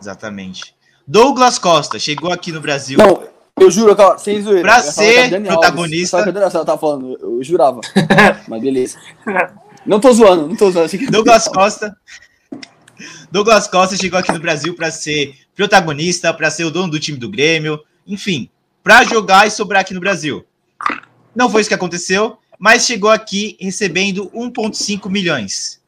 Exatamente. 0.00 0.74
Douglas 1.10 1.58
Costa 1.58 1.98
chegou 1.98 2.32
aqui 2.32 2.52
no 2.52 2.60
Brasil. 2.60 2.96
Não, 2.96 3.24
eu 3.58 3.68
juro, 3.68 3.96
cara, 3.96 4.16
sem 4.16 4.40
zoeira. 4.40 4.62
Pra 4.62 4.80
ser 4.80 5.42
protagonista. 5.42 6.18
Alves, 6.18 6.54
eu 6.54 6.64
tava 6.64 6.78
falando, 6.78 7.18
eu 7.20 7.42
jurava. 7.42 7.80
Mas 8.46 8.62
beleza. 8.62 8.96
Não 9.84 9.98
tô 9.98 10.12
zoando, 10.12 10.46
não 10.46 10.54
tô 10.54 10.70
zoando. 10.70 10.88
Douglas 11.10 11.48
Costa. 11.48 11.96
Douglas 13.28 13.66
Costa 13.66 13.96
chegou 13.96 14.20
aqui 14.20 14.30
no 14.30 14.38
Brasil 14.38 14.72
para 14.76 14.88
ser 14.92 15.34
protagonista, 15.52 16.32
para 16.32 16.48
ser 16.48 16.62
o 16.62 16.70
dono 16.70 16.92
do 16.92 17.00
time 17.00 17.18
do 17.18 17.28
Grêmio, 17.28 17.80
enfim, 18.06 18.48
para 18.80 19.02
jogar 19.02 19.48
e 19.48 19.50
sobrar 19.50 19.80
aqui 19.80 19.92
no 19.92 20.00
Brasil. 20.00 20.46
Não 21.34 21.50
foi 21.50 21.62
isso 21.62 21.68
que 21.68 21.74
aconteceu, 21.74 22.38
mas 22.56 22.86
chegou 22.86 23.10
aqui 23.10 23.56
recebendo 23.60 24.30
1,5 24.30 25.10
milhões. 25.10 25.80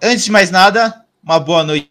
Antes 0.00 0.26
de 0.26 0.30
mais 0.30 0.52
nada, 0.52 1.03
uma 1.24 1.40
boa 1.40 1.64
noite 1.64 1.88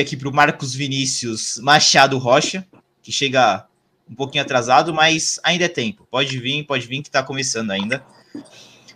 aqui 0.00 0.16
para 0.16 0.28
o 0.28 0.34
Marcos 0.34 0.74
Vinícius 0.74 1.58
Machado 1.58 2.18
Rocha, 2.18 2.66
que 3.00 3.12
chega 3.12 3.64
um 4.10 4.14
pouquinho 4.14 4.42
atrasado, 4.42 4.92
mas 4.92 5.38
ainda 5.44 5.66
é 5.66 5.68
tempo. 5.68 6.04
Pode 6.10 6.36
vir, 6.36 6.64
pode 6.64 6.84
vir 6.88 7.00
que 7.00 7.08
está 7.08 7.22
começando 7.22 7.70
ainda. 7.70 8.04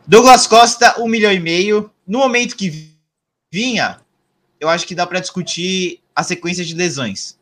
Douglas 0.05 0.49
Costa, 0.49 1.01
um 1.01 1.07
milhão 1.07 1.33
e 1.33 1.38
meio. 1.38 1.88
No 2.05 2.18
momento 2.18 2.57
que 2.57 2.90
vinha, 3.53 4.01
eu 4.59 4.68
acho 4.68 4.85
que 4.88 4.94
dá 4.94 5.07
para 5.07 5.20
discutir 5.20 6.01
a 6.14 6.25
sequência 6.25 6.64
de 6.64 6.75
lesões. 6.75 7.38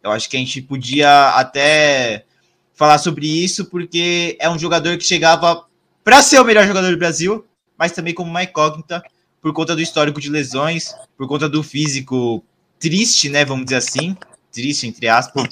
Eu 0.00 0.12
acho 0.12 0.30
que 0.30 0.36
a 0.36 0.40
gente 0.40 0.62
podia 0.62 1.30
até 1.30 2.24
falar 2.72 2.98
sobre 2.98 3.26
isso, 3.26 3.64
porque 3.64 4.36
é 4.40 4.48
um 4.48 4.58
jogador 4.58 4.96
que 4.96 5.04
chegava 5.04 5.66
para 6.04 6.22
ser 6.22 6.40
o 6.40 6.44
melhor 6.44 6.68
jogador 6.68 6.92
do 6.92 6.96
Brasil, 6.98 7.44
mas 7.76 7.90
também 7.90 8.14
como 8.14 8.30
uma 8.30 8.44
incógnita 8.44 9.02
por 9.40 9.52
conta 9.52 9.74
do 9.74 9.82
histórico 9.82 10.20
de 10.20 10.28
lesões, 10.28 10.94
por 11.16 11.26
conta 11.26 11.48
do 11.48 11.62
físico 11.62 12.44
triste, 12.78 13.28
né? 13.28 13.44
Vamos 13.44 13.64
dizer 13.64 13.76
assim, 13.76 14.16
triste 14.52 14.86
entre 14.86 15.08
aspas. 15.08 15.44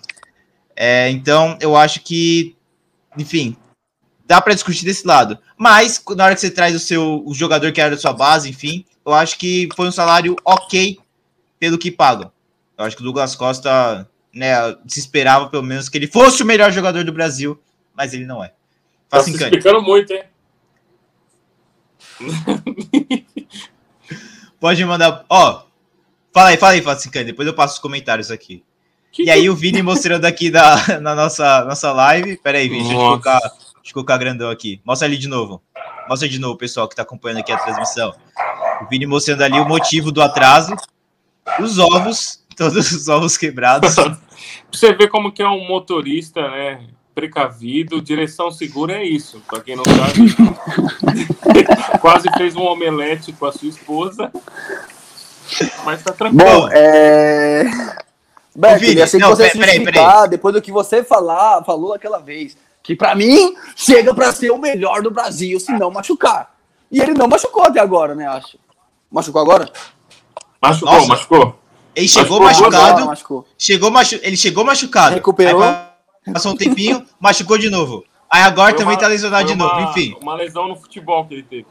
É, 0.76 1.10
então, 1.10 1.56
eu 1.60 1.76
acho 1.76 2.00
que, 2.00 2.56
enfim, 3.16 3.56
dá 4.26 4.40
para 4.40 4.54
discutir 4.54 4.84
desse 4.84 5.06
lado. 5.06 5.38
Mas, 5.56 6.02
na 6.16 6.24
hora 6.24 6.34
que 6.34 6.40
você 6.40 6.50
traz 6.50 6.74
o 6.74 6.78
seu 6.78 7.22
o 7.26 7.34
jogador 7.34 7.72
que 7.72 7.80
era 7.80 7.90
da 7.90 8.00
sua 8.00 8.12
base, 8.12 8.48
enfim, 8.48 8.84
eu 9.04 9.12
acho 9.12 9.38
que 9.38 9.68
foi 9.74 9.88
um 9.88 9.92
salário 9.92 10.36
ok 10.44 10.98
pelo 11.58 11.78
que 11.78 11.90
pagam. 11.90 12.30
Eu 12.76 12.84
acho 12.84 12.94
que 12.94 13.02
o 13.02 13.04
Douglas 13.04 13.34
Costa, 13.34 14.08
né, 14.32 14.54
se 14.86 15.00
esperava 15.00 15.48
pelo 15.48 15.64
menos 15.64 15.88
que 15.88 15.98
ele 15.98 16.06
fosse 16.06 16.42
o 16.42 16.46
melhor 16.46 16.70
jogador 16.70 17.02
do 17.04 17.12
Brasil, 17.12 17.60
mas 17.96 18.14
ele 18.14 18.24
não 18.24 18.44
é. 18.44 18.52
Faça 19.08 19.32
tá 19.32 19.38
se 19.38 19.44
explicando 19.44 19.82
muito, 19.82 20.12
hein? 20.12 20.24
Pode 24.60 24.84
mandar. 24.84 25.24
Ó, 25.28 25.62
fala 26.32 26.48
aí, 26.48 26.56
fala 26.56 26.72
aí, 26.72 26.82
Facincani, 26.82 27.26
depois 27.26 27.46
eu 27.46 27.54
passo 27.54 27.74
os 27.74 27.80
comentários 27.80 28.30
aqui. 28.30 28.64
Que 29.12 29.24
e 29.24 29.30
aí 29.30 29.48
o 29.48 29.54
Vini 29.54 29.82
mostrando 29.82 30.24
aqui 30.24 30.50
da, 30.50 30.76
na 31.00 31.14
nossa, 31.14 31.64
nossa 31.64 31.92
live. 31.92 32.36
Pera 32.38 32.58
aí, 32.58 32.68
Vini, 32.68 32.82
deixa 32.82 32.94
eu, 32.94 32.98
colocar, 32.98 33.38
deixa 33.40 33.90
eu 33.90 33.94
colocar 33.94 34.16
grandão 34.18 34.50
aqui. 34.50 34.80
Mostra 34.84 35.06
ali 35.06 35.16
de 35.16 35.28
novo. 35.28 35.62
Mostra 36.08 36.28
de 36.28 36.38
novo, 36.38 36.56
pessoal 36.56 36.88
que 36.88 36.94
está 36.94 37.02
acompanhando 37.02 37.38
aqui 37.38 37.52
a 37.52 37.58
transmissão. 37.58 38.14
O 38.82 38.86
Vini 38.88 39.06
mostrando 39.06 39.42
ali 39.42 39.58
o 39.58 39.66
motivo 39.66 40.10
do 40.12 40.22
atraso. 40.22 40.74
Os 41.60 41.78
ovos, 41.78 42.44
todos 42.56 42.92
os 42.92 43.08
ovos 43.08 43.36
quebrados. 43.36 43.94
você 44.70 44.92
ver 44.92 45.08
como 45.08 45.32
que 45.32 45.42
é 45.42 45.48
um 45.48 45.66
motorista, 45.66 46.48
né? 46.50 46.86
Precavido, 47.18 48.00
direção 48.00 48.48
segura 48.48 48.92
é 48.92 49.04
isso. 49.04 49.42
Para 49.48 49.60
quem 49.60 49.74
não 49.74 49.82
sabe, 49.82 50.36
quase 52.00 52.28
fez 52.36 52.54
um 52.54 52.62
omelete 52.62 53.32
com 53.32 53.46
a 53.46 53.50
sua 53.50 53.68
esposa. 53.68 54.30
Mas 55.84 56.00
tá 56.00 56.12
tranquilo. 56.12 56.44
Bom, 56.44 56.68
é... 56.70 57.64
Beto, 58.54 58.78
Vini, 58.78 59.02
assim 59.02 59.18
não, 59.18 59.30
que 59.30 59.36
você 59.36 59.50
peraí, 59.50 59.82
peraí. 59.82 60.28
depois 60.28 60.54
do 60.54 60.62
que 60.62 60.70
você 60.70 61.02
falar, 61.02 61.64
falou 61.64 61.92
aquela 61.92 62.20
vez, 62.20 62.56
que 62.84 62.94
para 62.94 63.16
mim 63.16 63.52
chega 63.74 64.14
para 64.14 64.30
ser 64.30 64.52
o 64.52 64.58
melhor 64.58 65.02
do 65.02 65.10
Brasil, 65.10 65.58
se 65.58 65.72
não 65.72 65.90
machucar. 65.90 66.54
E 66.88 67.00
ele 67.00 67.14
não 67.14 67.26
machucou 67.26 67.64
até 67.64 67.80
agora, 67.80 68.14
né, 68.14 68.28
acho. 68.28 68.56
Machucou 69.10 69.42
agora? 69.42 69.68
Machucou, 70.62 70.94
Nossa. 70.94 71.08
machucou. 71.08 71.58
Ele 71.96 72.06
chegou 72.06 72.40
machucou, 72.40 72.70
machucado. 72.70 73.06
Machucou. 73.06 73.48
Chegou 73.58 73.90
machu... 73.90 74.20
Ele 74.22 74.36
chegou 74.36 74.64
machucado. 74.64 75.16
Recuperou. 75.16 75.87
Passou 76.32 76.52
um 76.52 76.56
tempinho, 76.56 77.04
machucou 77.20 77.58
de 77.58 77.70
novo. 77.70 78.04
Aí 78.30 78.42
agora 78.42 78.70
foi 78.70 78.78
também 78.78 78.94
uma, 78.94 79.00
tá 79.00 79.06
lesionado 79.06 79.48
de 79.48 79.54
novo, 79.54 79.80
enfim. 79.80 80.16
Uma 80.20 80.34
lesão 80.34 80.68
no 80.68 80.76
futebol 80.76 81.24
que 81.24 81.34
ele 81.34 81.42
teve. 81.42 81.66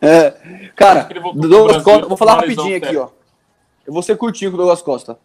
É, 0.00 0.70
cara, 0.74 1.08
Douglas 1.34 1.82
Costa, 1.82 2.08
vou 2.08 2.16
falar 2.16 2.34
rapidinho 2.34 2.76
aqui, 2.76 2.96
ó. 2.96 3.08
Eu 3.86 3.92
vou 3.92 4.02
ser 4.02 4.16
curtinho 4.16 4.50
com 4.50 4.56
o 4.56 4.58
Douglas 4.58 4.82
Costa 4.82 5.18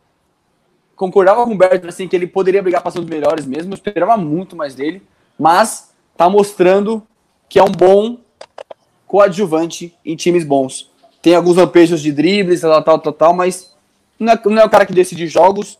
concordava 1.00 1.46
com 1.46 1.52
o 1.52 1.54
Humberto 1.54 1.88
assim, 1.88 2.10
que 2.10 2.16
ele 2.16 2.28
poderia 2.28 2.62
brigar 2.62 2.82
para 2.82 2.92
ser 2.92 3.00
um 3.00 3.04
dos 3.04 3.10
melhores 3.10 3.46
mesmo, 3.46 3.72
eu 3.72 3.76
esperava 3.76 4.18
muito 4.18 4.54
mais 4.54 4.76
dele, 4.76 5.02
mas 5.40 5.94
tá 6.18 6.30
mostrando 6.30 7.02
que 7.48 7.58
é 7.58 7.64
um 7.64 7.72
bom 7.72 8.18
coadjuvante 9.08 9.96
em 10.04 10.18
times 10.18 10.44
bons. 10.44 10.92
Tem 11.22 11.36
alguns 11.36 11.56
lampejos 11.56 12.02
de 12.02 12.12
dribles, 12.12 12.60
tal, 12.60 12.84
tal, 12.84 13.00
tal, 13.00 13.14
tal 13.14 13.34
mas 13.34 13.74
não 14.20 14.34
é, 14.34 14.42
não 14.44 14.62
é 14.62 14.66
o 14.66 14.70
cara 14.70 14.86
que 14.86 14.92
decide 14.92 15.26
jogos, 15.26 15.80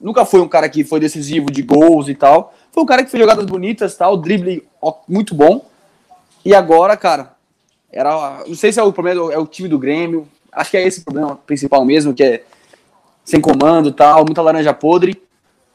nunca 0.00 0.24
foi 0.24 0.40
um 0.40 0.48
cara 0.48 0.68
que 0.68 0.84
foi 0.84 1.00
decisivo 1.00 1.50
de 1.50 1.62
gols 1.62 2.08
e 2.08 2.14
tal. 2.14 2.54
Foi 2.72 2.82
um 2.82 2.86
cara 2.86 3.04
que 3.04 3.10
fez 3.10 3.20
jogadas 3.20 3.46
bonitas, 3.46 3.96
tal, 3.96 4.16
drible 4.16 4.66
muito 5.08 5.34
bom. 5.34 5.64
E 6.44 6.54
agora, 6.54 6.96
cara, 6.96 7.34
era, 7.90 8.44
não 8.46 8.54
sei 8.54 8.72
se 8.72 8.78
é 8.78 8.82
o 8.82 8.92
problema 8.92 9.32
é 9.32 9.38
o 9.38 9.46
time 9.46 9.68
do 9.68 9.78
Grêmio, 9.78 10.28
acho 10.52 10.70
que 10.70 10.76
é 10.76 10.86
esse 10.86 11.00
o 11.00 11.04
problema 11.04 11.36
principal 11.36 11.84
mesmo, 11.84 12.14
que 12.14 12.22
é 12.22 12.44
sem 13.24 13.40
comando 13.40 13.92
tal, 13.92 14.24
muita 14.24 14.42
laranja 14.42 14.72
podre. 14.72 15.20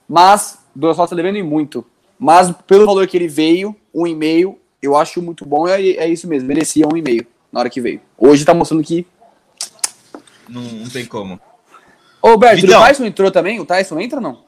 Mas 0.08 0.60
Douglas 0.76 0.98
Costa 0.98 1.16
devendo 1.16 1.38
em 1.38 1.44
muito. 1.44 1.86
Mas 2.18 2.54
pelo 2.68 2.86
valor 2.86 3.08
que 3.08 3.18
ele 3.18 3.28
veio, 3.28 3.76
um 3.94 4.06
e 4.06 4.16
meio, 4.16 4.58
eu 4.82 4.96
acho 4.96 5.22
muito 5.22 5.46
bom. 5.46 5.68
É, 5.68 5.82
é 5.82 6.08
isso 6.08 6.28
mesmo, 6.28 6.48
merecia 6.48 6.88
um 6.88 6.96
e 6.96 7.02
meio 7.02 7.26
na 7.52 7.60
hora 7.60 7.70
que 7.70 7.82
veio. 7.82 8.02
Hoje 8.18 8.46
tá 8.46 8.54
mostrando 8.54 8.84
que. 8.84 9.06
Não, 10.48 10.62
não 10.62 10.90
tem 10.90 11.06
como. 11.06 11.40
Ô, 12.22 12.38
Berto, 12.38 12.66
então, 12.66 12.82
o 12.82 12.86
Tyson 12.86 13.06
entrou 13.06 13.32
também? 13.32 13.60
O 13.60 13.66
Tyson 13.66 14.00
entra 14.00 14.18
ou 14.18 14.22
não? 14.24 14.44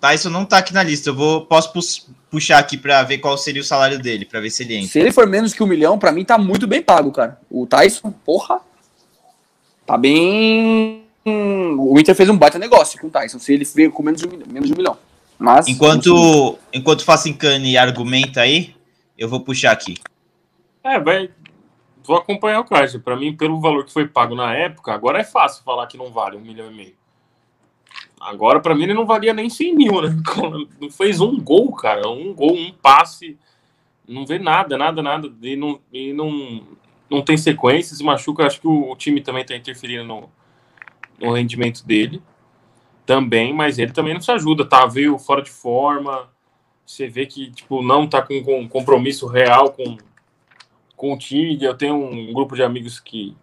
Tyson 0.00 0.28
não 0.30 0.44
tá 0.44 0.58
aqui 0.58 0.72
na 0.74 0.82
lista. 0.82 1.10
Eu 1.10 1.14
vou, 1.14 1.46
posso 1.46 1.72
pu- 1.72 2.12
puxar 2.30 2.58
aqui 2.58 2.76
pra 2.76 3.02
ver 3.02 3.18
qual 3.18 3.36
seria 3.38 3.62
o 3.62 3.64
salário 3.64 3.98
dele, 3.98 4.24
pra 4.24 4.40
ver 4.40 4.50
se 4.50 4.62
ele 4.62 4.76
entra. 4.76 4.88
Se 4.90 4.98
ele 4.98 5.12
for 5.12 5.26
menos 5.26 5.52
que 5.54 5.62
um 5.62 5.66
milhão, 5.66 5.98
pra 5.98 6.12
mim 6.12 6.24
tá 6.24 6.36
muito 6.36 6.66
bem 6.66 6.82
pago, 6.82 7.10
cara. 7.12 7.40
O 7.50 7.66
Tyson, 7.66 8.10
porra, 8.24 8.60
tá 9.86 9.96
bem. 9.96 11.02
O 11.24 11.98
Inter 11.98 12.14
fez 12.14 12.28
um 12.28 12.36
baita 12.38 12.58
negócio 12.58 13.00
com 13.00 13.08
o 13.08 13.10
Tyson. 13.10 13.38
Se 13.38 13.52
ele 13.52 13.64
veio 13.64 13.90
com 13.90 14.02
menos 14.02 14.20
de 14.20 14.28
um 14.28 14.30
milhão. 14.30 14.46
Menos 14.48 14.68
de 14.68 14.74
um 14.74 14.76
milhão. 14.76 14.98
Mas, 15.38 15.66
Enquanto, 15.68 16.58
enquanto 16.72 17.00
o 17.00 17.04
Facincani 17.04 17.76
argumenta 17.76 18.40
aí, 18.42 18.74
eu 19.18 19.28
vou 19.28 19.40
puxar 19.40 19.72
aqui. 19.72 19.96
É, 20.84 21.00
vai. 21.00 21.30
Vou 22.06 22.16
acompanhar 22.16 22.60
o 22.60 22.64
Kaiser. 22.64 23.00
Pra 23.00 23.16
mim, 23.16 23.36
pelo 23.36 23.60
valor 23.60 23.84
que 23.84 23.92
foi 23.92 24.06
pago 24.06 24.34
na 24.34 24.54
época, 24.54 24.92
agora 24.92 25.18
é 25.18 25.24
fácil 25.24 25.64
falar 25.64 25.86
que 25.86 25.98
não 25.98 26.12
vale 26.12 26.36
um 26.36 26.40
milhão 26.40 26.70
e 26.70 26.74
meio. 26.74 26.94
Agora, 28.20 28.60
pra 28.60 28.74
mim, 28.74 28.84
ele 28.84 28.94
não 28.94 29.04
valia 29.04 29.34
nem 29.34 29.50
100 29.50 29.74
mil, 29.74 30.02
né? 30.02 30.16
Não 30.80 30.90
fez 30.90 31.20
um 31.20 31.38
gol, 31.38 31.72
cara. 31.72 32.08
Um 32.08 32.34
gol, 32.34 32.54
um 32.54 32.72
passe. 32.72 33.38
Não 34.08 34.24
vê 34.24 34.38
nada, 34.38 34.78
nada, 34.78 35.02
nada. 35.02 35.30
E 35.42 35.54
não, 35.56 35.80
e 35.92 36.12
não, 36.12 36.62
não 37.10 37.22
tem 37.22 37.36
sequência, 37.36 37.94
se 37.94 38.02
machuca. 38.02 38.46
Acho 38.46 38.60
que 38.60 38.66
o, 38.66 38.90
o 38.90 38.96
time 38.96 39.20
também 39.20 39.44
tá 39.44 39.54
interferindo 39.54 40.04
no, 40.04 40.30
no 41.20 41.32
rendimento 41.34 41.84
dele. 41.84 42.22
Também, 43.04 43.52
mas 43.52 43.78
ele 43.78 43.92
também 43.92 44.14
não 44.14 44.20
se 44.20 44.30
ajuda. 44.30 44.64
Tá 44.64 44.86
veio 44.86 45.18
fora 45.18 45.42
de 45.42 45.50
forma. 45.50 46.28
Você 46.86 47.08
vê 47.08 47.26
que, 47.26 47.50
tipo, 47.50 47.82
não 47.82 48.06
tá 48.06 48.22
com, 48.22 48.42
com 48.42 48.68
compromisso 48.68 49.26
real 49.26 49.72
com, 49.72 49.98
com 50.96 51.12
o 51.12 51.18
time. 51.18 51.62
Eu 51.62 51.76
tenho 51.76 51.94
um 51.94 52.32
grupo 52.32 52.56
de 52.56 52.62
amigos 52.62 52.98
que, 52.98 53.36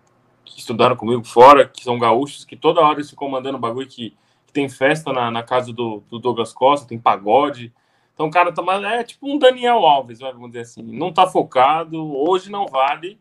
que 0.44 0.60
estudaram 0.60 0.96
comigo 0.96 1.24
fora, 1.24 1.68
que 1.68 1.84
são 1.84 2.00
gaúchos, 2.00 2.44
que 2.44 2.56
toda 2.56 2.82
hora 2.82 2.96
eles 2.96 3.10
ficam 3.10 3.30
mandando 3.30 3.58
bagulho 3.58 3.88
que, 3.88 4.16
que 4.46 4.54
tem 4.54 4.68
festa 4.68 5.14
na, 5.14 5.32
na 5.32 5.44
casa 5.44 5.72
do, 5.72 6.04
do 6.10 6.20
Douglas 6.20 6.52
Costa, 6.54 6.88
tem 6.88 7.00
pagode. 7.00 7.74
Então 8.14 8.28
o 8.28 8.32
cara 8.32 8.52
tá. 8.52 8.64
É 8.94 9.04
tipo 9.04 9.28
um 9.28 9.38
Daniel 9.38 9.86
Alves, 9.86 10.20
vai, 10.20 10.32
vamos 10.34 10.50
dizer 10.50 10.62
assim. 10.62 10.84
Não 10.84 11.12
tá 11.12 11.28
focado, 11.28 12.16
hoje 12.16 12.52
não 12.52 12.68
vale 12.68 13.20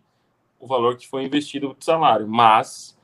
o 0.59 0.67
valor 0.67 0.97
que 0.97 1.09
foi 1.09 1.25
investido 1.25 1.75
de 1.79 1.85
salário. 1.85 2.29
Mas 2.29 2.99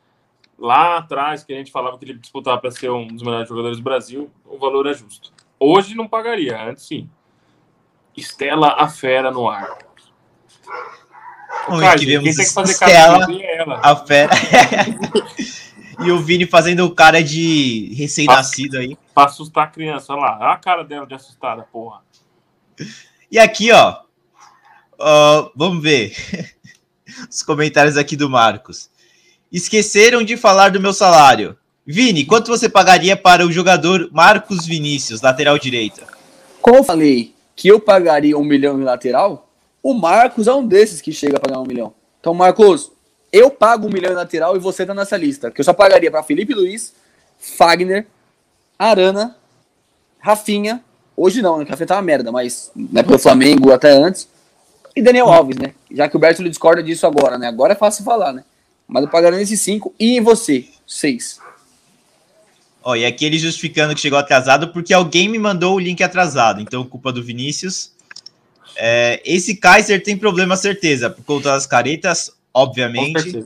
lá 0.59 0.99
atrás, 0.99 1.43
que 1.45 1.53
a 1.53 1.57
gente 1.57 1.73
falava 1.73 1.99
que 1.99 2.05
ele 2.05 2.15
disputava 2.15 2.61
para 2.61 2.71
ser 2.71 2.91
um 2.91 3.07
dos 3.07 3.23
melhores 3.23 3.49
jogadores 3.49 3.79
do 3.79 3.83
Brasil, 3.83 4.31
o 4.45 4.59
valor 4.59 4.87
é 4.87 4.95
justo. 4.95 5.33
Hoje 5.59 5.95
não 5.95 6.07
pagaria, 6.07 6.61
antes 6.63 6.87
sim. 6.87 7.09
Estela 8.17 8.75
a 8.79 8.89
fera 8.89 9.31
no 9.31 9.49
ar. 9.49 9.79
Hoje 11.71 11.81
Cara, 11.81 11.99
que 11.99 12.07
quem 12.07 12.19
vemos 12.19 12.37
tem 12.37 12.47
que 12.47 12.53
fazer 12.53 12.85
é 12.85 13.57
ela. 13.57 13.81
a 13.83 13.97
fera. 13.97 14.31
e 16.01 16.11
o 16.11 16.21
Vini 16.21 16.47
fazendo 16.47 16.85
o 16.85 16.95
cara 16.95 17.23
de 17.23 17.93
recém-nascido 17.95 18.79
aí. 18.79 18.97
Pra 19.15 19.25
assustar 19.25 19.65
a 19.65 19.67
criança, 19.67 20.13
olha 20.13 20.23
lá. 20.23 20.39
Olha 20.41 20.53
a 20.53 20.57
cara 20.57 20.83
dela 20.83 21.07
de 21.07 21.15
assustada, 21.15 21.63
porra. 21.71 22.01
E 23.31 23.39
aqui, 23.39 23.71
ó. 23.73 23.99
ó, 24.99 25.51
vamos 25.55 25.83
ver. 25.83 26.15
Os 27.29 27.43
comentários 27.43 27.97
aqui 27.97 28.17
do 28.17 28.31
Marcos. 28.31 28.89
Esqueceram 29.51 30.23
de 30.23 30.37
falar 30.37 30.71
do 30.71 30.81
meu 30.81 30.93
salário. 30.93 31.57
Vini, 31.87 32.25
quanto 32.25 32.49
você 32.49 32.69
pagaria 32.69 33.17
para 33.17 33.47
o 33.47 33.51
jogador 33.51 34.11
Marcos 34.13 34.67
Vinícius, 34.67 35.23
lateral 35.23 35.59
direita? 35.59 36.07
Como 36.61 36.77
eu 36.77 36.85
falei 36.85 37.35
que 37.57 37.67
eu 37.67 37.81
pagaria 37.81 38.37
um 38.37 38.45
milhão 38.45 38.79
em 38.79 38.85
lateral, 38.85 39.48
o 39.83 39.95
Marcos 39.95 40.47
é 40.47 40.53
um 40.53 40.67
desses 40.67 41.01
que 41.01 41.13
chega 41.13 41.37
a 41.37 41.41
pagar 41.41 41.61
um 41.61 41.67
milhão. 41.67 41.95
Então, 42.21 42.35
Marcos, 42.35 42.91
eu 43.33 43.51
pago 43.51 43.87
um 43.87 43.91
milhão 43.91 44.13
em 44.13 44.17
lateral 44.17 44.57
e 44.57 44.59
você 44.59 44.85
tá 44.85 44.95
nessa 44.95 45.17
lista. 45.17 45.51
Que 45.51 45.61
eu 45.61 45.65
só 45.65 45.73
pagaria 45.73 46.11
para 46.11 46.23
Felipe 46.23 46.55
Luiz, 46.55 46.93
Fagner, 47.39 48.07
Arana, 48.79 49.37
Rafinha. 50.19 50.83
Hoje 51.17 51.43
não, 51.43 51.59
né? 51.59 51.65
Que 51.65 51.71
Rafinha 51.71 51.87
tá 51.87 51.97
uma 51.97 52.03
merda, 52.03 52.33
mas 52.33 52.71
né, 52.75 53.03
pelo 53.03 53.19
Flamengo 53.19 53.73
até 53.73 53.91
antes. 53.91 54.29
E 54.95 55.03
Daniel 55.03 55.29
Alves, 55.29 55.57
né? 55.57 55.75
Já 55.91 56.09
que 56.09 56.17
o 56.17 56.19
Berto 56.19 56.43
discorda 56.43 56.83
disso 56.83 57.07
agora, 57.07 57.39
né? 57.39 57.47
Agora 57.47 57.73
é 57.73 57.77
fácil 57.77 58.05
falar, 58.05 58.33
né? 58.33 58.45
Mas 58.87 59.05
eu 59.05 59.11
pagaria 59.11 59.39
nesses 59.39 59.61
cinco. 59.61 59.95
E 59.99 60.21
você? 60.21 60.67
Seis. 60.87 61.39
Ó, 62.83 62.97
e 62.97 63.05
aqui 63.05 63.25
ele 63.25 63.39
justificando 63.39 63.95
que 63.95 64.01
chegou 64.01 64.19
atrasado 64.19 64.73
porque 64.73 64.95
alguém 64.95 65.29
me 65.29 65.39
mandou 65.39 65.77
o 65.77 65.79
link 65.79 66.03
atrasado. 66.03 66.61
Então, 66.61 66.85
culpa 66.87 67.13
do 67.13 67.23
Vinícius. 67.23 67.93
É, 68.81 69.21
esse 69.25 69.57
Kaiser 69.57 70.01
tem 70.03 70.17
problema, 70.17 70.57
certeza, 70.57 71.11
por 71.11 71.25
conta 71.25 71.51
das 71.51 71.67
caretas, 71.67 72.33
obviamente. 72.55 73.45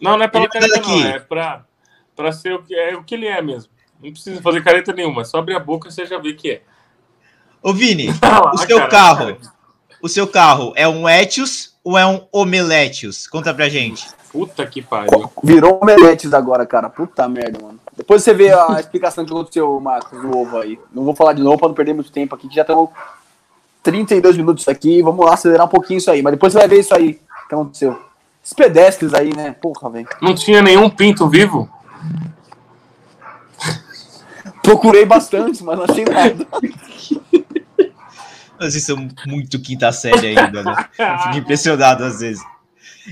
Não, 0.00 0.16
não 0.16 0.24
é 0.24 0.28
pela 0.28 0.48
careta, 0.48 0.80
não. 0.80 0.82
aqui. 0.82 1.06
É 1.06 1.20
pra, 1.20 1.64
pra 2.16 2.32
ser 2.32 2.52
o 2.54 2.62
que, 2.62 2.74
é 2.74 2.96
o 2.96 3.04
que 3.04 3.14
ele 3.14 3.26
é 3.26 3.40
mesmo. 3.40 3.70
Não 4.02 4.10
precisa 4.10 4.42
fazer 4.42 4.64
careta 4.64 4.92
nenhuma. 4.92 5.24
Só 5.24 5.38
abrir 5.38 5.54
a 5.54 5.60
boca 5.60 5.88
e 5.88 5.92
você 5.92 6.04
já 6.04 6.18
vê 6.18 6.32
que 6.34 6.50
é. 6.50 6.62
Ô, 7.62 7.72
Vini, 7.72 8.08
o 8.52 8.58
seu 8.58 8.78
cara, 8.78 8.90
carro, 8.90 9.36
cara. 9.36 9.38
o 10.02 10.08
seu 10.08 10.26
carro 10.26 10.72
é 10.74 10.88
um 10.88 11.08
Etios 11.08 11.76
ou 11.84 11.96
é 11.96 12.04
um 12.04 12.26
Omeletius? 12.32 13.28
Conta 13.28 13.54
pra 13.54 13.68
gente. 13.68 14.08
Puta 14.32 14.66
que 14.66 14.82
pariu. 14.82 15.30
Virou 15.44 15.78
omeletes 15.80 16.32
agora, 16.32 16.64
cara. 16.64 16.88
Puta 16.88 17.28
merda, 17.28 17.60
mano. 17.62 17.78
Depois 17.94 18.24
você 18.24 18.32
vê 18.32 18.50
a 18.50 18.76
explicação 18.80 19.24
que 19.24 19.30
aconteceu, 19.30 19.78
Marcos, 19.78 20.20
do 20.20 20.36
ovo 20.36 20.58
aí. 20.58 20.80
Não 20.90 21.04
vou 21.04 21.14
falar 21.14 21.34
de 21.34 21.42
novo 21.42 21.58
pra 21.58 21.68
não 21.68 21.74
perder 21.74 21.92
muito 21.92 22.10
tempo 22.10 22.34
aqui, 22.34 22.48
que 22.48 22.54
já 22.54 22.62
estamos 22.62 22.88
32 23.82 24.36
minutos 24.36 24.68
aqui. 24.68 25.02
Vamos 25.02 25.24
lá 25.24 25.34
acelerar 25.34 25.66
um 25.66 25.70
pouquinho 25.70 25.98
isso 25.98 26.10
aí. 26.10 26.22
Mas 26.22 26.32
depois 26.32 26.52
você 26.52 26.58
vai 26.58 26.68
ver 26.68 26.80
isso 26.80 26.94
aí 26.94 27.14
que 27.48 27.54
aconteceu. 27.54 27.98
Esses 28.42 28.54
pedestres 28.54 29.14
aí, 29.14 29.34
né? 29.34 29.52
Porra, 29.52 29.90
velho. 29.90 30.08
Não 30.20 30.34
tinha 30.34 30.62
nenhum 30.62 30.90
pinto 30.90 31.28
vivo? 31.28 31.70
Procurei 34.62 35.04
bastante, 35.04 35.62
mas 35.62 35.76
não 35.76 35.84
achei 35.84 36.04
nada. 36.04 36.46
Vocês 38.58 38.84
são 38.84 39.08
muito 39.26 39.60
quinta 39.60 39.90
série 39.90 40.38
ainda, 40.38 40.62
né? 40.62 40.88
Eu 40.96 41.18
fico 41.18 41.38
impressionado 41.38 42.04
às 42.04 42.20
vezes. 42.20 42.42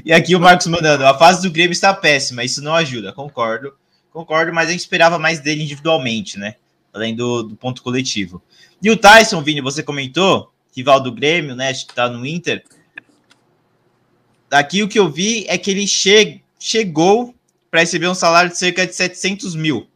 E 0.05 0.13
aqui 0.13 0.37
o 0.37 0.41
Marcos 0.41 0.69
mandando, 0.69 1.05
a 1.05 1.19
fase 1.19 1.43
do 1.43 1.51
Grêmio 1.53 1.73
está 1.73 1.93
péssima, 1.93 2.45
isso 2.45 2.63
não 2.63 2.73
ajuda, 2.73 3.13
concordo. 3.13 3.73
Concordo, 4.13 4.53
mas 4.53 4.69
a 4.69 4.73
gente 4.73 4.81
esperava 4.81 5.19
mais 5.19 5.41
dele 5.41 5.65
individualmente, 5.65 6.39
né? 6.39 6.55
Além 6.93 7.15
do, 7.15 7.43
do 7.43 7.57
ponto 7.57 7.83
coletivo. 7.83 8.41
E 8.83 8.91
o 8.91 8.97
Tyson, 8.97 9.43
Vini, 9.43 9.61
você 9.61 9.83
comentou, 9.83 10.53
rival 10.75 11.01
do 11.01 11.13
Grêmio, 11.13 11.55
né? 11.55 11.73
Tá 11.95 12.09
no 12.09 12.25
Inter. 12.27 12.65
Aqui 14.51 14.83
o 14.83 14.89
que 14.89 14.99
eu 14.99 15.09
vi 15.09 15.45
é 15.49 15.57
que 15.57 15.71
ele 15.71 15.87
che 15.87 16.43
chegou 16.59 17.35
para 17.71 17.81
receber 17.81 18.09
um 18.09 18.15
salário 18.15 18.51
de 18.51 18.59
cerca 18.59 18.87
de 18.87 18.95
700 18.95 19.55
mil, 19.55 19.89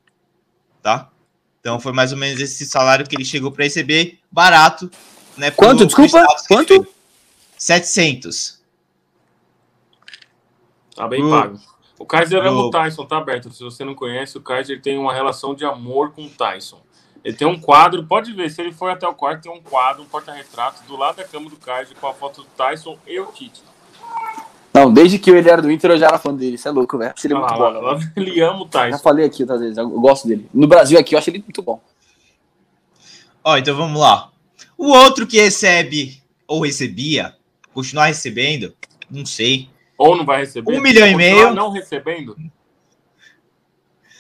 tá? 0.83 1.11
Então 1.61 1.81
foi 1.81 1.93
mais 1.93 2.13
ou 2.13 2.19
menos 2.19 2.41
esse 2.41 2.65
salário 2.67 3.07
que 3.07 3.17
ele 3.17 3.25
chegou 3.25 3.51
para 3.51 3.65
receber, 3.65 4.21
barato, 4.31 4.91
né? 5.37 5.51
Quanto? 5.51 5.79
pro 5.79 5.87
Desculpa? 5.87 6.25
que 6.43 6.47
Quanto? 6.49 6.83
fez. 6.85 6.95
700. 7.59 8.63
Tá 10.95 11.09
bem 11.09 11.23
O- 11.25 11.31
pago. 11.31 11.61
O 11.99 12.05
Kaiser 12.07 12.41
ama 12.45 12.63
o- 12.65 12.67
o 12.67 12.71
Tyson, 12.71 13.07
tá, 13.07 13.21
Berto? 13.21 13.51
Se 13.53 13.63
você 13.63 13.85
não 13.85 13.95
conhece, 13.95 14.37
o 14.37 14.41
Kaiser 14.43 14.81
tem 14.83 14.99
uma 14.99 15.15
relação 15.15 15.55
de 15.55 15.65
amor 15.65 16.13
com 16.13 16.27
o 16.27 16.31
Tyson. 16.31 16.83
Ele 17.25 17.35
tem 17.37 17.47
um 17.49 17.59
quadro, 17.59 18.05
pode 18.05 18.33
ver, 18.33 18.51
se 18.51 18.61
ele 18.61 18.71
for 18.73 18.91
até 18.91 19.09
o 19.09 19.15
quarto, 19.15 19.43
tem 19.45 19.53
um 19.53 19.61
quadro, 19.61 20.03
um 20.03 20.07
porta-retrato 20.07 20.83
do 20.87 20.97
lado 20.97 21.17
da 21.17 21.25
cama 21.25 21.49
do 21.49 21.57
Kaiser 21.57 21.97
com 21.99 22.07
a 22.07 22.13
foto 22.13 22.43
do 22.43 22.47
Tyson 22.57 22.99
e 23.07 23.19
o 23.19 23.27
Tite. 23.27 23.63
Não, 24.75 24.93
desde 24.93 25.19
que 25.19 25.31
ele 25.31 25.49
era 25.49 25.63
do 25.63 25.71
Inter, 25.71 25.93
eu 25.93 25.99
já 25.99 26.09
era 26.09 26.19
fã 26.19 26.35
dele. 26.35 26.57
Isso 26.57 26.69
é 26.69 26.71
louco, 26.71 26.99
velho. 26.99 27.15
Ele 27.25 27.35
muito 27.35 27.55
Ah, 27.55 27.57
bom. 27.57 27.63
lá, 27.63 27.71
velho. 27.71 27.83
lá, 27.87 28.13
ele 28.17 28.41
ama 28.41 28.57
o 28.63 28.65
Já 28.65 28.69
Tyson. 28.71 28.99
falei 28.99 29.25
aqui 29.25 29.43
outras 29.43 29.61
vezes, 29.61 29.79
eu 29.79 29.89
gosto 29.89 30.27
dele. 30.29 30.49
No 30.53 30.67
Brasil 30.67 30.99
aqui, 30.99 31.15
eu 31.15 31.19
acho 31.19 31.31
ele 31.31 31.39
muito 31.39 31.63
bom. 31.63 31.81
Ó, 33.43 33.57
então 33.57 33.75
vamos 33.77 33.99
lá. 34.01 34.31
O 34.77 34.89
outro 34.89 35.27
que 35.27 35.39
recebe 35.41 36.21
ou 36.47 36.61
recebia, 36.63 37.35
continuar 37.73 38.07
recebendo, 38.07 38.75
não 39.11 39.25
sei. 39.25 39.71
Ou 39.97 40.17
não 40.17 40.25
vai 40.27 40.41
receber. 40.41 40.77
Um 40.77 40.81
milhão 40.81 41.07
e 41.07 41.15
meio. 41.15 41.55
não 41.55 41.71
recebendo. 41.71 42.37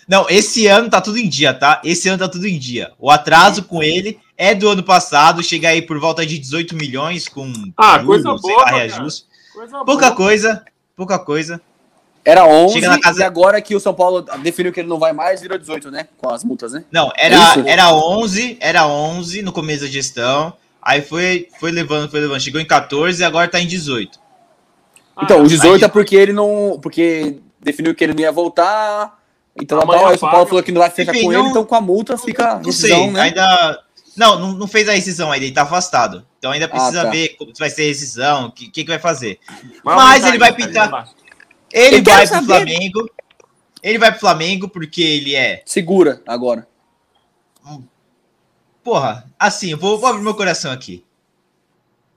Não, 0.08 0.26
esse 0.28 0.66
ano 0.66 0.90
tá 0.90 1.00
tudo 1.00 1.18
em 1.18 1.28
dia, 1.28 1.54
tá? 1.54 1.80
Esse 1.84 2.08
ano 2.08 2.18
tá 2.18 2.28
tudo 2.28 2.46
em 2.46 2.58
dia. 2.58 2.92
O 2.98 3.10
atraso 3.10 3.62
com 3.64 3.82
ele 3.82 4.18
é 4.36 4.54
do 4.54 4.68
ano 4.68 4.82
passado, 4.82 5.42
chega 5.42 5.68
aí 5.68 5.80
por 5.82 5.98
volta 5.98 6.24
de 6.26 6.38
18 6.38 6.74
milhões 6.74 7.28
com 7.28 7.50
Ah, 7.76 7.98
coisa 8.00 8.28
sei 8.38 8.50
boa, 8.54 8.62
lá, 8.64 8.70
reajuste. 8.70 9.26
Coisa 9.52 9.84
Pouca 9.84 10.06
boa. 10.06 10.16
coisa, 10.16 10.64
pouca 10.96 11.18
coisa. 11.18 11.60
Era 12.24 12.46
11 12.46 12.74
Chega 12.74 12.88
na 12.88 12.98
casa- 13.00 13.20
e 13.20 13.22
agora 13.24 13.60
que 13.60 13.74
o 13.76 13.80
São 13.80 13.92
Paulo 13.94 14.22
definiu 14.42 14.72
que 14.72 14.80
ele 14.80 14.88
não 14.88 14.98
vai 14.98 15.12
mais, 15.12 15.40
virou 15.42 15.58
18, 15.58 15.90
né? 15.90 16.08
Com 16.16 16.30
as 16.30 16.42
multas, 16.42 16.72
né? 16.72 16.84
Não, 16.90 17.12
era, 17.16 17.36
isso? 17.36 17.62
era 17.68 17.92
11, 17.94 18.56
era 18.60 18.86
11 18.86 19.42
no 19.42 19.52
começo 19.52 19.84
da 19.84 19.90
gestão. 19.90 20.54
Aí 20.82 21.02
foi, 21.02 21.48
foi 21.60 21.70
levando, 21.70 22.10
foi 22.10 22.20
levando. 22.20 22.40
Chegou 22.40 22.60
em 22.60 22.66
14 22.66 23.22
e 23.22 23.24
agora 23.24 23.46
tá 23.48 23.60
em 23.60 23.66
18. 23.66 24.18
Então, 25.22 25.38
Ah, 25.38 25.42
o 25.42 25.46
18 25.46 25.84
aí- 25.84 25.84
é 25.84 25.88
porque 25.88 26.16
ele 26.16 26.32
não. 26.32 26.78
Porque 26.82 27.36
definiu 27.62 27.94
que 27.94 28.02
ele 28.02 28.14
não 28.14 28.20
ia 28.20 28.32
voltar. 28.32 29.18
Então, 29.60 29.80
Amanhã 29.80 30.08
aí 30.08 30.14
o 30.16 30.18
São 30.18 30.28
Paulo 30.28 30.36
paga. 30.38 30.46
falou 30.48 30.62
que 30.62 30.72
não 30.72 30.80
vai 30.80 30.90
fechar 30.90 31.14
Enfim, 31.14 31.26
com 31.26 31.32
não- 31.32 31.40
ele, 31.40 31.48
então 31.50 31.64
com 31.64 31.74
a 31.74 31.80
multa 31.80 32.18
fica 32.18 32.56
Não 32.56 32.72
sei, 32.72 32.90
rescisão, 32.90 33.12
né? 33.12 33.20
ainda. 33.22 33.84
Não, 34.16 34.38
não, 34.38 34.52
não 34.52 34.66
fez 34.68 34.88
a 34.88 34.92
rescisão 34.92 35.30
ainda, 35.32 35.44
ele 35.44 35.54
tá 35.54 35.62
afastado. 35.62 36.24
Então 36.38 36.52
ainda 36.52 36.68
precisa 36.68 37.04
tá. 37.04 37.10
ver 37.10 37.30
como 37.36 37.52
vai 37.58 37.70
ser 37.70 37.82
a 37.82 37.86
rescisão, 37.86 38.46
o 38.46 38.52
que, 38.52 38.68
que, 38.68 38.82
que 38.84 38.90
vai 38.90 38.98
fazer. 38.98 39.38
Mas 39.84 40.24
aumentar 40.24 40.28
ele 40.28 40.38
vai 40.38 40.52
pintar. 40.54 41.08
Ele 41.72 41.96
Eu 41.98 42.02
vai 42.04 42.26
pro 42.26 42.34
saber. 42.34 42.46
Flamengo. 42.46 43.10
Ele 43.82 43.98
vai 43.98 44.10
pro 44.12 44.20
Flamengo 44.20 44.68
porque 44.68 45.02
ele 45.02 45.34
é. 45.34 45.62
Segura 45.66 46.22
agora. 46.26 46.66
porra, 48.82 49.26
assim, 49.38 49.70
eu 49.70 49.78
vou, 49.78 49.98
vou 49.98 50.08
abrir 50.08 50.22
meu 50.22 50.34
coração 50.34 50.70
aqui. 50.72 51.04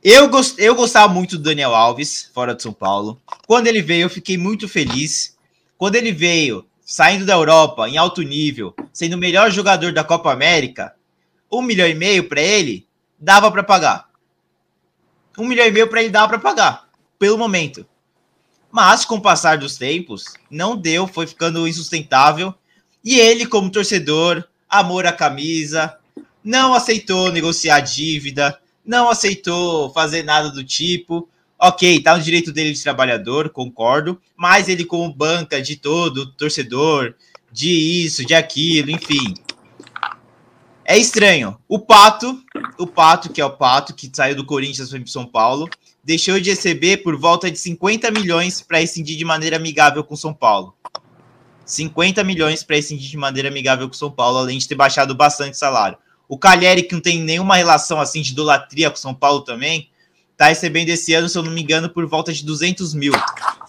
Eu, 0.03 0.29
gost, 0.29 0.55
eu 0.59 0.75
gostava 0.75 1.11
muito 1.11 1.37
do 1.37 1.43
Daniel 1.43 1.73
Alves, 1.75 2.29
fora 2.33 2.53
de 2.53 2.61
São 2.61 2.71
Paulo. 2.73 3.19
Quando 3.47 3.67
ele 3.67 3.81
veio, 3.81 4.03
eu 4.03 4.09
fiquei 4.09 4.37
muito 4.37 4.67
feliz. 4.67 5.35
Quando 5.77 5.95
ele 5.95 6.11
veio, 6.11 6.65
saindo 6.89 7.25
da 7.25 7.33
Europa, 7.33 7.89
em 7.89 7.97
alto 7.97 8.21
nível, 8.21 8.73
sendo 8.93 9.15
o 9.15 9.19
melhor 9.19 9.51
jogador 9.51 9.91
da 9.91 10.05
Copa 10.05 10.31
América, 10.31 10.95
um 11.51 11.61
milhão 11.61 11.85
e 11.85 11.93
meio 11.93 12.29
para 12.29 12.39
ele, 12.41 12.87
dava 13.19 13.51
para 13.51 13.61
pagar. 13.61 14.07
Um 15.37 15.45
milhão 15.45 15.67
e 15.67 15.71
meio 15.71 15.89
para 15.89 15.99
ele 15.99 16.09
dava 16.09 16.29
para 16.29 16.39
pagar, 16.39 16.87
pelo 17.19 17.37
momento. 17.37 17.85
Mas, 18.71 19.03
com 19.03 19.15
o 19.15 19.21
passar 19.21 19.57
dos 19.57 19.77
tempos, 19.77 20.33
não 20.49 20.77
deu, 20.77 21.07
foi 21.07 21.27
ficando 21.27 21.67
insustentável. 21.67 22.55
E 23.03 23.19
ele, 23.19 23.45
como 23.45 23.69
torcedor, 23.69 24.45
amor 24.69 25.05
à 25.05 25.11
camisa, 25.11 25.97
não 26.41 26.73
aceitou 26.73 27.33
negociar 27.33 27.81
dívida, 27.81 28.57
não 28.85 29.09
aceitou 29.09 29.91
fazer 29.91 30.23
nada 30.23 30.49
do 30.49 30.63
tipo. 30.63 31.27
Ok, 31.59 32.01
tá 32.01 32.15
no 32.15 32.23
direito 32.23 32.51
dele 32.51 32.71
de 32.71 32.83
trabalhador, 32.83 33.49
concordo, 33.49 34.21
mas 34.35 34.69
ele 34.69 34.85
como 34.85 35.11
banca 35.11 35.59
de 35.59 35.75
todo 35.75 36.31
torcedor, 36.33 37.15
de 37.51 37.69
isso, 38.05 38.23
de 38.23 38.35
aquilo, 38.35 38.91
enfim. 38.91 39.33
É 40.85 40.95
estranho. 40.97 41.57
O 41.67 41.79
Pato, 41.79 42.39
o 42.77 42.85
Pato, 42.85 43.29
que 43.29 43.41
é 43.41 43.45
o 43.45 43.49
Pato, 43.49 43.93
que 43.93 44.09
saiu 44.13 44.35
do 44.35 44.45
Corinthians 44.45 44.89
para 44.89 45.05
São 45.07 45.25
Paulo, 45.25 45.67
deixou 46.03 46.39
de 46.39 46.51
receber 46.51 46.97
por 46.97 47.17
volta 47.17 47.49
de 47.49 47.57
50 47.57 48.11
milhões 48.11 48.61
para 48.61 48.77
rescindir 48.77 49.17
de 49.17 49.25
maneira 49.25 49.55
amigável 49.55 50.03
com 50.03 50.15
São 50.15 50.33
Paulo. 50.33 50.75
50 51.65 52.23
milhões 52.23 52.63
para 52.63 52.77
rescindir 52.77 53.09
de 53.09 53.17
maneira 53.17 53.49
amigável 53.49 53.87
com 53.87 53.93
São 53.93 54.09
Paulo, 54.11 54.37
além 54.37 54.57
de 54.57 54.67
ter 54.67 54.75
baixado 54.75 55.13
bastante 55.15 55.57
salário. 55.57 55.97
O 56.29 56.37
Calheri, 56.37 56.83
que 56.83 56.93
não 56.93 57.01
tem 57.01 57.19
nenhuma 57.19 57.55
relação 57.55 57.99
assim 57.99 58.21
de 58.21 58.31
idolatria 58.31 58.89
com 58.89 58.95
São 58.95 59.13
Paulo 59.13 59.41
também, 59.41 59.89
tá 60.37 60.47
recebendo 60.47 60.89
esse 60.89 61.13
ano, 61.13 61.27
se 61.27 61.37
eu 61.37 61.43
não 61.43 61.51
me 61.51 61.61
engano, 61.61 61.89
por 61.89 62.05
volta 62.05 62.31
de 62.31 62.45
200 62.45 62.93
mil. 62.93 63.11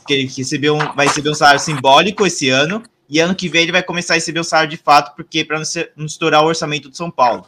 Que 0.07 0.12
ele 0.12 0.33
recebeu 0.37 0.77
um, 0.77 0.95
vai 0.95 1.07
receber 1.07 1.31
um 1.31 1.35
salário 1.35 1.61
simbólico 1.61 2.27
esse 2.27 2.51
ano, 2.51 2.83
e 3.09 3.19
ano 3.19 3.35
que 3.35 3.49
vem 3.49 3.62
ele 3.62 3.73
vai 3.73 3.83
começar 3.83 4.14
a 4.14 4.16
receber 4.16 4.41
o 4.41 4.45
salário 4.45 4.71
de 4.71 4.77
fato, 4.77 5.16
porque 5.16 5.45
para 5.45 5.59
não, 5.59 5.64
não, 5.97 6.07
estourar 6.07 6.45
o 6.45 6.47
orçamento 6.47 6.91
de 6.91 6.97
São 6.97 7.11
Paulo. 7.11 7.47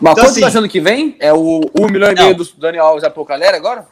Mas 0.00 0.12
então, 0.12 0.14
quanto 0.14 0.30
assim, 0.30 0.40
tá 0.40 0.48
achando 0.48 0.68
que 0.68 0.80
vem? 0.80 1.16
É 1.20 1.32
o 1.32 1.70
1 1.78 1.86
milhão 1.88 2.10
e 2.10 2.14
meio 2.14 2.36
do 2.36 2.44
Daniel 2.56 2.86
Alves 2.86 3.08
pro 3.08 3.24
Calheri 3.24 3.56
agora? 3.56 3.86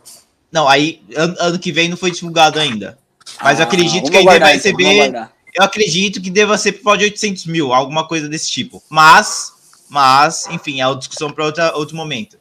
Não, 0.50 0.68
aí 0.68 1.02
ano, 1.16 1.36
ano, 1.38 1.58
que 1.58 1.70
vem 1.70 1.88
não 1.88 1.96
foi 1.96 2.10
divulgado 2.10 2.58
ainda. 2.58 2.98
Mas 3.42 3.58
ah, 3.58 3.62
eu 3.62 3.66
acredito 3.66 4.10
que 4.10 4.16
ele 4.16 4.24
vai 4.24 4.54
receber. 4.54 5.12
Eu 5.54 5.64
acredito 5.64 6.20
que 6.20 6.30
deva 6.30 6.56
ser 6.56 6.72
por 6.72 6.84
volta 6.84 6.98
de 7.00 7.04
800 7.04 7.46
mil, 7.46 7.72
alguma 7.72 8.08
coisa 8.08 8.28
desse 8.28 8.50
tipo. 8.50 8.82
Mas, 8.88 9.52
mas, 9.88 10.46
enfim, 10.50 10.80
é 10.80 10.86
uma 10.86 10.96
discussão 10.96 11.30
para 11.30 11.76
outro 11.76 11.94
momento. 11.94 12.38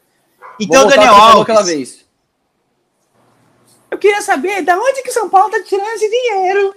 Então, 0.60 0.88
Daniel 0.88 1.14
Alves. 1.14 1.42
Aquela 1.42 1.64
vez. 1.64 2.06
Eu 3.90 3.98
queria 3.98 4.22
saber 4.22 4.62
da 4.62 4.78
onde 4.78 5.02
que 5.04 5.12
São 5.12 5.30
Paulo 5.30 5.50
tá 5.50 5.62
tirando 5.64 5.90
esse 5.90 6.10
dinheiro. 6.10 6.76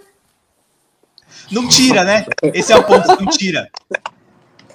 Não 1.50 1.68
tira, 1.68 2.02
né? 2.02 2.26
Esse 2.42 2.72
é 2.72 2.76
o 2.76 2.84
ponto, 2.84 3.06
não 3.06 3.30
tira. 3.30 3.70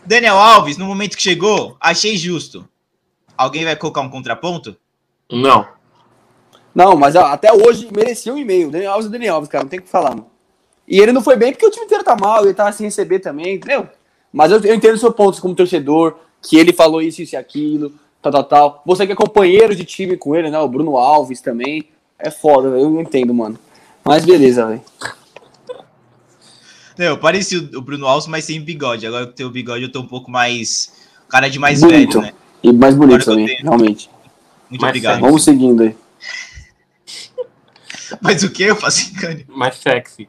Daniel 0.06 0.38
Alves, 0.38 0.78
no 0.78 0.86
momento 0.86 1.18
que 1.18 1.22
chegou, 1.22 1.76
achei 1.80 2.16
justo. 2.18 2.68
Alguém 3.38 3.66
vai 3.66 3.76
colocar 3.76 4.02
um 4.02 4.10
contraponto? 4.10 4.78
Não. 5.30 5.68
Não, 6.74 6.96
mas 6.96 7.16
até 7.16 7.52
hoje 7.52 7.90
merecia 7.96 8.34
um 8.34 8.38
e-mail. 8.38 8.72
Daniel 8.72 8.94
Alves 8.94 9.08
é 9.08 9.12
Daniel 9.12 9.36
Alves, 9.36 9.50
cara, 9.50 9.64
não 9.64 9.70
tem 9.70 9.80
o 9.80 9.84
que 9.84 9.90
falar. 9.90 10.12
Mano. 10.12 10.30
E 10.88 11.00
ele 11.00 11.12
não 11.12 11.22
foi 11.22 11.36
bem 11.36 11.52
porque 11.52 11.66
o 11.66 11.72
time 11.72 11.86
inteiro 11.86 12.04
tá 12.04 12.16
mal, 12.16 12.44
ele 12.44 12.54
tava 12.54 12.72
sem 12.72 12.86
receber 12.86 13.20
também, 13.20 13.56
entendeu? 13.56 13.88
Mas 14.32 14.52
eu, 14.52 14.60
eu 14.62 14.76
entendo 14.76 14.96
o 14.96 15.00
seu 15.00 15.12
ponto 15.12 15.42
como 15.42 15.56
torcedor, 15.56 16.18
que 16.42 16.58
ele 16.58 16.74
falou 16.74 17.02
isso, 17.02 17.22
isso 17.22 17.36
e 17.36 17.38
aquilo 17.38 17.94
tal, 18.22 18.32
tal, 18.32 18.44
tal. 18.44 18.84
Você 18.86 19.06
que 19.06 19.14
é 19.14 19.16
companheiro 19.16 19.76
de 19.76 19.84
time 19.84 20.18
com 20.18 20.36
ele, 20.36 20.50
né? 20.50 20.60
O 20.60 20.68
Bruno 20.68 20.98
Alves 20.98 21.42
também. 21.42 21.86
É 22.18 22.30
foda, 22.30 22.68
eu 22.70 23.00
entendo, 23.00 23.34
mano. 23.34 23.58
Mas 24.04 24.26
beleza, 24.26 24.66
velho. 24.66 24.82
Não, 26.98 27.18
pareci 27.18 27.56
o 27.56 27.82
Bruno 27.82 28.06
Alves, 28.06 28.28
mas 28.28 28.44
sem 28.44 28.60
bigode. 28.60 29.08
Agora 29.08 29.28
que 29.28 29.34
tem 29.34 29.46
o 29.46 29.50
bigode, 29.50 29.84
eu 29.84 29.92
tô 29.92 30.02
um 30.02 30.08
pouco 30.08 30.30
mais. 30.30 30.92
Cara 31.30 31.50
de 31.50 31.58
mais 31.58 31.80
bonito. 31.80 32.20
velho, 32.20 32.34
né? 32.34 32.40
E 32.62 32.74
mais 32.74 32.96
bonito 32.96 33.24
também, 33.24 33.58
realmente. 33.62 34.10
Muito 34.70 34.82
mais 34.82 34.92
obrigado. 34.92 35.22
Vamos 35.22 35.44
seguindo 35.44 35.84
aí. 35.84 35.96
Mas 38.22 38.44
o 38.44 38.50
que 38.50 38.64
eu 38.64 38.76
faço 38.76 39.12
em 39.26 39.46
Mais 39.48 39.76
sexy. 39.76 40.28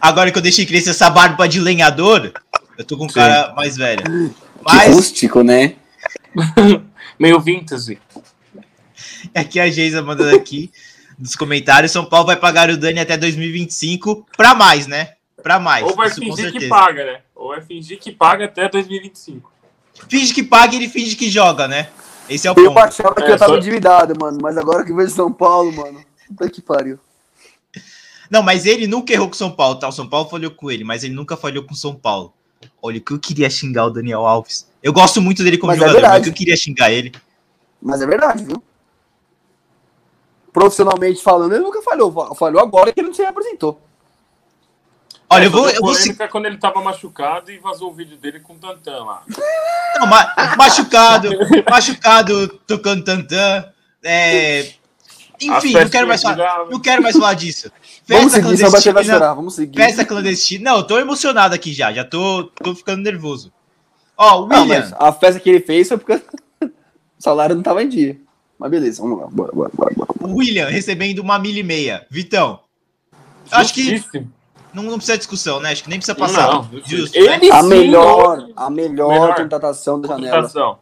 Agora 0.00 0.32
que 0.32 0.38
eu 0.38 0.42
deixei 0.42 0.64
crescer 0.64 0.90
essa 0.90 1.10
barba 1.10 1.48
de 1.48 1.60
lenhador, 1.60 2.32
eu 2.78 2.84
tô 2.84 2.96
com 2.96 3.04
um 3.04 3.08
cara 3.08 3.52
mais 3.54 3.76
velho. 3.76 4.34
Mas... 4.64 4.84
Que 4.84 4.90
rústico, 4.90 5.42
né? 5.42 5.74
Meio 7.18 7.40
vintage. 7.40 7.98
É 9.34 9.44
que 9.44 9.60
a 9.60 9.70
Geisa 9.70 10.02
mandando 10.02 10.34
aqui 10.34 10.70
nos 11.18 11.36
comentários: 11.36 11.92
São 11.92 12.04
Paulo 12.04 12.26
vai 12.26 12.36
pagar 12.36 12.70
o 12.70 12.76
Dani 12.76 13.00
até 13.00 13.16
2025 13.16 14.26
para 14.36 14.54
mais, 14.54 14.86
né? 14.86 15.14
Para 15.42 15.58
mais. 15.58 15.84
Ou 15.84 15.94
vai 15.94 16.10
fingir 16.10 16.52
que 16.52 16.68
paga, 16.68 17.04
né? 17.04 17.20
Ou 17.34 17.48
vai 17.48 17.60
fingir 17.60 17.98
que 17.98 18.12
paga 18.12 18.44
até 18.44 18.68
2025. 18.68 19.52
Finge 20.08 20.32
que 20.32 20.42
paga 20.42 20.74
e 20.74 20.78
ele 20.78 20.88
finge 20.88 21.16
que 21.16 21.30
joga, 21.30 21.68
né? 21.68 21.88
Esse 22.28 22.46
é 22.46 22.50
o 22.50 22.54
eu 22.56 22.64
ponto. 22.66 22.78
Eu 22.78 22.84
achava 22.84 23.14
que 23.14 23.22
é, 23.22 23.32
eu 23.32 23.38
tava 23.38 23.52
só... 23.52 23.58
endividado, 23.58 24.14
mano, 24.18 24.38
mas 24.40 24.56
agora 24.56 24.84
que 24.84 24.92
vejo 24.92 25.10
São 25.10 25.32
Paulo, 25.32 25.72
mano. 25.72 26.04
Puta 26.28 26.48
que 26.48 26.62
pariu. 26.62 26.98
Não, 28.30 28.42
mas 28.42 28.64
ele 28.64 28.86
nunca 28.86 29.12
errou 29.12 29.28
com 29.28 29.34
São 29.34 29.50
Paulo, 29.50 29.78
tá? 29.78 29.88
O 29.88 29.92
São 29.92 30.08
Paulo 30.08 30.28
falhou 30.28 30.50
com 30.50 30.70
ele, 30.70 30.84
mas 30.84 31.04
ele 31.04 31.14
nunca 31.14 31.36
falhou 31.36 31.64
com 31.64 31.74
São 31.74 31.94
Paulo. 31.94 32.32
Olha, 32.80 33.00
que 33.00 33.12
eu 33.12 33.18
queria 33.18 33.48
xingar 33.48 33.86
o 33.86 33.90
Daniel 33.90 34.26
Alves. 34.26 34.68
Eu 34.82 34.92
gosto 34.92 35.20
muito 35.20 35.42
dele 35.44 35.58
como 35.58 35.72
mas 35.72 35.80
é 35.80 35.86
jogador, 35.86 36.06
é 36.06 36.08
mas 36.08 36.26
eu 36.26 36.32
queria 36.32 36.56
xingar 36.56 36.90
ele. 36.90 37.12
Mas 37.80 38.02
é 38.02 38.06
verdade, 38.06 38.44
viu? 38.44 38.62
Profissionalmente 40.52 41.22
falando, 41.22 41.54
ele 41.54 41.64
nunca 41.64 41.80
falhou. 41.82 42.34
Falhou 42.34 42.60
agora 42.60 42.92
que 42.92 43.00
ele 43.00 43.08
não 43.08 43.14
se 43.14 43.24
apresentou. 43.24 43.80
Olha, 45.30 45.44
eu 45.44 45.50
vou. 45.50 45.68
Eu 45.70 45.80
vou... 45.80 45.94
quando 46.30 46.44
ele 46.44 46.58
tava 46.58 46.82
machucado 46.82 47.50
e 47.50 47.58
vazou 47.58 47.90
o 47.90 47.94
vídeo 47.94 48.18
dele 48.18 48.38
com 48.40 48.52
o 48.52 48.58
Tantan 48.58 49.04
lá. 49.04 49.22
Não, 49.98 50.06
ma 50.06 50.54
machucado, 50.58 51.30
machucado, 51.70 52.48
tocando 52.66 53.02
Tantan. 53.02 53.72
É... 54.04 54.74
Enfim, 55.48 55.72
não 55.72 55.88
quero, 55.88 56.08
mais 56.08 56.22
falar, 56.22 56.66
não 56.70 56.80
quero 56.80 57.02
mais 57.02 57.16
falar 57.16 57.34
disso. 57.34 57.70
Festa 58.04 58.18
vamos 58.18 58.32
seguir, 58.32 58.42
clandestina. 58.42 58.92
Vai 58.92 59.04
chorar, 59.04 59.34
vamos 59.34 59.54
seguir. 59.54 59.76
Festa 59.76 60.04
clandestina. 60.04 60.70
Não, 60.70 60.78
eu 60.78 60.84
tô 60.84 60.98
emocionado 60.98 61.54
aqui 61.54 61.72
já. 61.72 61.92
Já 61.92 62.04
tô, 62.04 62.44
tô 62.62 62.74
ficando 62.74 63.02
nervoso. 63.02 63.52
Ó, 64.16 64.42
o 64.42 64.44
William. 64.44 64.88
Não, 64.90 65.06
a 65.06 65.12
festa 65.12 65.40
que 65.40 65.50
ele 65.50 65.60
fez 65.60 65.88
foi 65.88 65.98
porque 65.98 66.14
o 66.64 66.70
salário 67.18 67.54
não 67.54 67.62
tava 67.62 67.82
em 67.82 67.88
dia. 67.88 68.18
Mas 68.58 68.70
beleza, 68.70 69.02
vamos 69.02 69.20
lá. 69.20 69.26
Bora, 69.26 69.52
bora, 69.52 69.70
bora, 69.74 69.94
bora. 69.94 70.10
O 70.20 70.36
William 70.36 70.68
recebendo 70.68 71.18
uma 71.20 71.38
milha 71.38 71.60
e 71.60 71.64
meia. 71.64 72.06
Vitão. 72.10 72.60
Acho 73.50 73.74
que. 73.74 74.02
Não, 74.72 74.84
não 74.84 74.96
precisa 74.96 75.18
discussão, 75.18 75.60
né? 75.60 75.72
Acho 75.72 75.84
que 75.84 75.90
nem 75.90 75.98
precisa 75.98 76.14
passar. 76.14 76.46
Não, 76.46 76.68
Justo, 76.86 77.18
né? 77.18 77.34
a, 77.50 77.62
melhor, 77.62 78.48
a 78.56 78.70
melhor, 78.70 79.08
melhor 79.10 79.34
contratação 79.34 80.00
da 80.00 80.08
janela. 80.08 80.36
Contratação. 80.36 80.78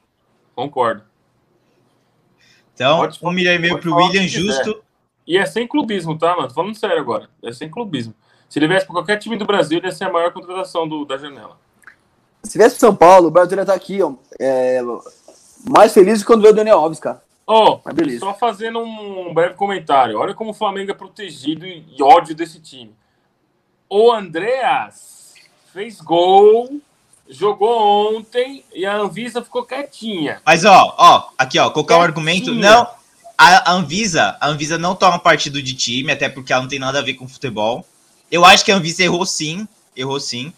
Concordo. 0.55 1.10
Então, 2.81 2.97
pode, 2.97 3.18
um 3.22 3.31
milhão 3.31 3.53
e 3.53 3.59
meio 3.59 3.78
pro 3.78 3.95
William, 3.95 4.26
justo. 4.26 4.83
E 5.26 5.37
é 5.37 5.45
sem 5.45 5.68
clubismo, 5.68 6.16
tá, 6.16 6.35
mano? 6.35 6.49
Tô 6.49 6.55
falando 6.55 6.74
sério 6.74 6.99
agora. 6.99 7.28
É 7.43 7.53
sem 7.53 7.68
clubismo. 7.68 8.14
Se 8.49 8.59
ele 8.59 8.68
viesse 8.68 8.87
para 8.87 8.95
qualquer 8.95 9.18
time 9.18 9.37
do 9.37 9.45
Brasil, 9.45 9.76
ele 9.76 9.87
ia 9.87 9.93
ser 9.93 10.05
a 10.05 10.11
maior 10.11 10.33
contratação 10.33 10.89
do, 10.89 11.05
da 11.05 11.18
janela. 11.18 11.59
Se 12.43 12.57
viesse 12.57 12.76
pro 12.76 12.87
São 12.87 12.97
Paulo, 12.97 13.28
o 13.28 13.31
Brasil 13.31 13.55
ia 13.55 13.61
estar 13.61 13.74
tá 13.74 13.76
aqui, 13.76 14.03
ó. 14.03 14.14
É, 14.41 14.81
mais 15.68 15.93
feliz 15.93 16.24
quando 16.24 16.41
veio 16.41 16.55
o 16.55 16.57
Daniel 16.57 16.78
Alves, 16.78 16.99
cara. 16.99 17.22
Ó, 17.47 17.81
oh, 17.85 18.18
só 18.18 18.33
fazendo 18.33 18.78
um 18.78 19.35
breve 19.35 19.57
comentário. 19.57 20.18
Olha 20.18 20.33
como 20.33 20.53
o 20.53 20.55
Flamengo 20.55 20.91
é 20.91 20.95
protegido 20.95 21.66
e 21.66 21.85
ódio 22.01 22.35
desse 22.35 22.61
time. 22.61 22.95
O 23.91 24.11
Andreas 24.11 25.35
fez 25.70 26.01
gol, 26.01 26.81
jogou 27.31 28.16
ontem 28.16 28.64
e 28.74 28.85
a 28.85 28.97
Anvisa 28.97 29.43
ficou 29.43 29.64
quietinha. 29.64 30.43
Mas, 30.45 30.64
ó, 30.64 30.95
ó, 30.99 31.28
aqui, 31.39 31.59
ó, 31.59 31.70
colocar 31.70 31.97
o 31.97 32.01
um 32.01 32.03
argumento. 32.03 32.53
Não, 32.53 32.87
a 33.39 33.72
Anvisa, 33.72 34.37
a 34.41 34.49
Anvisa 34.49 34.76
não 34.76 34.95
toma 34.95 35.18
partido 35.18 35.62
de 35.62 35.72
time, 35.72 36.12
até 36.12 36.28
porque 36.28 36.53
ela 36.53 36.62
não 36.62 36.68
tem 36.68 36.78
nada 36.78 36.99
a 36.99 37.03
ver 37.03 37.14
com 37.14 37.26
futebol. 37.26 37.87
Eu 38.31 38.45
acho 38.45 38.64
que 38.64 38.70
a 38.70 38.76
Anvisa 38.76 39.03
errou 39.03 39.24
sim, 39.24 39.66
errou 39.97 40.20
sim. 40.20 40.53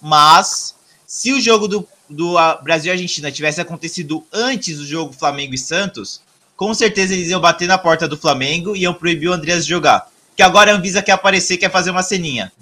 Mas 0.00 0.74
se 1.06 1.32
o 1.32 1.40
jogo 1.40 1.66
do, 1.66 1.88
do 2.08 2.34
Brasil 2.62 2.92
e 2.92 2.94
Argentina 2.94 3.32
tivesse 3.32 3.60
acontecido 3.60 4.24
antes 4.32 4.78
do 4.78 4.86
jogo 4.86 5.12
Flamengo 5.12 5.54
e 5.54 5.58
Santos, 5.58 6.20
com 6.56 6.72
certeza 6.72 7.12
eles 7.12 7.28
iam 7.28 7.40
bater 7.40 7.66
na 7.66 7.76
porta 7.76 8.06
do 8.06 8.16
Flamengo 8.16 8.76
e 8.76 8.82
iam 8.82 8.94
proibir 8.94 9.28
o 9.28 9.32
Andreas 9.32 9.64
de 9.64 9.70
jogar. 9.70 10.08
Que 10.36 10.42
agora 10.42 10.72
a 10.72 10.76
Anvisa 10.76 11.02
quer 11.02 11.12
aparecer, 11.12 11.56
quer 11.56 11.70
fazer 11.70 11.90
uma 11.90 12.02
ceninha. 12.02 12.52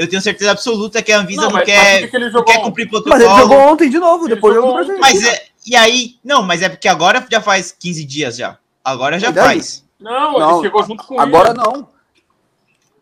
Eu 0.00 0.08
tenho 0.08 0.22
certeza 0.22 0.52
absoluta 0.52 1.02
que 1.02 1.12
a 1.12 1.18
Anvisa 1.18 1.42
não, 1.42 1.50
não 1.50 1.62
quer, 1.62 2.10
que 2.10 2.18
não 2.18 2.42
quer 2.42 2.62
cumprir 2.62 2.88
protocolo. 2.88 3.18
Mas 3.18 3.30
ele 3.30 3.38
jogou 3.38 3.58
ontem 3.58 3.90
de 3.90 3.98
novo, 3.98 4.26
depois 4.26 4.54
do 4.54 4.72
Brasil. 4.72 4.98
Mas 4.98 5.22
é, 5.22 5.44
e 5.66 5.76
aí, 5.76 6.14
não, 6.24 6.42
mas 6.42 6.62
é 6.62 6.70
porque 6.70 6.88
agora 6.88 7.22
já 7.30 7.38
faz 7.38 7.70
15 7.78 8.04
dias 8.06 8.36
já. 8.38 8.56
Agora 8.82 9.18
já 9.18 9.30
faz. 9.30 9.84
Não, 10.00 10.38
não, 10.38 10.52
ele 10.52 10.62
chegou 10.62 10.82
junto 10.84 11.04
com 11.04 11.20
Agora 11.20 11.52
não. 11.52 11.86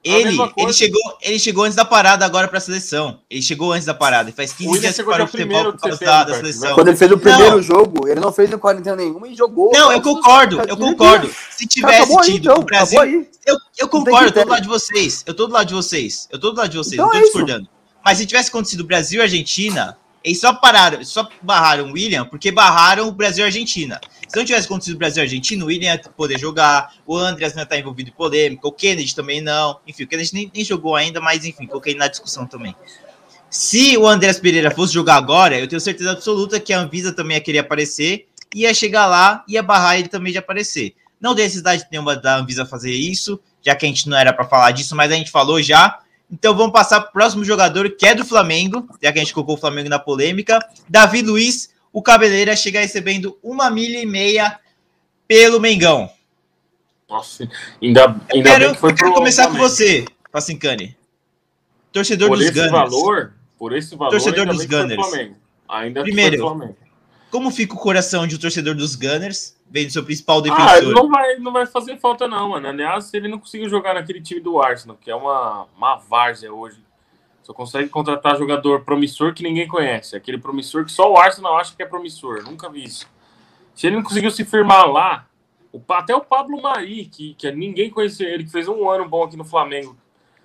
Ele, 0.04 0.38
ele, 0.56 0.72
chegou, 0.72 1.18
ele 1.20 1.38
chegou 1.38 1.64
antes 1.64 1.74
da 1.74 1.84
parada 1.84 2.24
agora 2.24 2.46
para 2.46 2.58
a 2.58 2.60
seleção. 2.60 3.20
Ele 3.28 3.42
chegou 3.42 3.72
antes 3.72 3.84
da 3.84 3.92
parada. 3.92 4.32
Faz 4.32 4.52
15 4.52 4.80
dias 4.80 4.96
que 4.96 5.02
parou 5.02 5.26
o 5.26 5.30
futebol 5.30 5.72
por 5.72 5.80
causa 5.80 5.98
da, 5.98 6.24
da 6.24 6.34
seleção. 6.34 6.74
Quando 6.74 6.88
ele 6.88 6.96
fez 6.96 7.10
o 7.10 7.18
primeiro 7.18 7.56
não. 7.56 7.62
jogo, 7.62 8.08
ele 8.08 8.20
não 8.20 8.32
fez 8.32 8.48
no 8.48 8.58
quarentena 8.58 8.96
nenhuma 8.96 9.26
e 9.26 9.34
jogou. 9.34 9.72
Não, 9.72 9.92
eu 9.92 10.00
concordo, 10.00 10.60
eu 10.68 10.76
concordo. 10.76 11.28
Se 11.50 11.66
tivesse 11.66 12.06
tido 12.06 12.20
aí, 12.20 12.36
então, 12.36 12.56
o 12.58 12.64
Brasil. 12.64 13.26
Eu, 13.44 13.56
eu 13.76 13.88
concordo, 13.88 14.28
eu 14.28 14.32
tô 14.32 14.44
do 14.44 14.50
lado 14.50 14.62
de 14.62 14.68
vocês. 14.68 15.24
Eu 15.26 15.34
tô 15.34 15.46
do 15.46 15.52
lado 15.52 15.66
de 15.66 15.74
vocês. 15.74 16.28
Eu 16.30 16.38
tô 16.38 16.52
do 16.52 16.56
lado 16.58 16.70
de 16.70 16.76
vocês, 16.76 16.94
então 16.94 17.06
não 17.06 17.12
tô 17.12 17.18
é 17.18 17.22
discordando. 17.22 17.62
Isso. 17.62 17.70
Mas 18.04 18.18
se 18.18 18.26
tivesse 18.26 18.48
acontecido 18.50 18.84
Brasil 18.84 19.20
e 19.20 19.22
Argentina, 19.22 19.98
eles 20.28 20.40
só 20.40 20.52
pararam, 20.52 21.02
só 21.04 21.28
barraram 21.42 21.90
o 21.90 21.92
William 21.92 22.24
porque 22.24 22.52
barraram 22.52 23.08
o 23.08 23.12
Brasil 23.12 23.44
e 23.44 23.46
Argentina. 23.46 24.00
Se 24.28 24.36
não 24.36 24.44
tivesse 24.44 24.66
acontecido 24.66 24.94
o 24.94 24.98
Brasil 24.98 25.22
e 25.22 25.26
Argentina, 25.26 25.64
o 25.64 25.68
William 25.68 25.94
ia 25.94 25.98
poder 25.98 26.38
jogar, 26.38 26.94
o 27.06 27.16
Andreas 27.16 27.54
não 27.54 27.60
ia 27.60 27.64
estar 27.64 27.78
envolvido 27.78 28.10
em 28.10 28.12
polêmica, 28.12 28.68
o 28.68 28.72
Kennedy 28.72 29.14
também 29.14 29.40
não. 29.40 29.80
Enfim, 29.86 30.04
o 30.04 30.06
Kennedy 30.06 30.34
nem, 30.34 30.50
nem 30.54 30.64
jogou 30.64 30.94
ainda, 30.94 31.20
mas 31.20 31.44
enfim, 31.44 31.66
coloquei 31.66 31.94
na 31.94 32.08
discussão 32.08 32.46
também. 32.46 32.76
Se 33.48 33.96
o 33.96 34.06
Andreas 34.06 34.38
Pereira 34.38 34.70
fosse 34.70 34.92
jogar 34.92 35.16
agora, 35.16 35.58
eu 35.58 35.66
tenho 35.66 35.80
certeza 35.80 36.12
absoluta 36.12 36.60
que 36.60 36.72
a 36.72 36.80
Anvisa 36.80 37.12
também 37.12 37.38
ia 37.38 37.40
querer 37.42 37.60
aparecer, 37.60 38.28
ia 38.54 38.74
chegar 38.74 39.06
lá, 39.06 39.42
ia 39.48 39.62
barrar 39.62 39.98
ele 39.98 40.08
também 40.08 40.32
de 40.32 40.38
aparecer. 40.38 40.94
Não 41.18 41.34
tem 41.34 41.44
necessidade 41.44 41.86
nenhuma 41.90 42.14
da 42.14 42.36
Anvisa 42.36 42.66
fazer 42.66 42.92
isso, 42.92 43.40
já 43.62 43.74
que 43.74 43.86
a 43.86 43.88
gente 43.88 44.08
não 44.08 44.16
era 44.16 44.32
para 44.32 44.44
falar 44.44 44.70
disso, 44.72 44.94
mas 44.94 45.10
a 45.10 45.14
gente 45.14 45.30
falou 45.30 45.62
já. 45.62 45.98
Então 46.30 46.54
vamos 46.54 46.72
passar 46.72 47.00
para 47.00 47.08
o 47.08 47.12
próximo 47.12 47.44
jogador, 47.44 47.90
que 47.90 48.06
é 48.06 48.14
do 48.14 48.24
Flamengo, 48.24 48.86
já 49.02 49.12
que 49.12 49.18
a 49.18 49.22
gente 49.22 49.32
colocou 49.32 49.54
o 49.54 49.58
Flamengo 49.58 49.88
na 49.88 49.98
polêmica. 49.98 50.58
Davi 50.88 51.22
Luiz, 51.22 51.70
o 51.92 52.02
Cabeleira 52.02 52.54
chega 52.54 52.80
recebendo 52.80 53.38
uma 53.42 53.70
milha 53.70 54.02
e 54.02 54.06
meia 54.06 54.58
pelo 55.26 55.58
Mengão. 55.58 56.10
Nossa, 57.08 57.48
ainda, 57.82 58.20
ainda 58.32 58.50
quero, 58.50 58.64
bem 58.66 58.74
que 58.74 58.80
foi 58.80 58.90
eu 58.90 58.94
quero 58.94 59.14
começar 59.14 59.48
com 59.48 59.56
você, 59.56 60.04
Pacincani. 60.30 60.94
Torcedor 61.90 62.28
por 62.28 62.36
dos 62.36 62.46
esse 62.46 62.54
Gunners. 62.54 62.72
Valor, 62.72 63.32
por 63.58 63.74
esse 63.74 63.96
valor, 63.96 64.10
torcedor 64.10 64.46
dos 64.46 64.64
Gunners. 64.66 65.32
Ainda 65.66 66.02
Primeiro, 66.02 66.76
como 67.30 67.50
fica 67.50 67.74
o 67.74 67.78
coração 67.78 68.26
de 68.26 68.36
um 68.36 68.38
torcedor 68.38 68.74
dos 68.74 68.94
Gunners, 68.94 69.56
vendo 69.70 69.90
seu 69.90 70.04
principal 70.04 70.40
defensor? 70.40 70.66
Ah, 70.66 70.80
não 70.80 71.08
vai, 71.08 71.36
não 71.36 71.52
vai 71.52 71.66
fazer 71.66 71.98
falta 71.98 72.26
não, 72.26 72.50
mano. 72.50 72.68
Aliás, 72.68 73.12
ele 73.12 73.28
não 73.28 73.38
conseguiu 73.38 73.68
jogar 73.68 73.94
naquele 73.94 74.20
time 74.20 74.40
do 74.40 74.60
Arsenal, 74.60 74.96
que 75.00 75.10
é 75.10 75.14
uma, 75.14 75.66
uma 75.76 75.96
várzea 75.96 76.52
hoje. 76.52 76.82
Só 77.42 77.52
consegue 77.52 77.88
contratar 77.88 78.36
jogador 78.36 78.84
promissor 78.84 79.32
que 79.32 79.42
ninguém 79.42 79.66
conhece. 79.66 80.16
Aquele 80.16 80.38
promissor 80.38 80.84
que 80.84 80.92
só 80.92 81.10
o 81.10 81.16
Arsenal 81.16 81.56
acha 81.56 81.74
que 81.74 81.82
é 81.82 81.86
promissor. 81.86 82.42
Nunca 82.44 82.68
vi 82.68 82.84
isso. 82.84 83.06
Se 83.74 83.86
ele 83.86 83.96
não 83.96 84.02
conseguiu 84.02 84.30
se 84.30 84.44
firmar 84.44 84.86
lá, 84.90 85.26
o, 85.72 85.80
até 85.92 86.14
o 86.14 86.20
Pablo 86.20 86.60
Mari, 86.60 87.06
que, 87.06 87.34
que 87.34 87.50
ninguém 87.52 87.90
conhecia 87.90 88.28
ele, 88.28 88.44
que 88.44 88.50
fez 88.50 88.68
um 88.68 88.88
ano 88.90 89.08
bom 89.08 89.22
aqui 89.22 89.36
no 89.36 89.44
Flamengo, 89.44 89.96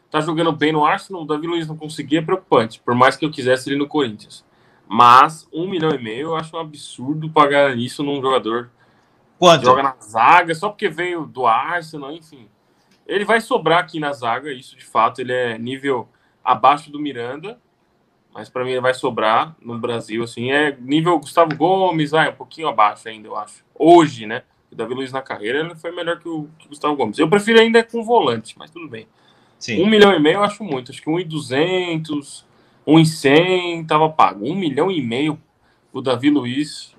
tá 0.09 0.21
jogando 0.21 0.51
bem 0.51 0.71
no 0.71 0.85
Arsenal, 0.85 1.23
o 1.23 1.25
Davi 1.25 1.47
Luiz 1.47 1.67
não 1.67 1.75
conseguia, 1.75 2.19
é 2.19 2.21
preocupante. 2.21 2.79
Por 2.79 2.93
mais 2.93 3.15
que 3.15 3.25
eu 3.25 3.31
quisesse 3.31 3.69
ele 3.69 3.77
no 3.77 3.87
Corinthians. 3.87 4.45
Mas 4.93 5.47
um 5.51 5.67
milhão 5.67 5.89
e 5.89 5.97
meio 5.97 6.27
eu 6.27 6.35
acho 6.35 6.55
um 6.55 6.59
absurdo 6.59 7.27
pagar 7.27 7.75
isso 7.75 8.03
num 8.03 8.21
jogador 8.21 8.69
Quanto? 9.39 9.61
que 9.61 9.65
joga 9.65 9.81
na 9.81 9.95
zaga, 9.99 10.53
só 10.53 10.69
porque 10.69 10.87
veio 10.87 11.25
do 11.25 11.47
Arsenal, 11.47 12.11
enfim. 12.11 12.47
Ele 13.07 13.25
vai 13.25 13.41
sobrar 13.41 13.79
aqui 13.79 13.99
na 13.99 14.13
zaga, 14.13 14.53
isso 14.53 14.77
de 14.77 14.85
fato, 14.85 15.19
ele 15.19 15.33
é 15.33 15.57
nível 15.57 16.07
abaixo 16.43 16.91
do 16.91 16.99
Miranda, 16.99 17.59
mas 18.31 18.49
para 18.49 18.63
mim 18.63 18.69
ele 18.69 18.81
vai 18.81 18.93
sobrar 18.93 19.55
no 19.59 19.79
Brasil, 19.79 20.23
assim, 20.23 20.51
é 20.51 20.77
nível 20.79 21.17
Gustavo 21.17 21.55
Gomes, 21.55 22.11
vai, 22.11 22.29
um 22.29 22.35
pouquinho 22.35 22.67
abaixo 22.67 23.09
ainda, 23.09 23.27
eu 23.27 23.35
acho. 23.35 23.65
Hoje, 23.73 24.27
né? 24.27 24.43
O 24.71 24.75
Davi 24.75 24.93
Luiz 24.93 25.11
na 25.11 25.23
carreira 25.23 25.61
ele 25.61 25.73
foi 25.73 25.91
melhor 25.91 26.19
que 26.19 26.29
o, 26.29 26.47
que 26.59 26.67
o 26.67 26.69
Gustavo 26.69 26.95
Gomes. 26.95 27.17
Eu 27.17 27.27
prefiro 27.27 27.59
ainda 27.59 27.83
com 27.83 28.03
volante, 28.03 28.53
mas 28.59 28.69
tudo 28.69 28.87
bem. 28.87 29.07
Sim. 29.57 29.81
Um 29.81 29.87
milhão 29.87 30.13
e 30.13 30.19
meio 30.19 30.35
eu 30.35 30.43
acho 30.43 30.63
muito, 30.63 30.91
acho 30.91 31.01
que 31.01 31.09
um 31.09 31.19
e 31.19 31.23
duzentos, 31.23 32.45
um 32.85 32.99
e 32.99 33.05
cem 33.05 33.85
tava 33.85 34.09
pago. 34.09 34.45
Um 34.45 34.55
milhão 34.55 34.91
e 34.91 35.01
meio 35.01 35.39
o 35.91 36.01
Davi 36.01 36.29
Luiz. 36.29 36.93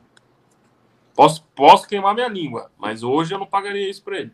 Posso, 1.14 1.44
posso 1.54 1.86
queimar 1.86 2.14
minha 2.14 2.28
língua, 2.28 2.70
mas 2.78 3.02
hoje 3.02 3.34
eu 3.34 3.38
não 3.38 3.46
pagaria 3.46 3.88
isso 3.88 4.02
para 4.02 4.18
ele. 4.18 4.32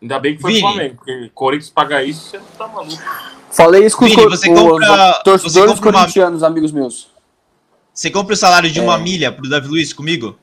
Ainda 0.00 0.18
bem 0.18 0.36
que 0.36 0.42
foi 0.42 0.56
o 0.56 0.60
Flamengo, 0.60 0.96
porque 0.96 1.30
Corinthians 1.34 1.70
pagar 1.70 2.04
isso, 2.04 2.28
você 2.28 2.38
não 2.38 2.46
tá 2.46 2.68
maluco. 2.68 3.02
Falei 3.50 3.84
isso 3.84 3.96
com 3.96 4.04
Vini, 4.04 4.22
você 4.24 4.48
compra, 4.48 5.10
os 5.10 5.22
torcedores 5.22 5.72
você 5.72 5.82
compra 5.82 6.00
corintianos, 6.00 6.42
uma... 6.42 6.48
amigos 6.48 6.72
meus. 6.72 7.10
Você 7.92 8.10
compra 8.10 8.34
o 8.34 8.36
salário 8.36 8.70
de 8.70 8.80
uma 8.80 8.96
é... 8.96 8.98
milha 8.98 9.32
pro 9.32 9.48
Davi 9.48 9.68
Luiz 9.68 9.92
comigo? 9.92 10.38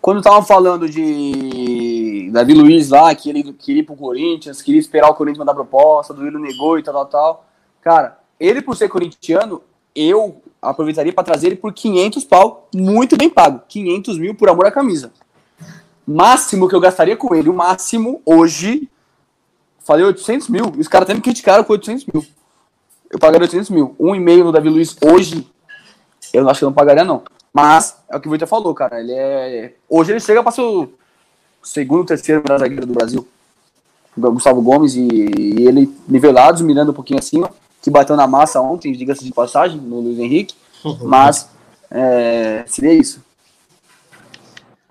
Quando 0.00 0.18
estavam 0.18 0.42
falando 0.42 0.88
de 0.88 2.28
Davi 2.32 2.54
Luiz 2.54 2.90
lá, 2.90 3.14
que 3.14 3.30
ele 3.30 3.52
queria 3.52 3.82
ir 3.82 3.84
pro 3.84 3.94
Corinthians, 3.94 4.60
queria 4.60 4.80
esperar 4.80 5.08
o 5.08 5.14
Corinthians 5.14 5.38
mandar 5.38 5.54
proposta, 5.54 6.12
do 6.12 6.22
Willian 6.22 6.40
negou 6.40 6.76
e 6.76 6.82
tal, 6.82 6.92
tal, 6.92 7.06
tal. 7.06 7.48
Cara, 7.80 8.18
ele 8.44 8.62
por 8.62 8.76
ser 8.76 8.88
corintiano, 8.88 9.62
eu 9.94 10.42
aproveitaria 10.60 11.12
para 11.12 11.24
trazer 11.24 11.48
ele 11.48 11.56
por 11.56 11.72
500 11.72 12.24
pau, 12.24 12.68
muito 12.74 13.16
bem 13.16 13.28
pago. 13.28 13.62
500 13.68 14.18
mil 14.18 14.34
por 14.34 14.48
amor 14.48 14.66
à 14.66 14.70
camisa. 14.70 15.12
Máximo 16.06 16.68
que 16.68 16.74
eu 16.74 16.80
gastaria 16.80 17.16
com 17.16 17.34
ele, 17.34 17.48
o 17.48 17.54
máximo 17.54 18.20
hoje, 18.24 18.88
Falei 19.84 20.04
800 20.04 20.48
mil. 20.48 20.72
E 20.76 20.80
os 20.80 20.88
caras 20.88 21.06
até 21.06 21.14
me 21.14 21.20
criticaram 21.20 21.64
com 21.64 21.72
800 21.72 22.06
mil. 22.06 22.24
Eu 23.10 23.18
pagaria 23.18 23.44
800 23.44 23.70
mil. 23.70 23.94
Um 23.98 24.14
e-mail 24.14 24.44
no 24.44 24.52
Davi 24.52 24.68
Luiz 24.68 24.96
hoje, 25.02 25.46
eu 26.32 26.48
acho 26.48 26.60
que 26.60 26.64
eu 26.64 26.68
não 26.68 26.74
pagaria, 26.74 27.04
não. 27.04 27.22
Mas, 27.52 27.96
é 28.08 28.16
o 28.16 28.20
que 28.20 28.28
o 28.28 28.30
Vitor 28.30 28.48
falou, 28.48 28.74
cara. 28.74 29.00
Ele 29.00 29.12
é. 29.12 29.74
Hoje 29.88 30.12
ele 30.12 30.20
chega 30.20 30.42
para 30.42 30.52
ser 30.52 30.62
o 30.62 30.88
segundo, 31.62 32.06
terceiro 32.06 32.42
melhor 32.42 32.58
zagueiro 32.58 32.86
do 32.86 32.94
Brasil. 32.94 33.26
Gustavo 34.16 34.62
Gomes 34.62 34.94
e, 34.94 35.00
e 35.00 35.66
ele 35.66 35.90
nivelados, 36.06 36.62
mirando 36.62 36.90
um 36.90 36.94
pouquinho 36.94 37.18
acima, 37.18 37.50
que 37.82 37.90
bateu 37.90 38.16
na 38.16 38.26
massa 38.26 38.60
ontem, 38.60 38.92
diga-se 38.92 39.24
de 39.24 39.32
passagem, 39.32 39.76
no 39.76 40.00
Luiz 40.00 40.18
Henrique. 40.18 40.54
Mas, 41.02 41.50
é, 41.90 42.64
seria 42.66 42.94
isso. 42.94 43.22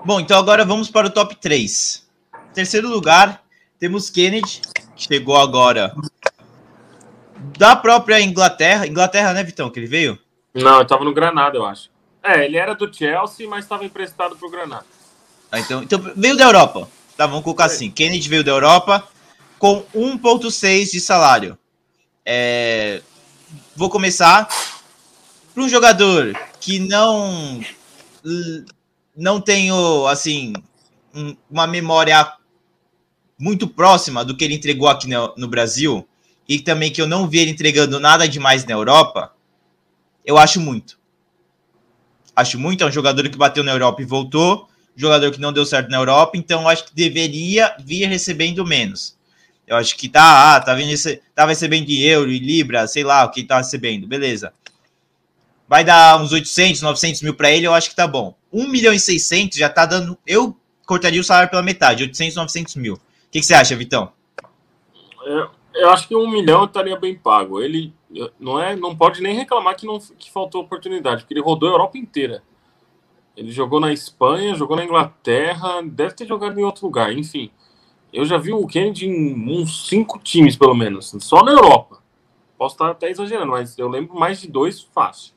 Bom, 0.04 0.20
então 0.20 0.38
agora 0.38 0.66
vamos 0.66 0.90
para 0.90 1.08
o 1.08 1.10
top 1.10 1.36
3. 1.36 2.06
Terceiro 2.54 2.90
lugar, 2.90 3.42
temos 3.80 4.10
Kennedy, 4.10 4.62
chegou 4.96 5.38
agora 5.38 5.96
da 7.58 7.76
própria 7.76 8.22
Inglaterra. 8.22 8.86
Inglaterra, 8.86 9.34
né, 9.34 9.44
Vitão, 9.44 9.70
que 9.70 9.80
ele 9.80 9.88
veio? 9.88 10.20
Não, 10.54 10.80
ele 10.80 10.88
tava 10.88 11.04
no 11.04 11.14
Granada, 11.14 11.58
eu 11.58 11.66
acho. 11.66 11.90
É, 12.24 12.46
ele 12.46 12.58
era 12.58 12.76
do 12.76 12.94
Chelsea, 12.94 13.48
mas 13.48 13.64
estava 13.66 13.86
emprestado 13.86 14.36
pro 14.36 14.50
Granada. 14.50 14.86
Ah, 15.52 15.60
então, 15.60 15.82
então 15.82 16.00
veio 16.16 16.36
da 16.36 16.44
Europa. 16.44 16.88
Tá, 17.16 17.26
vamos 17.26 17.44
colocar 17.44 17.66
assim. 17.66 17.90
Kennedy 17.90 18.28
veio 18.28 18.44
da 18.44 18.52
Europa 18.52 19.08
com 19.58 19.84
1.6 19.96 20.92
de 20.92 21.00
salário. 21.00 21.58
É, 22.26 23.02
vou 23.76 23.90
começar 23.90 24.48
para 25.54 25.64
um 25.64 25.70
jogador 25.70 26.38
que 26.60 26.80
não 26.80 27.60
não 29.16 29.42
tenho 29.42 30.06
assim 30.08 30.54
uma 31.50 31.68
memória 31.68 32.34
muito 33.38 33.68
próxima 33.68 34.24
do 34.24 34.38
que 34.38 34.44
ele 34.44 34.54
entregou 34.54 34.88
aqui 34.88 35.10
no, 35.10 35.34
no 35.36 35.48
Brasil 35.48 36.08
e 36.48 36.60
também 36.60 36.92
que 36.92 37.02
eu 37.02 37.08
não 37.08 37.28
vi 37.28 37.40
ele 37.40 37.52
entregando 37.52 38.00
nada 38.00 38.28
demais 38.28 38.66
na 38.66 38.74
Europa, 38.74 39.34
eu 40.24 40.38
acho 40.38 40.60
muito. 40.60 41.00
Acho 42.36 42.60
muito, 42.60 42.84
é 42.84 42.88
um 42.88 42.92
jogador 42.92 43.28
que 43.30 43.38
bateu 43.38 43.64
na 43.64 43.72
Europa 43.72 44.02
e 44.02 44.06
voltou, 44.06 44.70
jogador 44.96 45.32
que 45.32 45.40
não 45.40 45.52
deu 45.52 45.66
certo 45.66 45.90
na 45.90 45.98
Europa, 45.98 46.38
então 46.38 46.68
acho 46.68 46.86
que 46.86 46.96
deveria 46.96 47.76
vir 47.80 48.06
recebendo 48.08 48.66
menos. 48.66 49.18
Eu 49.68 49.78
acho 49.78 49.96
que 49.96 50.10
tá, 50.10 50.56
ah, 50.56 50.60
tá, 50.60 50.74
vindo, 50.74 50.94
tá 51.34 51.46
recebendo 51.46 51.86
de 51.86 52.04
euro 52.06 52.32
e 52.32 52.40
libra, 52.40 52.88
sei 52.88 53.04
lá 53.04 53.24
o 53.24 53.32
que 53.32 53.44
tá 53.44 53.58
recebendo, 53.58 54.08
beleza. 54.08 54.54
Vai 55.68 55.84
dar 55.84 56.22
uns 56.22 56.34
800, 56.34 56.82
900 56.82 57.22
mil 57.22 57.34
para 57.34 57.52
ele, 57.52 57.66
eu 57.68 57.74
acho 57.74 57.90
que 57.90 57.96
tá 57.96 58.08
bom. 58.08 58.36
1 58.52 58.68
milhão 58.68 58.94
e 58.94 59.00
600 59.00 59.58
já 59.58 59.70
tá 59.70 59.86
dando. 59.86 60.18
Eu 60.28 60.58
cortaria 60.86 61.22
o 61.22 61.24
salário 61.24 61.50
pela 61.50 61.62
metade, 61.62 62.04
800, 62.04 62.36
900 62.36 62.76
mil 62.76 63.00
que, 63.32 63.40
que 63.40 63.46
você 63.46 63.54
acha, 63.54 63.76
Vitão? 63.76 64.12
Eu, 65.24 65.50
eu 65.74 65.90
acho 65.90 66.08
que 66.08 66.16
um 66.16 66.30
milhão 66.30 66.66
estaria 66.66 67.00
bem 67.00 67.16
pago. 67.16 67.62
Ele 67.62 67.94
não 68.38 68.62
é, 68.62 68.76
não 68.76 68.96
pode 68.96 69.22
nem 69.22 69.36
reclamar 69.36 69.76
que 69.76 69.86
não 69.86 70.00
que 70.00 70.30
faltou 70.30 70.62
oportunidade, 70.62 71.22
porque 71.22 71.34
ele 71.34 71.42
rodou 71.42 71.70
a 71.70 71.72
Europa 71.72 71.98
inteira. 71.98 72.44
Ele 73.36 73.52
jogou 73.52 73.80
na 73.80 73.94
Espanha, 73.94 74.54
jogou 74.54 74.76
na 74.76 74.84
Inglaterra, 74.84 75.82
deve 75.82 76.14
ter 76.14 76.28
jogado 76.28 76.60
em 76.60 76.64
outro 76.64 76.86
lugar, 76.86 77.14
enfim. 77.14 77.50
Eu 78.14 78.26
já 78.26 78.38
vi 78.38 78.52
o 78.52 78.68
Kennedy 78.68 79.08
em 79.08 79.50
uns 79.50 79.88
cinco 79.88 80.20
times, 80.20 80.56
pelo 80.56 80.74
menos, 80.74 81.16
só 81.20 81.44
na 81.44 81.52
Europa. 81.52 82.02
Posso 82.58 82.76
estar 82.76 82.90
até 82.90 83.10
exagerando, 83.10 83.52
mas 83.52 83.78
eu 83.78 83.88
lembro 83.88 84.16
mais 84.16 84.42
de 84.42 84.48
dois 84.48 84.82
fácil. 84.82 85.34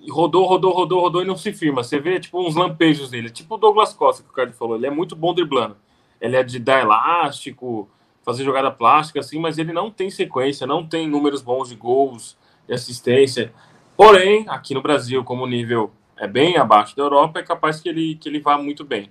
E 0.00 0.10
rodou, 0.10 0.46
rodou, 0.46 0.72
rodou, 0.72 1.00
rodou 1.00 1.22
e 1.22 1.26
não 1.26 1.36
se 1.36 1.52
firma. 1.52 1.82
Você 1.82 1.98
vê, 1.98 2.20
tipo, 2.20 2.40
uns 2.40 2.54
lampejos 2.54 3.10
dele. 3.10 3.30
Tipo 3.30 3.54
o 3.54 3.58
Douglas 3.58 3.92
Costa, 3.92 4.22
que 4.22 4.30
o 4.30 4.32
cara 4.32 4.52
falou. 4.52 4.76
Ele 4.76 4.86
é 4.86 4.90
muito 4.90 5.14
bom 5.16 5.34
driblando 5.34 5.76
ele 6.20 6.36
é 6.36 6.42
de 6.42 6.58
dar 6.58 6.82
elástico, 6.82 7.88
fazer 8.22 8.44
jogada 8.44 8.70
plástica, 8.70 9.20
assim, 9.20 9.38
mas 9.38 9.58
ele 9.58 9.72
não 9.72 9.90
tem 9.90 10.10
sequência, 10.10 10.66
não 10.66 10.86
tem 10.86 11.08
números 11.08 11.40
bons 11.40 11.70
de 11.70 11.76
gols, 11.76 12.36
de 12.68 12.74
assistência. 12.74 13.52
Porém, 13.96 14.44
aqui 14.48 14.74
no 14.74 14.82
Brasil, 14.82 15.24
como 15.24 15.44
o 15.44 15.48
nível 15.48 15.90
é 16.16 16.28
bem 16.28 16.58
abaixo 16.58 16.94
da 16.94 17.02
Europa, 17.02 17.40
é 17.40 17.42
capaz 17.42 17.80
que 17.80 17.88
ele, 17.88 18.14
que 18.16 18.28
ele 18.28 18.40
vá 18.40 18.58
muito 18.58 18.84
bem. 18.84 19.10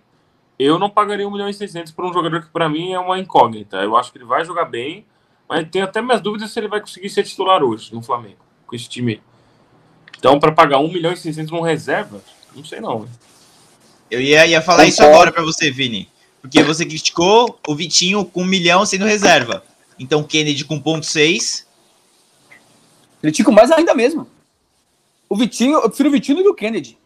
Eu 0.60 0.78
não 0.78 0.89
pagaria 0.89 1.26
1 1.26 1.32
milhão 1.32 1.47
e 1.47 1.53
600 1.53 1.93
por 1.93 2.03
um 2.03 2.12
jogador 2.12 2.41
que 2.41 2.49
para 2.49 2.68
mim 2.68 2.91
é 2.91 2.99
uma 2.99 3.18
incógnita. 3.18 3.78
Eu 3.78 3.95
acho 3.95 4.12
que 4.12 4.18
ele 4.18 4.26
vai 4.26 4.43
jogar 4.43 4.66
bem, 4.66 5.05
Mas 5.47 5.68
tenho 5.72 5.86
até 5.86 6.01
minhas 6.01 6.22
dúvidas 6.22 6.51
se 6.51 6.60
ele 6.60 6.68
vai 6.68 6.82
conseguir 6.82 7.10
ser 7.10 7.24
titular 7.24 7.64
hoje 7.64 7.95
no 7.95 8.03
Flamengo, 8.03 8.38
com 8.68 8.76
esse 8.76 8.89
time 8.89 9.14
aí. 9.14 9.22
Então, 10.18 10.38
para 10.38 10.51
pagar 10.51 10.80
1 10.80 10.91
milhão 10.91 11.14
e 11.14 11.18
600 11.18 11.49
num 11.49 11.62
reserva, 11.62 12.22
não 12.53 12.64
sei 12.64 12.82
não. 12.82 13.07
Eu 14.12 14.20
ia, 14.20 14.45
ia 14.45 14.62
falar 14.62 14.80
Concordo. 14.80 14.91
isso 14.91 15.03
agora 15.03 15.32
para 15.32 15.41
você, 15.41 15.72
Vini. 15.72 16.10
Porque 16.41 16.62
você 16.62 16.86
criticou 16.86 17.57
o 17.66 17.74
Vitinho 17.74 18.26
com 18.26 18.41
1 18.41 18.45
milhão 18.45 18.86
sendo 18.86 19.05
reserva. 19.05 19.64
Então, 19.97 20.24
Kennedy 20.24 20.66
com 20.66 20.80
1,6. 20.80 21.66
Critico 23.22 23.51
mais 23.51 23.72
ainda 23.72 23.95
mesmo. 23.95 24.28
O 25.30 25.38
Vitinho, 25.38 25.76
eu 25.76 25.89
prefiro 25.89 26.10
o 26.10 26.12
Vitinho 26.12 26.38
do 26.38 26.43
que 26.43 26.49
o 26.49 26.55
Kennedy. 26.55 26.99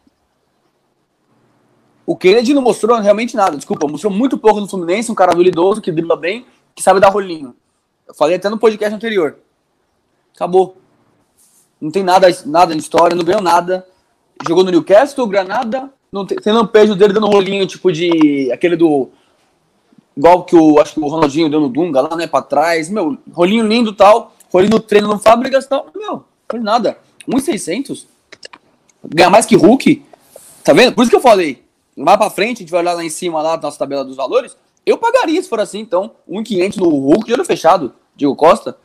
O 2.05 2.15
Kennedy 2.15 2.53
não 2.53 2.61
mostrou 2.61 2.99
realmente 2.99 3.35
nada, 3.35 3.55
desculpa, 3.55 3.87
mostrou 3.87 4.11
muito 4.11 4.37
pouco 4.37 4.59
no 4.59 4.67
Fluminense, 4.67 5.11
um 5.11 5.15
cara 5.15 5.31
habilidoso, 5.31 5.81
que 5.81 5.91
dribla 5.91 6.17
bem, 6.17 6.45
que 6.75 6.83
sabe 6.83 6.99
dar 6.99 7.09
rolinho. 7.09 7.55
Eu 8.07 8.13
falei 8.13 8.35
até 8.35 8.49
no 8.49 8.57
podcast 8.57 8.93
anterior. 8.93 9.37
Acabou. 10.35 10.77
Não 11.79 11.91
tem 11.91 12.03
nada, 12.03 12.27
nada 12.45 12.73
de 12.75 12.81
história, 12.81 13.15
não 13.15 13.23
ganhou 13.23 13.41
nada. 13.41 13.87
Jogou 14.45 14.63
no 14.63 14.71
Newcastle, 14.71 15.27
Granada, 15.27 15.89
não 16.13 16.27
tem, 16.27 16.37
tem 16.37 16.53
lampejo 16.53 16.95
dele 16.95 17.11
dando 17.11 17.25
rolinho, 17.25 17.65
tipo 17.65 17.91
de. 17.91 18.51
aquele 18.51 18.75
do. 18.75 19.09
Igual 20.15 20.43
que 20.43 20.55
o. 20.55 20.79
Acho 20.79 20.93
que 20.93 20.99
o 20.99 21.07
Ronaldinho 21.07 21.49
deu 21.49 21.59
no 21.59 21.69
Dunga 21.69 22.01
lá, 22.01 22.15
né? 22.15 22.27
Pra 22.27 22.41
trás. 22.41 22.87
Meu, 22.87 23.17
rolinho 23.31 23.65
lindo 23.65 23.91
tal. 23.93 24.35
Rolinho 24.51 24.73
no 24.73 24.79
treino 24.79 25.07
no 25.07 25.17
Fábricas 25.17 25.65
tal. 25.65 25.87
Meu, 25.95 26.23
foi 26.47 26.59
nada. 26.59 26.99
1,600. 27.27 28.05
Ganhar 29.03 29.31
mais 29.31 29.47
que 29.47 29.55
Hulk. 29.55 30.05
Tá 30.63 30.71
vendo? 30.71 30.93
Por 30.93 31.01
isso 31.01 31.09
que 31.09 31.15
eu 31.15 31.21
falei. 31.21 31.62
Mais 31.95 32.17
pra 32.17 32.29
frente, 32.29 32.57
a 32.57 32.59
gente 32.61 32.71
vai 32.71 32.81
olhar 32.81 32.93
lá 32.93 33.03
em 33.03 33.09
cima, 33.09 33.41
lá 33.41 33.55
na 33.55 33.61
nossa 33.61 33.77
tabela 33.77 34.03
dos 34.03 34.15
valores. 34.15 34.57
Eu 34.85 34.97
pagaria 34.97 35.41
se 35.41 35.47
for 35.47 35.59
assim, 35.59 35.79
então. 35.79 36.15
1,500 36.27 36.77
no 36.77 36.89
Hulk, 36.89 37.25
de 37.25 37.33
olho 37.33 37.45
fechado. 37.45 37.93
Diego 38.15 38.35
Costa. 38.35 38.77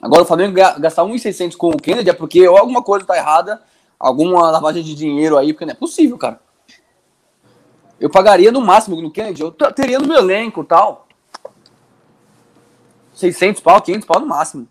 Agora 0.00 0.22
o 0.22 0.26
Flamengo 0.26 0.54
gastar 0.54 1.04
1,600 1.04 1.56
com 1.56 1.68
o 1.70 1.76
Kennedy 1.76 2.10
é 2.10 2.12
porque 2.12 2.44
alguma 2.44 2.82
coisa 2.82 3.06
tá 3.06 3.16
errada. 3.16 3.62
Alguma 3.98 4.50
lavagem 4.50 4.82
de 4.82 4.94
dinheiro 4.94 5.38
aí, 5.38 5.52
porque 5.52 5.64
não 5.64 5.72
é 5.72 5.76
possível, 5.76 6.18
cara. 6.18 6.40
Eu 7.98 8.10
pagaria 8.10 8.52
no 8.52 8.60
máximo 8.60 9.00
no 9.00 9.10
Kennedy. 9.10 9.42
Eu 9.42 9.50
teria 9.50 9.98
no 9.98 10.06
meu 10.06 10.18
elenco 10.18 10.64
tal. 10.64 11.06
600 13.14 13.62
pau, 13.62 13.80
500 13.80 14.06
pau 14.06 14.20
no 14.20 14.26
máximo. 14.26 14.68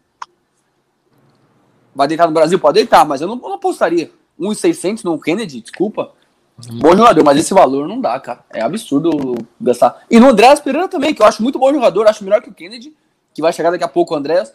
Vai 1.96 2.08
deitar 2.08 2.28
no 2.28 2.34
Brasil? 2.34 2.60
Pode 2.60 2.76
deitar, 2.76 3.06
mas 3.06 3.22
eu 3.22 3.28
não, 3.28 3.36
não 3.38 3.54
apostaria. 3.54 4.12
1,600 4.38 5.04
no 5.04 5.20
Kennedy, 5.20 5.62
desculpa. 5.62 6.14
Bom 6.58 6.96
jogador, 6.96 7.24
mas 7.24 7.38
esse 7.38 7.54
valor 7.54 7.88
não 7.88 8.00
dá, 8.00 8.18
cara. 8.20 8.40
É 8.50 8.62
absurdo 8.62 9.36
gastar. 9.60 10.04
E 10.10 10.20
no 10.20 10.30
Andrés 10.30 10.60
Pereira 10.60 10.88
também, 10.88 11.14
que 11.14 11.22
eu 11.22 11.26
acho 11.26 11.44
muito 11.44 11.60
bom 11.60 11.74
jogador, 11.74 12.08
acho 12.08 12.24
melhor 12.24 12.42
que 12.42 12.50
o 12.50 12.54
Kennedy, 12.54 12.94
que 13.34 13.42
vai 13.42 13.52
chegar 13.52 13.72
daqui 13.72 13.84
a 13.84 13.90
pouco 13.90 14.14
o 14.14 14.18
Andrés. 14.18 14.54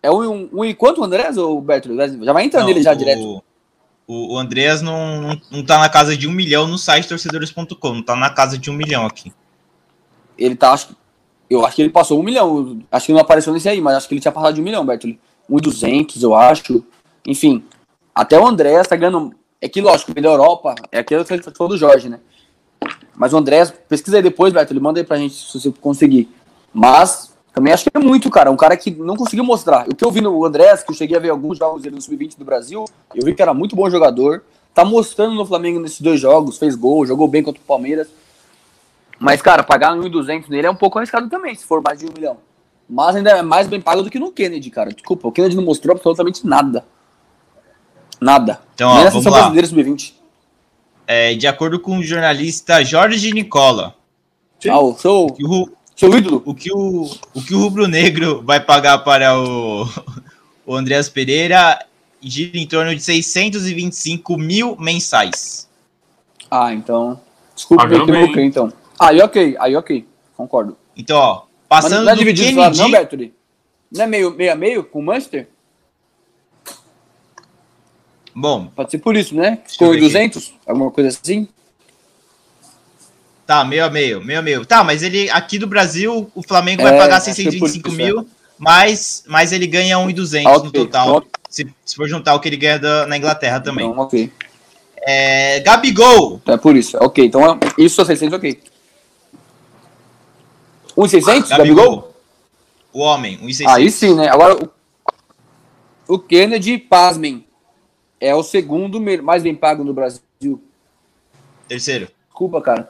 É 0.00 0.10
um, 0.10 0.22
um, 0.22 0.48
um 0.52 0.64
e 0.64 0.74
quanto 0.74 1.00
o 1.00 1.04
Andrés, 1.04 1.36
ou 1.36 1.60
Berto? 1.60 1.90
Já 2.22 2.32
vai 2.32 2.44
entrar 2.44 2.64
nele 2.64 2.82
já 2.82 2.92
o, 2.92 2.96
direto. 2.96 3.42
O, 4.06 4.34
o 4.34 4.38
Andrés 4.38 4.80
não, 4.80 5.20
não, 5.20 5.40
não 5.50 5.64
tá 5.64 5.78
na 5.78 5.88
casa 5.88 6.16
de 6.16 6.28
um 6.28 6.32
milhão 6.32 6.68
no 6.68 6.78
site 6.78 7.08
torcedores.com, 7.08 7.94
não 7.94 8.02
tá 8.02 8.14
na 8.14 8.30
casa 8.30 8.56
de 8.56 8.70
um 8.70 8.74
milhão 8.74 9.04
aqui. 9.04 9.32
Ele 10.38 10.54
tá, 10.54 10.72
acho, 10.72 10.96
eu 11.50 11.66
acho 11.66 11.74
que 11.74 11.82
ele 11.82 11.90
passou 11.90 12.20
um 12.20 12.22
milhão. 12.22 12.80
Acho 12.92 13.06
que 13.06 13.12
não 13.12 13.20
apareceu 13.20 13.52
nesse 13.52 13.68
aí, 13.68 13.80
mas 13.80 13.96
acho 13.96 14.08
que 14.08 14.14
ele 14.14 14.20
tinha 14.20 14.30
passado 14.30 14.54
de 14.54 14.60
um 14.60 14.64
milhão, 14.64 14.86
Berto. 14.86 15.08
Um 15.50 15.58
e 15.58 15.60
duzentos, 15.60 16.22
eu 16.22 16.32
acho. 16.32 16.84
Enfim, 17.26 17.64
até 18.14 18.38
o 18.38 18.46
Andrés 18.46 18.86
tá 18.86 18.94
ganhando 18.94 19.34
é 19.60 19.68
que, 19.68 19.80
lógico, 19.80 20.14
da 20.14 20.28
Europa, 20.28 20.74
é 20.92 20.98
aquilo 20.98 21.24
que 21.24 21.32
a 21.32 21.36
gente 21.36 21.50
falou 21.50 21.68
do 21.68 21.78
Jorge, 21.78 22.08
né? 22.08 22.20
Mas 23.16 23.32
o 23.32 23.36
André, 23.36 23.66
pesquisa 23.88 24.18
aí 24.18 24.22
depois, 24.22 24.52
Beto, 24.52 24.72
ele 24.72 24.80
manda 24.80 25.00
aí 25.00 25.04
pra 25.04 25.16
gente 25.16 25.34
se 25.34 25.58
você 25.58 25.72
conseguir. 25.80 26.28
Mas 26.72 27.36
também 27.52 27.72
acho 27.72 27.84
que 27.84 27.90
é 27.92 27.98
muito, 27.98 28.30
cara. 28.30 28.50
Um 28.50 28.56
cara 28.56 28.76
que 28.76 28.92
não 28.92 29.16
conseguiu 29.16 29.42
mostrar. 29.42 29.88
O 29.88 29.94
que 29.96 30.04
eu 30.04 30.10
vi 30.12 30.20
no 30.20 30.44
Andrés, 30.44 30.84
que 30.84 30.90
eu 30.92 30.94
cheguei 30.94 31.16
a 31.16 31.20
ver 31.20 31.30
alguns 31.30 31.58
jogos 31.58 31.82
dele 31.82 31.96
no 31.96 32.00
Sub-20 32.00 32.38
do 32.38 32.44
Brasil, 32.44 32.84
eu 33.12 33.24
vi 33.24 33.34
que 33.34 33.42
era 33.42 33.52
muito 33.52 33.74
bom 33.74 33.90
jogador. 33.90 34.44
Tá 34.72 34.84
mostrando 34.84 35.34
no 35.34 35.44
Flamengo 35.44 35.80
nesses 35.80 36.00
dois 36.00 36.20
jogos, 36.20 36.56
fez 36.56 36.76
gol, 36.76 37.04
jogou 37.04 37.26
bem 37.26 37.42
contra 37.42 37.60
o 37.60 37.64
Palmeiras. 37.64 38.08
Mas, 39.18 39.42
cara, 39.42 39.64
pagar 39.64 39.96
1.200 39.96 40.48
nele 40.48 40.68
é 40.68 40.70
um 40.70 40.76
pouco 40.76 40.98
arriscado 40.98 41.28
também, 41.28 41.56
se 41.56 41.64
for 41.64 41.82
mais 41.82 41.98
de 41.98 42.06
um 42.06 42.12
milhão. 42.14 42.36
Mas 42.88 43.16
ainda 43.16 43.30
é 43.30 43.42
mais 43.42 43.66
bem 43.66 43.80
pago 43.80 44.02
do 44.02 44.10
que 44.10 44.20
no 44.20 44.30
Kennedy, 44.30 44.70
cara. 44.70 44.92
Desculpa, 44.92 45.26
o 45.26 45.32
Kennedy 45.32 45.56
não 45.56 45.64
mostrou 45.64 45.92
absolutamente 45.96 46.46
nada. 46.46 46.84
Nada. 48.20 48.60
Então, 48.74 48.90
ó, 48.90 49.10
vamos 49.10 49.24
lá. 49.26 49.50
sub-20. 49.50 50.12
É, 51.06 51.34
de 51.34 51.46
acordo 51.46 51.80
com 51.80 51.98
o 51.98 52.02
jornalista 52.02 52.84
Jorge 52.84 53.32
Nicola. 53.32 53.94
Ah, 54.68 54.80
o 54.80 54.96
seu, 54.96 55.26
o, 55.26 55.70
seu 55.96 56.18
ídolo. 56.18 56.42
O 56.44 56.54
que 56.54 56.70
o, 56.72 57.10
o 57.34 57.42
que 57.42 57.54
o 57.54 57.60
Rubro 57.60 57.86
Negro 57.86 58.42
vai 58.44 58.60
pagar 58.60 58.98
para 58.98 59.38
o, 59.38 59.88
o 60.66 60.74
Andreas 60.74 61.08
Pereira 61.08 61.78
gira 62.20 62.58
em 62.58 62.66
torno 62.66 62.94
de 62.94 63.00
625 63.00 64.36
mil 64.36 64.76
mensais. 64.76 65.68
Ah, 66.50 66.74
então. 66.74 67.20
Desculpa, 67.54 67.86
eu 67.86 68.02
equivoquei, 68.02 68.44
então. 68.44 68.72
Aí 68.98 69.20
ok, 69.20 69.56
aí 69.60 69.76
ok. 69.76 70.06
Concordo. 70.36 70.76
Então, 70.96 71.18
ó, 71.18 71.42
passando 71.68 72.04
Mas 72.04 72.04
não 72.04 72.12
é 72.12 72.16
dividido 72.16 72.48
Kennedy... 72.48 72.78
não, 72.78 72.90
Bertoli? 72.90 73.34
Não 73.90 74.04
é 74.04 74.06
meio, 74.06 74.30
meio 74.32 74.52
a 74.52 74.54
meio 74.54 74.84
com 74.84 74.98
o 74.98 75.02
Manchester? 75.02 75.48
Bom. 78.38 78.68
Pode 78.68 78.92
ser 78.92 78.98
por 78.98 79.16
isso, 79.16 79.34
né? 79.34 79.58
Ficou 79.66 79.92
em 79.92 79.98
200? 79.98 80.54
Alguma 80.64 80.92
coisa 80.92 81.08
assim? 81.08 81.48
Tá, 83.44 83.64
meio 83.64 83.84
a 83.84 83.90
meio, 83.90 84.24
meio 84.24 84.38
a 84.38 84.42
meio. 84.42 84.64
Tá, 84.64 84.84
mas 84.84 85.02
ele 85.02 85.28
aqui 85.30 85.58
do 85.58 85.66
Brasil, 85.66 86.30
o 86.36 86.42
Flamengo 86.42 86.82
é, 86.82 86.84
vai 86.84 86.98
pagar 86.98 87.20
625 87.20 87.90
mil, 87.90 88.20
é. 88.20 88.24
mas, 88.56 89.24
mas 89.26 89.50
ele 89.50 89.66
ganha 89.66 89.98
1,200 89.98 90.46
ah, 90.46 90.56
okay. 90.56 90.66
no 90.66 90.72
total. 90.72 91.24
Se, 91.50 91.66
se, 91.84 91.96
for 91.96 92.08
juntar 92.08 92.36
o 92.36 92.40
que 92.40 92.48
ele 92.48 92.56
ganha 92.56 92.78
da, 92.78 93.06
na 93.08 93.16
Inglaterra 93.16 93.58
também. 93.58 93.88
Então, 93.88 94.04
ok. 94.04 94.32
É, 94.98 95.58
Gabigol. 95.60 96.40
É 96.46 96.56
por 96.56 96.76
isso. 96.76 96.96
Ok, 97.00 97.24
então 97.24 97.58
isso 97.76 98.00
é 98.00 98.04
600, 98.04 98.38
ok. 98.38 98.60
1,600? 100.96 101.50
Gabigol? 101.50 101.76
Gabigol? 101.76 102.14
O 102.92 103.00
homem, 103.00 103.36
1,600. 103.38 103.74
Aí 103.74 103.90
sim, 103.90 104.14
né? 104.14 104.28
Agora, 104.28 104.54
o, 104.54 106.14
o 106.14 106.18
Kennedy, 106.20 106.78
pasmem, 106.78 107.47
é 108.20 108.34
o 108.34 108.42
segundo 108.42 109.00
mais 109.22 109.42
bem 109.42 109.54
pago 109.54 109.84
no 109.84 109.94
Brasil. 109.94 110.62
Terceiro. 111.66 112.08
Desculpa, 112.28 112.60
cara. 112.60 112.88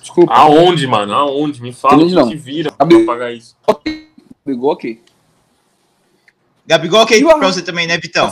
Desculpa. 0.00 0.32
Aonde, 0.34 0.86
mano? 0.86 1.14
Aonde? 1.14 1.62
Me 1.62 1.72
fala 1.72 2.04
que 2.04 2.10
se 2.10 2.36
vira 2.36 2.72
pra 2.72 2.86
pagar 3.06 3.32
isso. 3.32 3.56
Gabigol 4.44 4.72
ok. 4.72 5.02
Gabigol 6.66 7.02
ok 7.02 7.24
pra 7.24 7.52
você 7.52 7.62
também, 7.62 7.86
né, 7.86 7.96
Vitão? 7.98 8.28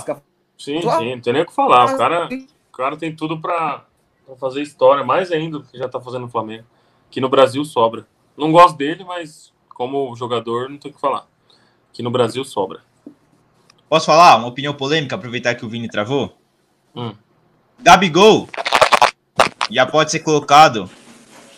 Sim, 0.58 0.80
sim, 0.80 1.14
não 1.14 1.20
tem 1.20 1.32
nem 1.32 1.42
o 1.42 1.46
que 1.46 1.54
falar. 1.54 1.94
O 1.94 1.96
cara, 1.96 2.28
o 2.28 2.76
cara 2.76 2.96
tem 2.96 3.14
tudo 3.14 3.40
pra, 3.40 3.84
pra 4.26 4.36
fazer 4.36 4.62
história, 4.62 5.04
mais 5.04 5.32
ainda 5.32 5.58
do 5.58 5.64
que 5.64 5.78
já 5.78 5.88
tá 5.88 6.00
fazendo 6.00 6.22
no 6.22 6.28
Flamengo. 6.28 6.64
Que 7.10 7.20
no 7.20 7.28
Brasil 7.28 7.64
sobra. 7.64 8.06
Não 8.36 8.52
gosto 8.52 8.76
dele, 8.76 9.04
mas 9.04 9.52
como 9.68 10.14
jogador, 10.14 10.68
não 10.68 10.76
tem 10.76 10.90
o 10.90 10.94
que 10.94 11.00
falar. 11.00 11.26
Que 11.92 12.02
no 12.02 12.10
Brasil 12.10 12.44
sobra. 12.44 12.80
Posso 13.91 14.07
falar? 14.07 14.36
Uma 14.36 14.47
opinião 14.47 14.72
polêmica, 14.72 15.16
aproveitar 15.16 15.57
que 15.57 15.66
o 15.66 15.68
Vini 15.68 15.88
travou? 15.88 16.38
Hum. 16.95 17.12
Gabigol 17.80 18.49
já 19.68 19.84
pode 19.84 20.12
ser 20.12 20.20
colocado 20.20 20.88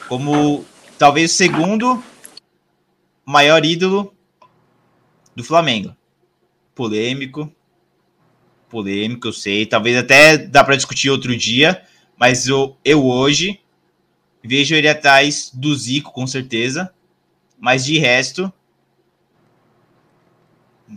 como 0.08 0.64
talvez 0.98 1.30
o 1.30 1.34
segundo 1.34 2.02
maior 3.22 3.66
ídolo 3.66 4.14
do 5.36 5.44
Flamengo. 5.44 5.94
Polêmico. 6.74 7.52
Polêmico, 8.70 9.28
eu 9.28 9.32
sei. 9.34 9.66
Talvez 9.66 9.98
até 9.98 10.38
dá 10.38 10.64
para 10.64 10.76
discutir 10.76 11.10
outro 11.10 11.36
dia, 11.36 11.84
mas 12.16 12.48
eu, 12.48 12.78
eu 12.82 13.04
hoje 13.04 13.60
vejo 14.42 14.74
ele 14.74 14.88
atrás 14.88 15.50
do 15.52 15.76
Zico, 15.76 16.10
com 16.10 16.26
certeza. 16.26 16.94
Mas 17.60 17.84
de 17.84 17.98
resto, 17.98 18.50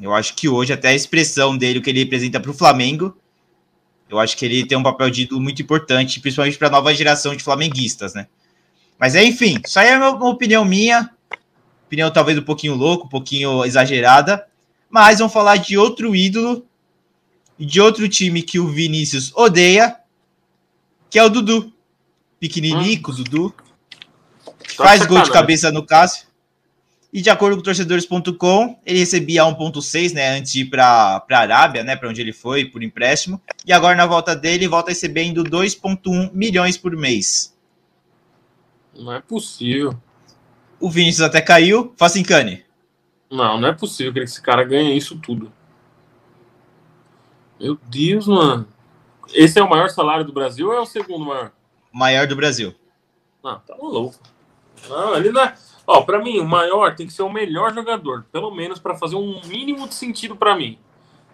eu 0.01 0.13
acho 0.13 0.35
que 0.35 0.49
hoje 0.49 0.73
até 0.73 0.89
a 0.89 0.93
expressão 0.93 1.57
dele, 1.57 1.79
o 1.79 1.81
que 1.81 1.89
ele 1.89 1.99
representa 1.99 2.39
para 2.39 2.51
o 2.51 2.53
Flamengo, 2.53 3.17
eu 4.09 4.19
acho 4.19 4.37
que 4.37 4.45
ele 4.45 4.65
tem 4.65 4.77
um 4.77 4.83
papel 4.83 5.09
de 5.09 5.23
ídolo 5.23 5.41
muito 5.41 5.61
importante, 5.61 6.19
principalmente 6.19 6.57
para 6.57 6.67
a 6.67 6.71
nova 6.71 6.93
geração 6.93 7.35
de 7.35 7.43
flamenguistas, 7.43 8.13
né? 8.13 8.27
Mas 8.99 9.15
é, 9.15 9.23
enfim, 9.23 9.57
isso 9.65 9.79
aí 9.79 9.89
é 9.89 9.97
uma 9.97 10.29
opinião 10.29 10.63
minha, 10.63 11.09
opinião 11.85 12.11
talvez 12.11 12.37
um 12.37 12.43
pouquinho 12.43 12.75
louco, 12.75 13.05
um 13.05 13.09
pouquinho 13.09 13.65
exagerada, 13.65 14.45
mas 14.89 15.19
vamos 15.19 15.33
falar 15.33 15.57
de 15.57 15.77
outro 15.77 16.15
ídolo 16.15 16.65
e 17.57 17.65
de 17.65 17.81
outro 17.81 18.07
time 18.07 18.41
que 18.41 18.59
o 18.59 18.67
Vinícius 18.67 19.31
odeia, 19.35 19.97
que 21.09 21.19
é 21.19 21.23
o 21.23 21.29
Dudu. 21.29 21.73
Pequeninico, 22.39 23.11
hum. 23.11 23.15
Dudu. 23.15 23.55
Que 24.59 24.75
faz 24.75 25.05
gol 25.05 25.21
de 25.21 25.31
cabeça 25.31 25.71
no 25.71 25.85
Cássio. 25.85 26.27
E 27.15 27.21
de 27.21 27.29
acordo 27.29 27.55
com 27.55 27.63
torcedores.com, 27.63 28.77
ele 28.85 28.99
recebia 28.99 29.43
1.6, 29.43 30.13
né, 30.13 30.37
antes 30.37 30.51
de 30.51 30.63
ir 30.63 30.65
para 30.65 31.23
a 31.31 31.37
Arábia, 31.39 31.81
né, 31.81 31.95
para 31.95 32.09
onde 32.09 32.19
ele 32.19 32.33
foi 32.33 32.65
por 32.65 32.83
empréstimo, 32.83 33.41
e 33.65 33.71
agora 33.71 33.95
na 33.95 34.05
volta 34.05 34.35
dele 34.35 34.67
volta 34.67 34.89
recebendo 34.89 35.41
2.1 35.41 36.33
milhões 36.33 36.77
por 36.77 36.93
mês. 36.93 37.57
Não 38.93 39.13
é 39.13 39.21
possível. 39.21 39.97
O 40.77 40.89
Vinícius 40.89 41.21
até 41.21 41.39
caiu, 41.39 41.93
Facincani. 41.95 42.65
Não, 43.31 43.61
não 43.61 43.69
é 43.69 43.73
possível 43.73 44.11
que 44.11 44.19
esse 44.19 44.41
cara 44.41 44.65
ganhe 44.65 44.97
isso 44.97 45.17
tudo. 45.17 45.53
Meu 47.57 47.79
Deus, 47.89 48.27
mano. 48.27 48.67
Esse 49.33 49.57
é 49.57 49.63
o 49.63 49.69
maior 49.69 49.89
salário 49.89 50.25
do 50.25 50.33
Brasil 50.33 50.67
ou 50.67 50.73
é 50.73 50.81
o 50.81 50.85
segundo 50.85 51.23
maior? 51.23 51.53
Maior 51.93 52.27
do 52.27 52.35
Brasil. 52.35 52.75
Não, 53.41 53.57
tá 53.59 53.73
louco. 53.73 54.19
Não, 54.89 55.15
ele 55.15 55.31
não 55.31 55.41
é. 55.41 55.55
Ó, 55.87 56.01
pra 56.01 56.19
mim, 56.19 56.39
o 56.39 56.45
maior 56.45 56.95
tem 56.95 57.05
que 57.05 57.13
ser 57.13 57.23
o 57.23 57.29
melhor 57.29 57.73
jogador. 57.73 58.25
Pelo 58.31 58.49
menos 58.51 58.79
para 58.79 58.95
fazer 58.95 59.15
um 59.15 59.39
mínimo 59.45 59.87
de 59.87 59.93
sentido 59.93 60.35
para 60.35 60.55
mim. 60.55 60.79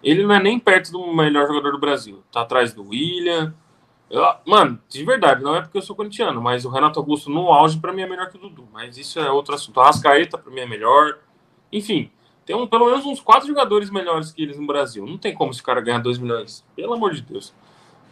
Ele 0.02 0.24
não 0.24 0.34
é 0.34 0.42
nem 0.42 0.58
perto 0.58 0.92
do 0.92 1.12
melhor 1.12 1.46
jogador 1.46 1.72
do 1.72 1.78
Brasil. 1.78 2.22
Tá 2.30 2.42
atrás 2.42 2.72
do 2.72 2.88
William. 2.88 3.54
Eu, 4.10 4.22
mano, 4.44 4.78
de 4.88 5.02
verdade, 5.04 5.42
não 5.42 5.56
é 5.56 5.62
porque 5.62 5.78
eu 5.78 5.82
sou 5.82 5.96
corintiano, 5.96 6.42
mas 6.42 6.66
o 6.66 6.68
Renato 6.68 6.98
Augusto 6.98 7.30
no 7.30 7.50
auge 7.50 7.78
para 7.78 7.92
mim 7.92 8.02
é 8.02 8.06
melhor 8.06 8.28
que 8.28 8.36
o 8.36 8.40
Dudu. 8.40 8.68
Mas 8.72 8.98
isso 8.98 9.18
é 9.18 9.30
outro 9.30 9.54
assunto. 9.54 9.80
A 9.80 9.86
Rascaeta 9.86 10.36
para 10.36 10.52
mim 10.52 10.60
é 10.60 10.66
melhor. 10.66 11.18
Enfim, 11.72 12.10
tem 12.44 12.54
um, 12.54 12.66
pelo 12.66 12.86
menos 12.86 13.06
uns 13.06 13.20
quatro 13.20 13.48
jogadores 13.48 13.88
melhores 13.88 14.32
que 14.32 14.42
eles 14.42 14.58
no 14.58 14.66
Brasil. 14.66 15.06
Não 15.06 15.16
tem 15.16 15.32
como 15.32 15.50
esse 15.50 15.62
cara 15.62 15.80
ganhar 15.80 15.98
2 15.98 16.18
milhões. 16.18 16.62
Pelo 16.76 16.92
amor 16.94 17.14
de 17.14 17.22
Deus. 17.22 17.54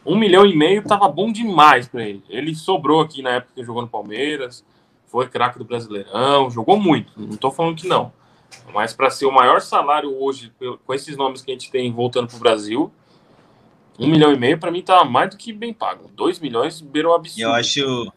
Um 0.07 0.17
milhão 0.17 0.47
e 0.47 0.57
meio 0.57 0.83
tava 0.83 1.09
bom 1.09 1.31
demais 1.31 1.87
para 1.87 2.05
ele. 2.05 2.23
Ele 2.29 2.55
sobrou 2.55 3.01
aqui 3.01 3.21
na 3.21 3.33
época 3.33 3.53
que 3.55 3.65
jogou 3.65 3.83
no 3.83 3.89
Palmeiras. 3.89 4.65
Foi 5.11 5.29
craque 5.29 5.59
do 5.59 5.65
Brasileirão. 5.65 6.49
Jogou 6.51 6.79
muito. 6.79 7.13
Não 7.17 7.37
tô 7.37 7.51
falando 7.51 7.77
que 7.77 7.89
não. 7.89 8.13
Mas 8.73 8.93
para 8.93 9.11
ser 9.11 9.27
o 9.27 9.33
maior 9.33 9.61
salário 9.61 10.15
hoje, 10.21 10.53
com 10.87 10.95
esses 10.95 11.17
nomes 11.17 11.43
que 11.43 11.51
a 11.51 11.55
gente 11.55 11.71
tem 11.71 11.93
voltando 11.93 12.29
pro 12.29 12.39
Brasil, 12.39 12.93
um 13.99 14.07
milhão 14.07 14.33
e 14.33 14.39
meio 14.39 14.59
para 14.59 14.71
mim 14.71 14.83
tá 14.83 15.05
mais 15.05 15.31
do 15.31 15.37
que 15.37 15.53
bem 15.53 15.73
pago. 15.73 16.11
Dois 16.15 16.39
milhões 16.39 16.81
beirou 16.81 17.15
absurdo. 17.15 17.43
Eu 17.43 17.53
acho, 17.53 18.13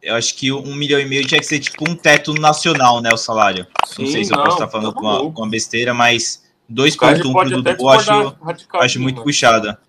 eu 0.00 0.14
acho 0.14 0.34
que 0.36 0.52
um 0.52 0.74
milhão 0.74 1.00
e 1.00 1.04
meio 1.04 1.26
tinha 1.26 1.40
que 1.40 1.46
ser 1.46 1.58
tipo 1.58 1.88
um 1.88 1.94
teto 1.96 2.32
nacional, 2.34 3.00
né? 3.00 3.12
O 3.12 3.16
salário. 3.16 3.66
Sim, 3.86 4.04
não 4.04 4.10
sei 4.10 4.24
se 4.24 4.30
não, 4.30 4.38
eu 4.38 4.44
posso 4.44 4.56
estar 4.56 4.68
falando 4.68 4.94
tá 4.94 5.00
com, 5.00 5.06
uma, 5.06 5.32
com 5.32 5.42
uma 5.42 5.50
besteira, 5.50 5.92
mas 5.92 6.48
2,1 6.70 7.32
pro 7.32 7.50
Dudu 7.50 7.76
eu 7.78 7.88
acho, 7.88 8.36
acho 8.74 9.00
muito 9.00 9.22
puxada. 9.22 9.80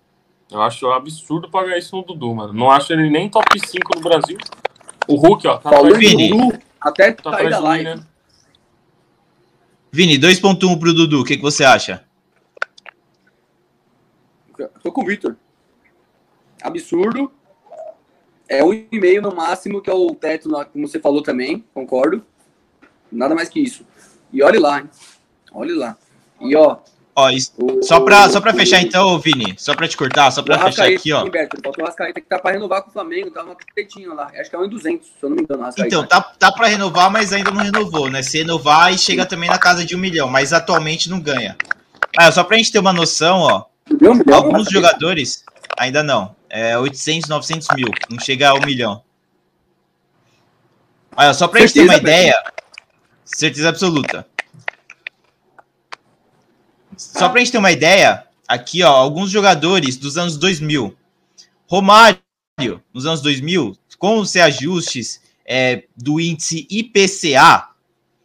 Eu 0.50 0.60
acho 0.62 0.84
um 0.86 0.92
absurdo 0.92 1.48
pagar 1.48 1.78
isso 1.78 1.96
no 1.96 2.02
Dudu, 2.02 2.34
mano. 2.34 2.52
Não 2.52 2.70
acho 2.70 2.92
ele 2.92 3.08
nem 3.08 3.28
top 3.28 3.46
5 3.56 3.92
no 3.94 4.02
Brasil. 4.02 4.36
O 5.06 5.16
Hulk, 5.16 5.46
ó, 5.46 5.58
tá. 5.58 5.70
Até 6.80 7.12
tá 7.12 7.30
sair 7.32 7.50
da 7.50 7.58
live. 7.58 7.84
Né? 7.84 8.04
Vini, 9.92 10.18
2.1 10.18 10.78
pro 10.78 10.94
Dudu, 10.94 11.20
o 11.20 11.24
que, 11.24 11.36
que 11.36 11.42
você 11.42 11.64
acha? 11.64 12.04
Tô 14.82 14.92
com 14.92 15.02
o 15.02 15.06
Victor. 15.06 15.36
Absurdo. 16.62 17.32
É 18.48 18.64
um 18.64 18.72
e 18.72 18.88
meio 18.92 19.22
no 19.22 19.34
máximo, 19.34 19.80
que 19.80 19.88
é 19.88 19.94
o 19.94 20.14
teto, 20.14 20.50
como 20.72 20.86
você 20.86 20.98
falou 20.98 21.22
também, 21.22 21.64
concordo. 21.72 22.24
Nada 23.10 23.34
mais 23.34 23.48
que 23.48 23.60
isso. 23.60 23.84
E 24.32 24.42
olhe 24.42 24.58
lá, 24.58 24.80
hein? 24.80 24.90
Olhe 25.52 25.72
lá. 25.72 25.96
E 26.40 26.54
ó. 26.56 26.78
Ó, 27.20 27.30
isso, 27.30 27.52
o, 27.58 27.82
só 27.82 28.00
pra 28.00 28.54
fechar 28.54 28.80
então, 28.80 29.18
Vini, 29.18 29.54
só 29.58 29.74
para 29.74 29.86
te 29.86 29.96
cortar, 29.96 30.30
só 30.30 30.42
para 30.42 30.58
fechar 30.58 30.88
aqui, 30.88 31.12
ó. 31.12 31.20
Faltou 31.62 31.84
o 31.84 31.86
Rascaeta 31.86 32.20
que 32.20 32.26
tá 32.26 32.38
para 32.38 32.52
renovar 32.52 32.82
com 32.82 32.88
o 32.88 32.92
Flamengo, 32.92 33.30
tá 33.30 33.42
uma 33.42 33.54
pretinha 33.74 34.12
lá. 34.14 34.30
Acho 34.38 34.48
que 34.48 34.56
é 34.56 34.58
1,200, 34.58 35.06
se 35.06 35.12
eu 35.22 35.28
não 35.28 35.36
me 35.36 35.42
engano. 35.42 35.70
Então, 35.78 36.06
tá, 36.06 36.20
tá 36.20 36.50
para 36.50 36.68
renovar, 36.68 37.10
mas 37.10 37.32
ainda 37.32 37.50
não 37.50 37.62
renovou, 37.62 38.08
né? 38.08 38.22
Se 38.22 38.38
renovar, 38.38 38.94
e 38.94 38.98
chega 38.98 39.26
também 39.26 39.50
na 39.50 39.58
casa 39.58 39.84
de 39.84 39.94
um 39.94 39.98
milhão, 39.98 40.28
mas 40.28 40.52
atualmente 40.52 41.10
não 41.10 41.20
ganha. 41.20 41.56
Ah, 42.16 42.32
só 42.32 42.42
pra 42.42 42.56
gente 42.56 42.72
ter 42.72 42.78
uma 42.78 42.92
noção, 42.92 43.40
ó. 43.40 43.64
Alguns 44.32 44.70
jogadores, 44.70 45.44
ainda 45.78 46.02
não 46.02 46.34
é 46.50 46.76
800, 46.76 47.28
900 47.28 47.68
mil. 47.76 47.88
Não 48.10 48.18
chega 48.18 48.50
a 48.50 48.54
um 48.54 48.60
milhão. 48.60 49.02
Olha, 51.16 51.32
só 51.32 51.46
para 51.46 51.60
gente 51.60 51.74
ter 51.74 51.82
uma 51.82 51.96
ideia, 51.96 52.34
certeza 53.24 53.68
absoluta. 53.68 54.26
Só 57.00 57.30
para 57.30 57.40
gente 57.40 57.52
ter 57.52 57.58
uma 57.58 57.72
ideia, 57.72 58.24
aqui, 58.46 58.82
ó, 58.82 58.90
alguns 58.90 59.30
jogadores 59.30 59.96
dos 59.96 60.18
anos 60.18 60.36
2000. 60.36 60.94
Romário, 61.66 62.20
nos 62.92 63.06
anos 63.06 63.22
2000, 63.22 63.74
com 63.98 64.18
os 64.18 64.34
reajustes 64.34 65.22
é, 65.46 65.84
do 65.96 66.20
índice 66.20 66.66
IPCA, 66.70 67.68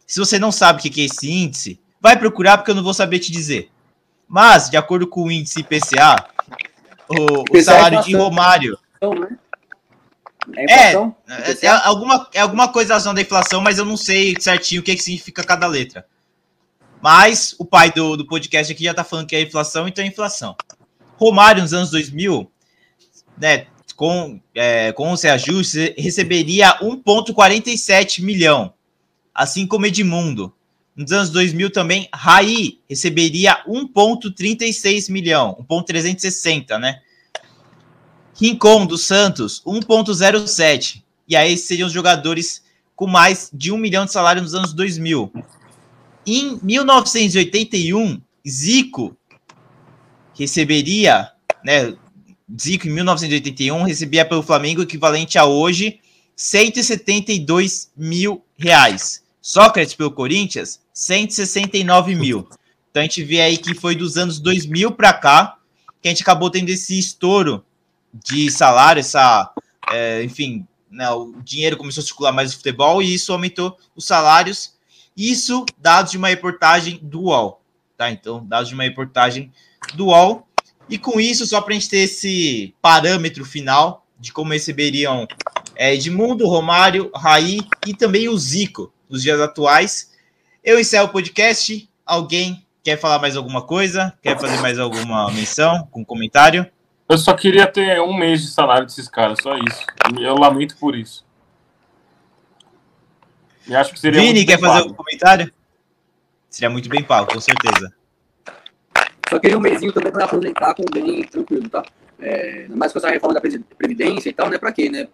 se 0.06 0.20
você 0.20 0.38
não 0.38 0.52
sabe 0.52 0.78
o 0.78 0.82
que 0.82 1.00
é 1.00 1.04
esse 1.04 1.30
índice, 1.30 1.80
vai 2.00 2.18
procurar 2.18 2.58
porque 2.58 2.70
eu 2.70 2.74
não 2.74 2.82
vou 2.82 2.92
saber 2.92 3.18
te 3.18 3.32
dizer. 3.32 3.70
Mas, 4.28 4.68
de 4.68 4.76
acordo 4.76 5.06
com 5.06 5.24
o 5.24 5.30
índice 5.30 5.60
IPCA, 5.60 6.28
o, 7.08 7.56
o 7.56 7.62
salário 7.62 8.02
de 8.02 8.14
Romário. 8.14 8.78
Né? 10.48 10.66
É, 10.68 10.92
é, 10.92 10.98
é, 11.62 11.68
alguma, 11.68 12.28
é 12.34 12.40
alguma 12.40 12.68
coisa 12.68 12.94
ação 12.94 13.14
da 13.14 13.22
inflação, 13.22 13.60
mas 13.60 13.78
eu 13.78 13.84
não 13.84 13.96
sei 13.96 14.36
certinho 14.38 14.80
o 14.80 14.84
que, 14.84 14.94
que 14.94 15.02
significa 15.02 15.42
cada 15.42 15.66
letra. 15.66 16.06
Mas 17.02 17.54
o 17.58 17.64
pai 17.64 17.92
do, 17.92 18.16
do 18.16 18.26
podcast 18.26 18.72
aqui 18.72 18.84
já 18.84 18.94
tá 18.94 19.04
falando 19.04 19.26
que 19.26 19.36
é 19.36 19.42
inflação, 19.42 19.86
então 19.86 20.04
é 20.04 20.08
inflação. 20.08 20.56
Romário, 21.16 21.62
nos 21.62 21.72
anos 21.72 21.90
2000, 21.90 22.50
né, 23.38 23.66
com, 23.94 24.40
é, 24.54 24.92
com 24.92 25.10
os 25.12 25.22
reajustes, 25.22 25.94
receberia 25.96 26.78
1,47 26.80 28.22
milhão, 28.22 28.72
assim 29.34 29.66
como 29.66 29.86
Edmundo. 29.86 30.52
Nos 30.94 31.12
anos 31.12 31.30
2000 31.30 31.70
também, 31.70 32.08
Raí 32.12 32.80
receberia 32.88 33.62
1,36 33.66 35.10
milhão, 35.10 35.56
1,360, 35.60 36.78
né? 36.78 37.00
Rincon 38.38 38.86
dos 38.86 39.04
Santos, 39.04 39.62
1,07. 39.66 41.02
E 41.28 41.36
aí 41.36 41.56
seriam 41.56 41.86
os 41.86 41.92
jogadores 41.92 42.62
com 42.94 43.06
mais 43.06 43.50
de 43.52 43.72
um 43.72 43.76
milhão 43.76 44.06
de 44.06 44.12
salário 44.12 44.40
nos 44.40 44.54
anos 44.54 44.72
2000. 44.72 45.32
Em 46.26 46.58
1981, 46.62 48.20
Zico 48.46 49.16
receberia, 50.34 51.30
né? 51.64 51.96
Zico 52.60 52.88
em 52.88 52.90
1981 52.90 53.82
recebia 53.82 54.24
pelo 54.24 54.42
Flamengo 54.42 54.82
equivalente 54.82 55.38
a 55.38 55.44
hoje 55.44 56.00
172 56.34 57.90
mil 57.96 58.44
reais. 58.56 59.22
Sócrates 59.40 59.94
pelo 59.94 60.10
Corinthians 60.10 60.80
169 60.92 62.14
mil. 62.14 62.48
Então 62.90 63.00
a 63.00 63.04
gente 63.04 63.22
vê 63.22 63.40
aí 63.40 63.56
que 63.56 63.74
foi 63.74 63.94
dos 63.94 64.16
anos 64.16 64.40
2000 64.40 64.92
para 64.92 65.12
cá 65.12 65.58
que 66.00 66.08
a 66.08 66.10
gente 66.10 66.22
acabou 66.22 66.50
tendo 66.50 66.68
esse 66.68 66.98
estouro 66.98 67.64
de 68.12 68.50
salário, 68.50 69.00
essa, 69.00 69.52
é, 69.90 70.22
enfim, 70.22 70.66
né, 70.90 71.10
o 71.10 71.34
dinheiro 71.42 71.76
começou 71.76 72.00
a 72.00 72.04
circular 72.04 72.32
mais 72.32 72.52
no 72.52 72.56
futebol 72.58 73.02
e 73.02 73.14
isso 73.14 73.32
aumentou 73.32 73.76
os 73.94 74.04
salários. 74.04 74.75
Isso 75.16 75.64
dados 75.78 76.12
de 76.12 76.18
uma 76.18 76.28
reportagem 76.28 76.98
do 77.02 77.22
UOL, 77.22 77.62
tá? 77.96 78.10
Então, 78.10 78.44
dados 78.44 78.68
de 78.68 78.74
uma 78.74 78.84
reportagem 78.84 79.50
do 79.94 80.06
UOL. 80.06 80.46
E 80.88 80.98
com 80.98 81.18
isso, 81.18 81.46
só 81.46 81.60
para 81.60 81.72
a 81.72 81.74
gente 81.74 81.88
ter 81.88 81.98
esse 81.98 82.74
parâmetro 82.80 83.44
final 83.44 84.06
de 84.18 84.32
como 84.32 84.52
receberiam 84.52 85.26
é, 85.74 85.94
Edmundo, 85.94 86.46
Romário, 86.46 87.10
Raí 87.14 87.60
e 87.86 87.94
também 87.94 88.28
o 88.28 88.38
Zico 88.38 88.92
nos 89.08 89.22
dias 89.22 89.40
atuais. 89.40 90.12
Eu 90.62 90.78
encerro 90.78 91.06
o 91.06 91.12
podcast. 91.12 91.88
Alguém 92.04 92.64
quer 92.82 92.98
falar 92.98 93.18
mais 93.18 93.36
alguma 93.36 93.62
coisa? 93.62 94.12
Quer 94.22 94.38
fazer 94.38 94.58
mais 94.60 94.78
alguma 94.78 95.30
menção 95.32 95.88
com 95.90 96.04
comentário? 96.04 96.66
Eu 97.08 97.18
só 97.18 97.34
queria 97.34 97.66
ter 97.66 98.00
um 98.00 98.16
mês 98.16 98.42
de 98.42 98.48
salário 98.48 98.86
desses 98.86 99.08
caras, 99.08 99.38
só 99.40 99.56
isso. 99.56 99.84
Eu 100.20 100.34
lamento 100.34 100.76
por 100.76 100.96
isso. 100.96 101.24
E 103.68 103.74
acho 103.74 103.92
que 103.92 104.00
seria 104.00 104.20
Vini, 104.20 104.44
quer 104.44 104.58
fazer 104.58 104.80
algum 104.80 104.94
comentário? 104.94 105.52
Seria 106.48 106.70
muito 106.70 106.88
bem 106.88 107.02
pago, 107.02 107.32
com 107.32 107.40
certeza. 107.40 107.92
Só 109.28 109.38
queria 109.38 109.58
um 109.58 109.60
mêsinho 109.60 109.92
também 109.92 110.12
para 110.12 110.24
aposentar 110.24 110.74
com 110.74 110.84
bem 110.92 111.24
tranquilo, 111.24 111.68
tá? 111.68 111.84
É, 112.18 112.66
mais 112.68 112.92
com 112.92 112.98
essa 112.98 113.10
reforma 113.10 113.34
da 113.34 113.40
Previdência 113.76 114.30
e 114.30 114.32
tal, 114.32 114.48
né? 114.48 114.56
Pra 114.56 114.72
quê, 114.72 114.88
né? 114.88 115.08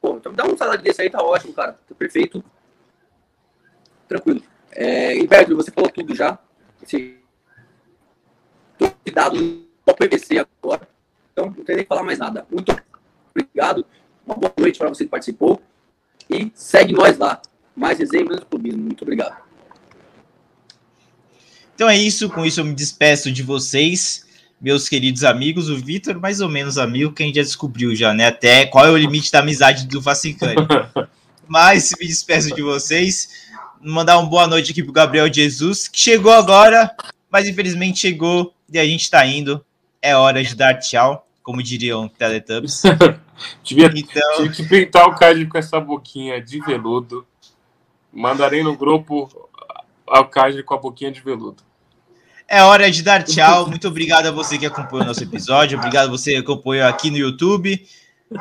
Pô, 0.00 0.16
então 0.16 0.32
dá 0.32 0.44
um 0.44 0.56
salário 0.56 0.82
desse 0.82 1.02
aí, 1.02 1.10
tá 1.10 1.22
ótimo, 1.22 1.52
cara. 1.52 1.72
Tá 1.72 1.94
perfeito 1.94 2.42
tranquilo. 4.06 4.42
É, 4.72 5.14
Humberto, 5.20 5.56
você 5.56 5.70
falou 5.70 5.90
tudo 5.90 6.14
já. 6.14 6.38
Esse, 6.82 7.16
cuidado 9.02 9.36
no 9.36 9.94
PVC 9.94 10.38
agora. 10.38 10.88
Então, 11.32 11.46
não 11.46 11.64
tem 11.64 11.76
nem 11.76 11.84
que 11.84 11.88
falar 11.88 12.02
mais 12.02 12.18
nada. 12.18 12.46
Muito 12.50 12.74
obrigado. 13.30 13.84
Uma 14.24 14.36
boa 14.36 14.52
noite 14.58 14.78
para 14.78 14.88
você 14.88 15.04
que 15.04 15.10
participou. 15.10 15.60
E 16.30 16.50
segue 16.54 16.92
nós 16.92 17.18
lá. 17.18 17.40
Mais 17.76 17.98
desenho, 17.98 18.26
menos 18.26 18.44
clubismo. 18.44 18.82
Muito 18.82 19.02
obrigado. 19.02 19.36
Então 21.74 21.88
é 21.88 21.96
isso. 21.96 22.28
Com 22.30 22.44
isso 22.44 22.60
eu 22.60 22.64
me 22.64 22.74
despeço 22.74 23.30
de 23.30 23.42
vocês, 23.42 24.26
meus 24.60 24.88
queridos 24.88 25.24
amigos. 25.24 25.68
O 25.68 25.76
Vitor, 25.76 26.18
mais 26.18 26.40
ou 26.40 26.48
menos 26.48 26.78
amigo, 26.78 27.12
que 27.12 27.22
a 27.22 27.26
gente 27.26 27.36
já 27.36 27.42
descobriu 27.42 27.94
já, 27.94 28.14
né? 28.14 28.28
Até 28.28 28.66
qual 28.66 28.86
é 28.86 28.90
o 28.90 28.96
limite 28.96 29.30
da 29.30 29.40
amizade 29.40 29.86
do 29.86 30.00
Facicani. 30.00 30.56
Mas 31.46 31.92
me 32.00 32.06
despeço 32.06 32.52
de 32.54 32.62
vocês 32.62 33.46
mandar 33.80 34.18
uma 34.18 34.28
boa 34.28 34.46
noite 34.46 34.72
aqui 34.72 34.82
pro 34.82 34.92
Gabriel 34.92 35.32
Jesus, 35.32 35.86
que 35.86 35.98
chegou 35.98 36.32
agora, 36.32 36.94
mas 37.30 37.48
infelizmente 37.48 38.00
chegou 38.00 38.52
e 38.72 38.78
a 38.78 38.84
gente 38.84 39.08
tá 39.08 39.24
indo. 39.24 39.64
É 40.02 40.16
hora 40.16 40.42
de 40.42 40.54
dar 40.54 40.74
tchau, 40.74 41.26
como 41.42 41.62
diriam 41.62 42.08
Teletubbies. 42.08 42.82
Devia, 43.62 43.92
então... 43.94 44.36
Tive 44.36 44.54
que 44.54 44.68
pintar 44.68 45.06
o 45.06 45.14
card 45.14 45.46
com 45.46 45.58
essa 45.58 45.78
boquinha 45.78 46.40
de 46.40 46.60
veludo. 46.60 47.26
Mandarei 48.16 48.62
no 48.62 48.76
grupo 48.76 49.28
a 50.08 50.24
Kaiser 50.24 50.64
com 50.64 50.74
a 50.74 50.78
boquinha 50.78 51.12
de 51.12 51.20
veludo. 51.20 51.62
É 52.48 52.62
hora 52.62 52.90
de 52.90 53.02
dar 53.02 53.22
tchau. 53.22 53.68
Muito 53.68 53.88
obrigado 53.88 54.26
a 54.26 54.30
você 54.30 54.56
que 54.56 54.64
acompanhou 54.64 55.04
o 55.04 55.08
nosso 55.08 55.22
episódio. 55.22 55.76
Obrigado 55.76 56.06
a 56.06 56.10
você 56.10 56.32
que 56.32 56.38
acompanhou 56.38 56.86
aqui 56.86 57.10
no 57.10 57.18
YouTube. 57.18 57.86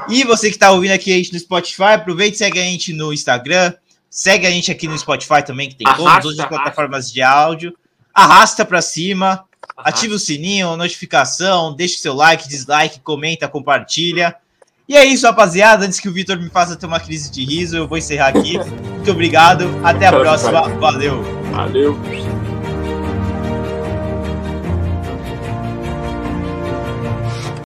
E 0.07 0.23
você 0.23 0.47
que 0.47 0.55
está 0.55 0.71
ouvindo 0.71 0.91
aqui 0.91 1.11
a 1.11 1.17
gente 1.17 1.33
no 1.33 1.39
Spotify, 1.39 1.93
aproveite 1.95 2.35
e 2.35 2.37
segue 2.37 2.59
a 2.59 2.63
gente 2.63 2.93
no 2.93 3.11
Instagram. 3.11 3.73
Segue 4.09 4.47
a 4.47 4.49
gente 4.51 4.71
aqui 4.71 4.87
no 4.87 4.97
Spotify 4.97 5.43
também, 5.43 5.67
que 5.67 5.75
tem 5.75 5.87
arrasta, 5.87 6.21
todas 6.21 6.39
as 6.39 6.45
plataformas 6.47 7.11
de 7.11 7.21
áudio. 7.21 7.75
Arrasta 8.13 8.63
para 8.63 8.81
cima. 8.81 9.43
Ative 9.75 10.13
o 10.13 10.19
sininho, 10.19 10.77
notificação, 10.77 11.75
deixe 11.75 11.97
seu 11.97 12.13
like, 12.13 12.47
dislike, 12.47 13.01
comenta, 13.01 13.47
compartilha. 13.47 14.35
E 14.87 14.95
é 14.95 15.03
isso, 15.03 15.25
rapaziada. 15.25 15.85
Antes 15.85 15.99
que 15.99 16.07
o 16.07 16.13
Vitor 16.13 16.37
me 16.37 16.49
faça 16.49 16.75
ter 16.75 16.85
uma 16.85 16.99
crise 16.99 17.31
de 17.31 17.43
riso, 17.43 17.75
eu 17.75 17.87
vou 17.87 17.97
encerrar 17.97 18.27
aqui. 18.27 18.57
Muito 18.57 19.11
obrigado. 19.11 19.65
Até 19.83 20.07
a 20.07 20.11
próxima. 20.11 20.69
Valeu. 20.79 21.23
Valeu. 21.51 22.54